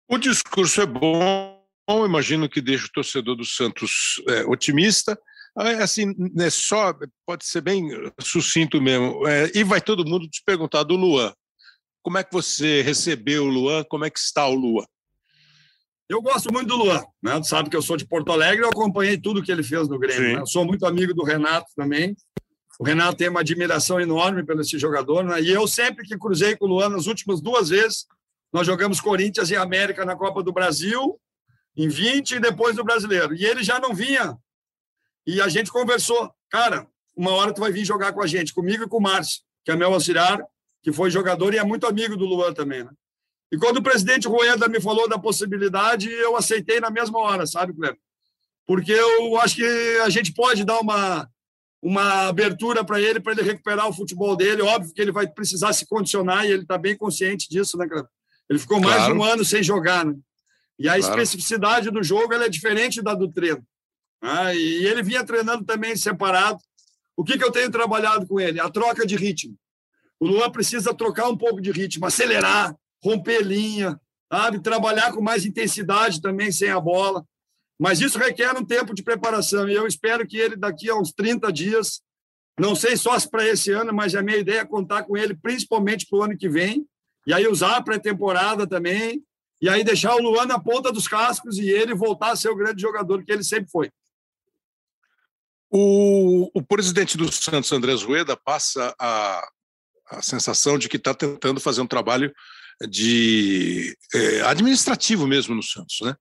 [0.09, 1.58] O discurso é bom,
[2.05, 5.19] imagino que deixa o torcedor do Santos é, otimista.
[5.59, 6.95] É, assim, é só
[7.27, 7.89] pode ser bem
[8.21, 9.27] sucinto mesmo.
[9.27, 11.33] É, e vai todo mundo te perguntar do Luan.
[12.03, 13.85] Como é que você recebeu o Luan?
[13.85, 14.85] Como é que está o Luan?
[16.09, 17.39] Eu gosto muito do Luan, né?
[17.41, 19.99] Tu sabe que eu sou de Porto Alegre, eu acompanhei tudo que ele fez no
[19.99, 20.39] Grêmio.
[20.39, 20.47] Né?
[20.47, 22.17] Sou muito amigo do Renato também.
[22.79, 25.43] O Renato tem uma admiração enorme pelo esse jogador, né?
[25.43, 28.07] E eu sempre que cruzei com o Luan nas últimas duas vezes,
[28.53, 31.19] nós jogamos Corinthians e América na Copa do Brasil
[31.79, 33.35] em 20 e depois do Brasileiro.
[33.37, 34.37] E ele já não vinha.
[35.25, 38.83] E a gente conversou, cara, uma hora tu vai vir jogar com a gente, comigo
[38.83, 40.45] e com o Márcio, que é meu auxiliar,
[40.83, 42.91] que foi jogador e é muito amigo do Luan também, né?
[43.51, 47.73] E quando o presidente Rueda me falou da possibilidade, eu aceitei na mesma hora, sabe,
[47.73, 47.99] Cleber?
[48.67, 51.27] Porque eu acho que a gente pode dar uma,
[51.81, 54.61] uma abertura para ele, para ele recuperar o futebol dele.
[54.61, 58.11] Óbvio que ele vai precisar se condicionar e ele está bem consciente disso, né, Cleber?
[58.51, 59.13] Ele ficou mais claro.
[59.15, 60.15] de um ano sem jogar, né?
[60.79, 61.21] E a claro.
[61.21, 63.67] especificidade do jogo é diferente da do treino.
[64.23, 64.57] Né?
[64.57, 66.59] E ele vinha treinando também separado.
[67.17, 68.61] O que, que eu tenho trabalhado com ele?
[68.61, 69.57] A troca de ritmo.
[70.21, 74.01] O Luan precisa trocar um pouco de ritmo, acelerar, romper linha,
[74.33, 74.61] sabe?
[74.61, 77.25] Trabalhar com mais intensidade também sem a bola.
[77.79, 81.13] Mas isso requer um tempo de preparação e eu espero que ele daqui a uns
[81.13, 82.01] 30 dias,
[82.59, 86.07] não sei só para esse ano, mas a minha ideia é contar com ele principalmente
[86.09, 86.85] para o ano que vem,
[87.25, 89.23] e aí usar a pré-temporada também,
[89.61, 92.57] e aí deixar o Luan na ponta dos cascos e ele voltar a ser o
[92.57, 93.91] grande jogador que ele sempre foi.
[95.71, 99.49] O, o presidente do Santos, Andrés Rueda, passa a,
[100.11, 102.33] a sensação de que está tentando fazer um trabalho
[102.89, 106.15] de é, administrativo mesmo no Santos, né?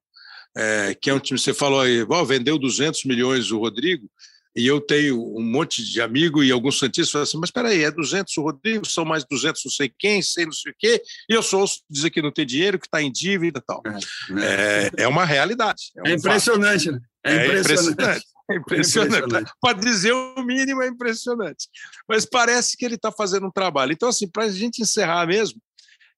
[0.56, 4.10] É, que é um time, você falou aí, vendeu 200 milhões o Rodrigo,
[4.58, 7.84] e eu tenho um monte de amigo e alguns santistas falam assim, mas espera aí,
[7.84, 11.00] é 200 o Rodrigo, são mais 200 não sei quem, sei não sei o quê,
[11.30, 13.80] e eu sou dizer que não tem dinheiro, que está em dívida e tal.
[13.86, 15.92] É, é, é uma realidade.
[15.96, 16.98] É, um é impressionante, né?
[17.24, 18.24] É, é impressionante.
[18.50, 19.16] É impressionante.
[19.16, 19.52] impressionante.
[19.60, 21.68] Para dizer o mínimo, é impressionante.
[22.08, 23.92] Mas parece que ele está fazendo um trabalho.
[23.92, 25.60] Então, assim, para a gente encerrar mesmo,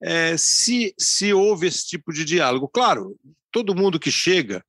[0.02, 2.68] é, se, se houve esse tipo de diálogo.
[2.72, 3.18] Claro,
[3.52, 4.64] todo mundo que chega,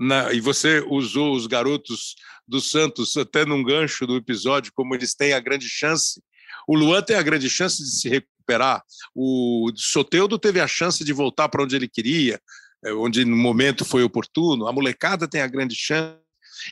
[0.00, 2.14] na, e você usou os garotos
[2.48, 6.22] do Santos até num gancho do episódio, como eles têm a grande chance.
[6.66, 8.82] O Luan tem a grande chance de se recuperar.
[9.14, 12.40] O Soteudo teve a chance de voltar para onde ele queria,
[12.84, 14.66] é, onde no momento foi oportuno.
[14.66, 16.18] A molecada tem a grande chance.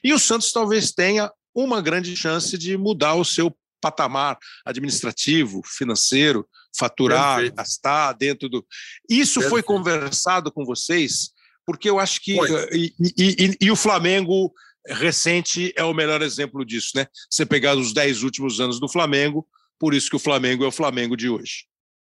[0.03, 6.49] E o Santos talvez tenha uma grande chance de mudar o seu patamar administrativo, financeiro,
[6.77, 7.57] faturar, Perfeito.
[7.57, 8.67] gastar dentro do.
[9.09, 9.51] Isso Perfeito.
[9.51, 11.31] foi conversado com vocês,
[11.69, 12.35] porque eu acho que.
[12.73, 14.55] E, e, e, e, o Flamengo
[14.87, 17.07] recente é o melhor exemplo disso, né?
[17.31, 19.47] Você pegar os dez últimos anos do Flamengo,
[19.79, 21.67] por isso que o Flamengo é o Flamengo de hoje.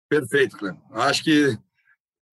[0.07, 0.79] Perfeito, Cleber.
[0.93, 1.59] Acho que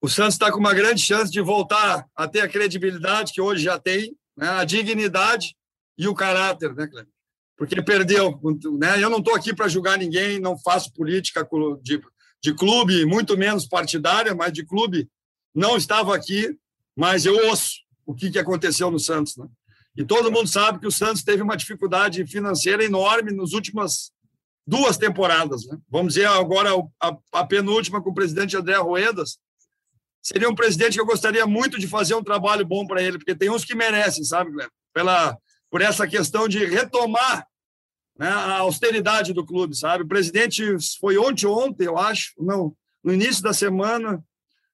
[0.01, 3.65] o Santos está com uma grande chance de voltar a ter a credibilidade que hoje
[3.65, 4.49] já tem, né?
[4.49, 5.57] a dignidade
[5.99, 7.13] e o caráter, né, Cleber?
[7.57, 8.41] porque perdeu.
[8.79, 9.03] Né?
[9.03, 11.45] Eu não estou aqui para julgar ninguém, não faço política
[11.83, 12.01] de,
[12.41, 15.09] de clube, muito menos partidária, mas de clube
[15.53, 16.57] não estava aqui,
[16.97, 19.37] mas eu ouço o que, que aconteceu no Santos.
[19.37, 19.47] Né?
[19.97, 24.11] E todo mundo sabe que o Santos teve uma dificuldade financeira enorme nas últimas
[24.67, 25.67] duas temporadas.
[25.67, 25.77] Né?
[25.89, 26.71] Vamos dizer agora
[27.01, 29.39] a, a penúltima com o presidente André Roedas.
[30.23, 33.35] Seria um presidente que eu gostaria muito de fazer um trabalho bom para ele, porque
[33.35, 34.73] tem uns que merecem, sabe, Guilherme?
[34.93, 35.39] Pela,
[35.71, 37.47] por essa questão de retomar
[38.19, 40.03] né, a austeridade do clube, sabe?
[40.03, 40.65] O presidente
[40.99, 42.75] foi ontem, ontem, eu acho, não,
[43.05, 44.25] no início da semana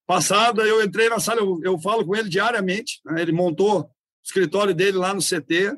[0.06, 3.90] passada, eu entrei na sala, eu, eu falo com ele diariamente, né, ele montou o
[4.24, 5.76] escritório dele lá no CT,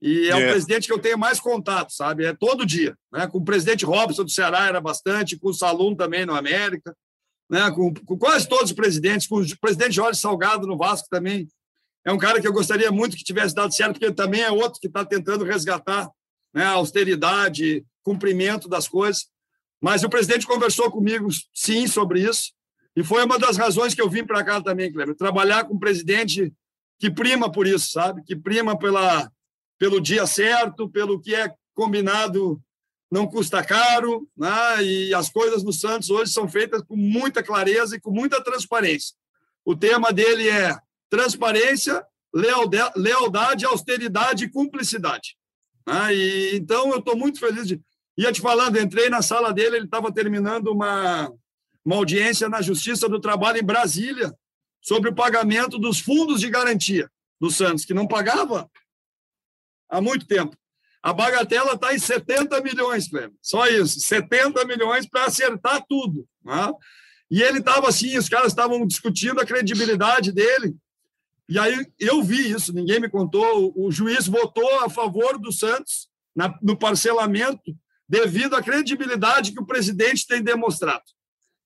[0.00, 2.24] e é o presidente que eu tenho mais contato, sabe?
[2.24, 2.96] É todo dia.
[3.12, 3.26] Né?
[3.26, 6.96] Com o presidente Robson do Ceará era bastante, com o Salum também no América,
[7.50, 7.68] né?
[7.72, 11.48] com, com quase todos os presidentes, com o presidente Jorge Salgado no Vasco também
[12.08, 14.80] é um cara que eu gostaria muito que tivesse dado certo, porque também é outro
[14.80, 16.10] que está tentando resgatar
[16.54, 19.26] né, a austeridade, cumprimento das coisas.
[19.78, 22.52] Mas o presidente conversou comigo, sim, sobre isso.
[22.98, 25.14] E foi uma das razões que eu vim para cá também, Cleber.
[25.14, 26.52] Trabalhar com um presidente
[26.98, 28.24] que prima por isso, sabe?
[28.24, 29.30] Que prima pela,
[29.78, 32.60] pelo dia certo, pelo que é combinado
[33.08, 34.82] não custa caro, né?
[34.82, 39.14] e as coisas no Santos hoje são feitas com muita clareza e com muita transparência.
[39.64, 40.76] O tema dele é
[41.08, 42.04] transparência,
[42.34, 45.36] lealdade, austeridade e cumplicidade.
[45.86, 46.16] Né?
[46.16, 47.80] E, então, eu estou muito feliz de.
[48.16, 51.32] Ia te falando, entrei na sala dele, ele estava terminando uma,
[51.84, 54.34] uma audiência na Justiça do Trabalho em Brasília
[54.80, 57.10] sobre o pagamento dos fundos de garantia
[57.40, 58.70] do Santos, que não pagava
[59.88, 60.56] há muito tempo.
[61.02, 63.32] A bagatela está em 70 milhões, Cleber.
[63.40, 66.26] Só isso, 70 milhões para acertar tudo.
[66.44, 66.72] Né?
[67.30, 70.76] E ele estava assim, os caras estavam discutindo a credibilidade dele.
[71.48, 73.72] E aí eu vi isso, ninguém me contou.
[73.74, 77.74] O, juiz votou a favor do Santos na, no parcelamento
[78.08, 81.04] devido à credibilidade que o presidente tem demonstrado.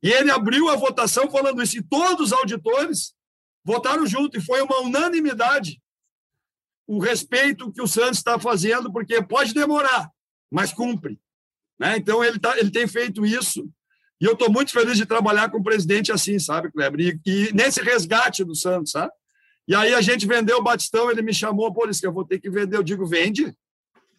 [0.03, 3.15] E ele abriu a votação falando isso, e todos os auditores
[3.65, 5.81] votaram junto, e foi uma unanimidade
[6.87, 10.11] o respeito que o Santos está fazendo, porque pode demorar,
[10.51, 11.19] mas cumpre.
[11.79, 11.97] Né?
[11.97, 13.67] Então, ele, tá, ele tem feito isso,
[14.21, 17.01] e eu estou muito feliz de trabalhar com o presidente assim, sabe, Kleber?
[17.01, 19.13] E, e, nesse resgate do Santos, sabe?
[19.67, 22.39] E aí a gente vendeu o Batistão, ele me chamou, pô, que eu vou ter
[22.39, 22.77] que vender.
[22.77, 23.57] Eu digo, vende,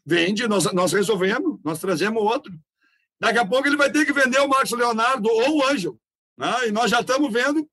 [0.05, 2.51] vende, nós, nós resolvemos, nós trazemos outro.
[3.23, 5.97] Daqui a pouco ele vai ter que vender o Marcos Leonardo ou o Ângelo.
[6.37, 6.67] Né?
[6.67, 7.65] E nós já estamos vendo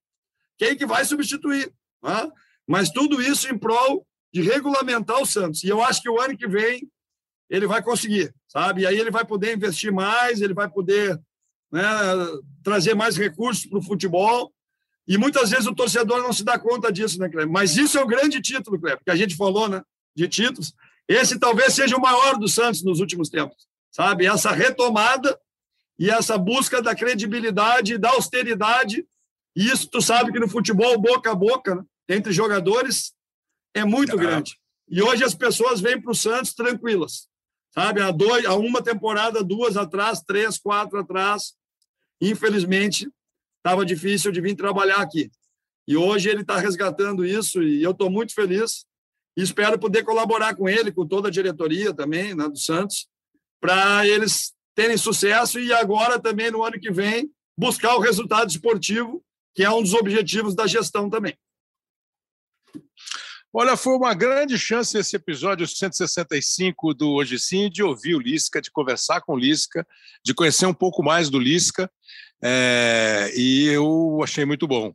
[0.57, 1.73] quem que vai substituir.
[2.01, 2.31] Né?
[2.69, 5.65] Mas tudo isso em prol de regulamentar o Santos.
[5.65, 6.89] E eu acho que o ano que vem
[7.49, 8.83] ele vai conseguir, sabe?
[8.83, 11.21] E aí ele vai poder investir mais, ele vai poder
[11.73, 11.83] né,
[12.63, 14.53] trazer mais recursos para o futebol.
[15.09, 17.51] E muitas vezes o torcedor não se dá conta disso, né, Cleber?
[17.51, 19.83] Mas isso é um grande título, Cleber, que a gente falou, né?
[20.15, 20.73] De títulos.
[21.09, 24.27] Esse talvez seja o maior do Santos nos últimos tempos, sabe?
[24.27, 25.39] Essa retomada
[25.99, 29.07] e essa busca da credibilidade, da austeridade.
[29.55, 31.85] E isso tu sabe que no futebol, boca a boca, né?
[32.09, 33.13] entre jogadores,
[33.75, 34.59] é muito grande.
[34.89, 37.29] E hoje as pessoas vêm para o Santos tranquilas,
[37.73, 38.01] sabe?
[38.01, 41.55] Há, dois, há uma temporada, duas atrás, três, quatro atrás,
[42.21, 43.09] infelizmente,
[43.59, 45.31] estava difícil de vir trabalhar aqui.
[45.87, 48.85] E hoje ele está resgatando isso e eu estou muito feliz
[49.37, 53.09] e espero poder colaborar com ele, com toda a diretoria também né, do Santos,
[53.61, 59.23] para eles terem sucesso e agora também no ano que vem buscar o resultado esportivo,
[59.55, 61.37] que é um dos objetivos da gestão também.
[63.53, 68.63] Olha, foi uma grande chance esse episódio 165 do Hoje Sim de ouvir o Lisca,
[68.63, 69.85] de conversar com o Lisca,
[70.25, 71.91] de conhecer um pouco mais do Lisca,
[72.43, 74.95] é, e eu achei muito bom.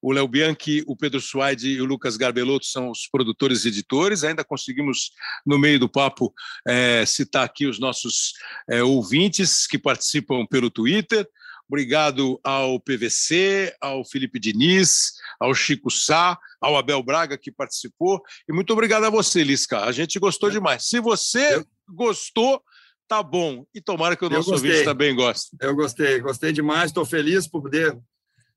[0.00, 4.24] O Léo Bianchi, o Pedro Suaide e o Lucas Garbelotto são os produtores e editores.
[4.24, 5.12] Ainda conseguimos,
[5.46, 6.32] no meio do papo,
[6.66, 8.32] é, citar aqui os nossos
[8.68, 11.28] é, ouvintes que participam pelo Twitter.
[11.68, 18.20] Obrigado ao PVC, ao Felipe Diniz, ao Chico Sá, ao Abel Braga que participou.
[18.48, 19.80] E muito obrigado a você, Lisca.
[19.84, 20.52] A gente gostou é.
[20.52, 20.86] demais.
[20.86, 21.66] Se você eu...
[21.88, 22.62] gostou,
[23.08, 23.64] tá bom.
[23.74, 25.56] E tomara que o nosso ouvinte também goste.
[25.60, 26.90] Eu gostei, gostei demais.
[26.90, 27.98] Estou feliz por poder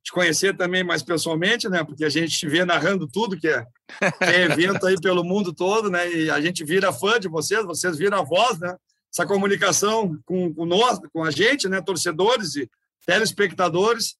[0.05, 1.83] te conhecer também mais pessoalmente, né?
[1.83, 3.65] Porque a gente te vê narrando tudo que é,
[3.99, 6.07] que é evento aí pelo mundo todo, né?
[6.11, 8.75] E a gente vira fã de vocês, vocês viram a voz, né?
[9.11, 11.81] Essa comunicação com, com nós, com a gente, né?
[11.81, 12.69] Torcedores e
[13.03, 14.15] telespectadores.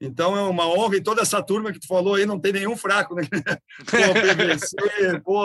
[0.00, 2.76] Então é uma honra e toda essa turma que tu falou aí não tem nenhum
[2.76, 3.22] fraco, né?
[3.86, 5.44] Pô, PVC, pô,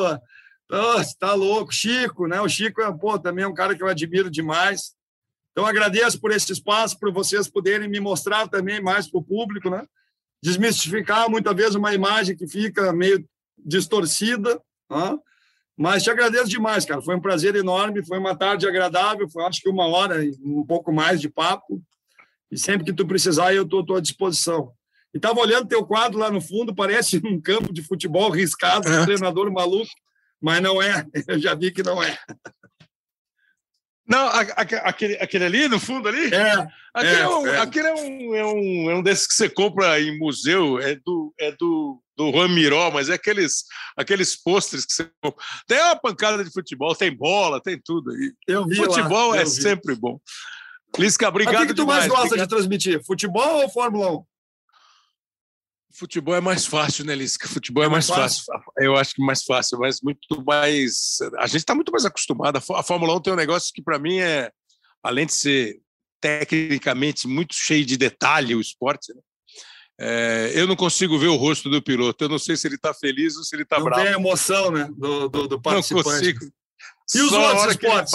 [0.67, 1.71] nossa, tá louco.
[1.71, 2.41] Chico, né?
[2.41, 4.94] O Chico é, pô, também é um cara que eu admiro demais.
[5.56, 9.69] Então agradeço por esse espaço, por vocês poderem me mostrar também mais para o público,
[9.69, 9.88] né?
[10.44, 13.26] Desmistificar muitas vezes uma imagem que fica meio
[13.57, 14.61] distorcida,
[14.91, 15.18] né?
[15.77, 17.02] Mas te agradeço demais, cara.
[17.02, 20.65] Foi um prazer enorme, foi uma tarde agradável, foi acho que uma hora e um
[20.65, 21.82] pouco mais de papo.
[22.52, 24.73] E sempre que tu precisar, eu estou à disposição.
[25.14, 28.94] E estava olhando teu quadro lá no fundo, parece um campo de futebol riscado, um
[28.94, 29.06] é.
[29.06, 29.90] treinador maluco,
[30.41, 31.07] mas não é.
[31.30, 32.18] Eu já vi que não é.
[34.07, 36.32] Não, aquele, aquele ali no fundo ali?
[36.32, 36.68] É.
[36.94, 37.60] Aquele é, é, um, é.
[37.60, 41.34] Aquele é, um, é, um, é um desses que você compra em museu, é do,
[41.40, 43.64] é do, do Juan Miró, mas é aqueles,
[43.98, 45.44] aqueles pôsteres que você compra.
[45.68, 48.11] Tem uma pancada de futebol, tem bola, tem tudo.
[48.11, 48.32] aí.
[48.48, 50.19] eu vi futebol lá, é sempre bom.
[50.98, 51.56] Lisca, obrigado.
[51.56, 52.48] O que, que tu mais gosta obrigado.
[52.48, 53.03] de transmitir?
[53.03, 54.23] Futebol ou Fórmula 1?
[55.97, 57.47] Futebol é mais fácil, né, Lisca?
[57.47, 58.43] Futebol é, mais fácil.
[58.45, 58.72] fácil.
[58.77, 61.17] Eu acho que mais fácil, mas muito mais.
[61.38, 62.57] A gente está muito mais acostumado.
[62.57, 64.51] A Fórmula 1 tem um negócio que, para mim, é,
[65.01, 65.80] além de ser
[66.19, 69.22] tecnicamente muito cheio de detalhe o esporte, né?
[69.97, 72.26] É, eu não consigo ver o rosto do piloto.
[72.26, 74.03] Eu não sei se ele está feliz ou se ele está bravo.
[74.03, 74.89] Não tem emoção, né?
[74.97, 76.05] Do, do, do participante.
[76.05, 76.45] Não consigo.
[77.15, 78.13] E os Só outros esportes?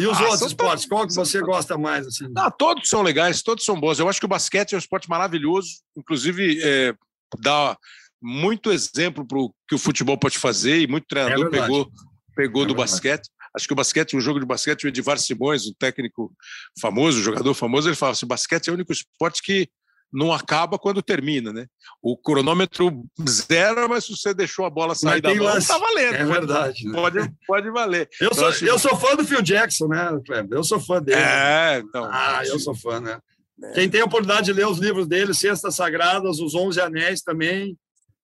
[0.00, 2.06] E os ah, outros esportes, qual que você gosta mais?
[2.06, 2.26] Assim?
[2.36, 3.98] Ah, todos são legais, todos são bons.
[3.98, 6.94] Eu acho que o basquete é um esporte maravilhoso, inclusive é,
[7.38, 7.76] dá,
[8.22, 11.90] muito exemplo para o que o futebol pode fazer e muito treinador é pegou,
[12.34, 12.92] pegou é do verdade.
[12.92, 13.30] basquete.
[13.54, 16.32] Acho que o basquete, um jogo de basquete, o Edivar Simões, um técnico
[16.80, 19.68] famoso, um jogador famoso, ele fala assim: basquete é o único esporte que
[20.12, 21.66] não acaba quando termina, né?
[22.02, 26.14] O cronômetro zero, mas se você deixou a bola sair da mão, tá valendo.
[26.14, 26.86] É verdade.
[26.86, 26.92] Né?
[26.92, 28.08] Pode, pode valer.
[28.20, 30.58] Eu sou, eu, eu sou fã do Phil Jackson, né, Kleber?
[30.58, 31.20] Eu sou fã dele.
[31.20, 32.08] É, então.
[32.10, 33.18] Ah, eu sou fã, né?
[33.62, 33.72] É.
[33.72, 37.76] Quem tem a oportunidade de ler os livros dele, Cestas Sagradas, Os Onze Anéis também,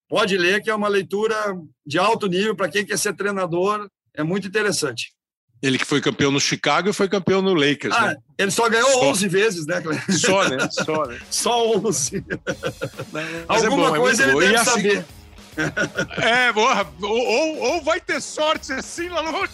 [0.08, 1.36] pode ler, que é uma leitura
[1.84, 3.88] de alto nível para quem quer ser treinador.
[4.14, 5.12] É muito interessante.
[5.62, 7.94] Ele que foi campeão no Chicago e foi campeão no Lakers.
[7.94, 8.16] Ah, né?
[8.36, 9.10] ele só ganhou só.
[9.10, 10.18] 11 vezes, né, Cleber?
[10.18, 10.68] Só, né?
[10.70, 11.18] Só, né?
[11.30, 12.24] só 11.
[13.48, 15.04] Mas é Alguma é bom, coisa é ele deve assim, saber.
[16.18, 16.52] É.
[17.00, 19.52] Ou, ou vai ter sorte assim lá longe.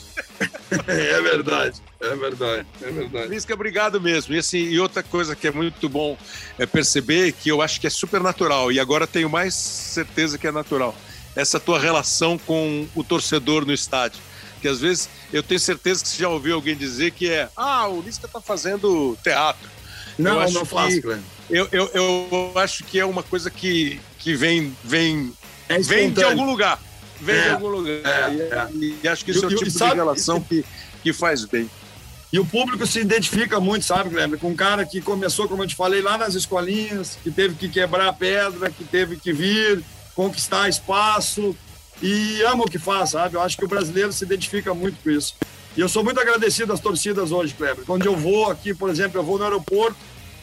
[0.88, 3.28] É verdade, é verdade, é verdade.
[3.28, 4.34] Lisca, obrigado mesmo.
[4.34, 6.18] E, assim, e outra coisa que é muito bom
[6.58, 10.46] é perceber que eu acho que é super natural, e agora tenho mais certeza que
[10.48, 10.92] é natural,
[11.36, 14.20] essa tua relação com o torcedor no estádio
[14.62, 17.88] que às vezes eu tenho certeza que você já ouviu alguém dizer que é ah,
[17.88, 19.68] o Lisca está fazendo teatro.
[20.16, 21.20] Não, eu não faço, Glenn.
[21.50, 25.32] Eu, eu, eu acho que é uma coisa que, que vem, vem,
[25.68, 26.80] é vem de algum lugar.
[27.20, 27.94] Vem é, de algum lugar.
[27.94, 28.68] É, é.
[28.74, 30.64] E, e, acho que isso é o tipo sabe, de relação que,
[31.02, 31.68] que faz bem.
[32.32, 34.38] E o público se identifica muito, sabe, Guilherme?
[34.38, 37.68] Com um cara que começou, como eu te falei, lá nas escolinhas, que teve que
[37.68, 39.82] quebrar a pedra, que teve que vir,
[40.14, 41.54] conquistar espaço,
[42.02, 43.36] e ama o que faz, sabe?
[43.36, 45.36] Eu acho que o brasileiro se identifica muito com isso.
[45.76, 47.84] E eu sou muito agradecido às torcidas hoje, Kleber.
[47.86, 49.96] Quando eu vou aqui, por exemplo, eu vou no aeroporto,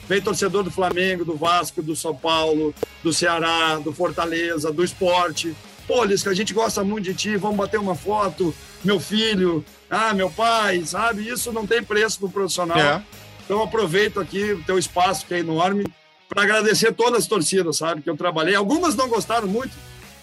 [0.08, 2.74] vem torcedor do Flamengo, do Vasco, do São Paulo,
[3.04, 5.56] do Ceará, do Fortaleza, do esporte.
[5.86, 10.14] Pô, Lisca, a gente gosta muito de ti, vamos bater uma foto, meu filho, ah,
[10.14, 11.28] meu pai, sabe?
[11.28, 12.80] Isso não tem preço pro profissional.
[12.80, 13.04] É.
[13.44, 15.86] Então aproveito aqui o teu espaço, que é enorme,
[16.28, 18.02] para agradecer todas as torcidas, sabe?
[18.02, 18.56] Que eu trabalhei.
[18.56, 19.76] Algumas não gostaram muito,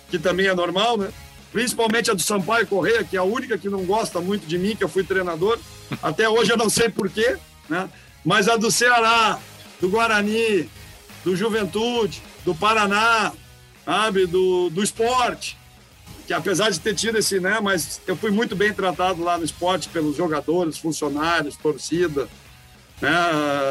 [0.09, 1.11] que também é normal, né?
[1.57, 4.77] Principalmente a do Sampaio Correia, que é a única que não gosta muito de mim,
[4.77, 5.59] que eu fui treinador.
[6.03, 7.89] Até hoje eu não sei porquê, né?
[8.23, 9.39] Mas a do Ceará,
[9.81, 10.69] do Guarani,
[11.25, 13.33] do Juventude, do Paraná,
[13.87, 15.57] sabe, do, do esporte,
[16.27, 19.45] que apesar de ter tido esse, né, mas eu fui muito bem tratado lá no
[19.45, 22.29] esporte pelos jogadores, funcionários, torcida,
[23.01, 23.11] né,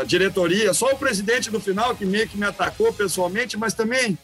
[0.08, 4.18] diretoria, só o presidente no final que meio que me atacou pessoalmente, mas também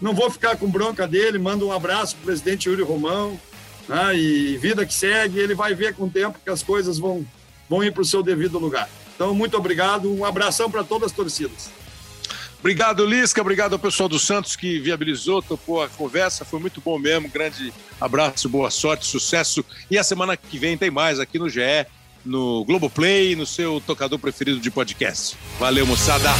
[0.00, 3.38] não vou ficar com bronca dele, mando um abraço para o presidente Yuri Romão,
[3.88, 7.26] né, e vida que segue, ele vai ver com o tempo que as coisas vão,
[7.68, 8.88] vão ir para o seu devido lugar.
[9.14, 11.70] Então, muito obrigado, um abração para todas as torcidas.
[12.58, 16.98] Obrigado, Lisca, obrigado ao pessoal do Santos que viabilizou, topou a conversa, foi muito bom
[16.98, 21.48] mesmo, grande abraço, boa sorte, sucesso, e a semana que vem tem mais aqui no
[21.48, 21.86] GE,
[22.24, 25.36] no Globoplay, no seu tocador preferido de podcast.
[25.60, 26.30] Valeu, moçada!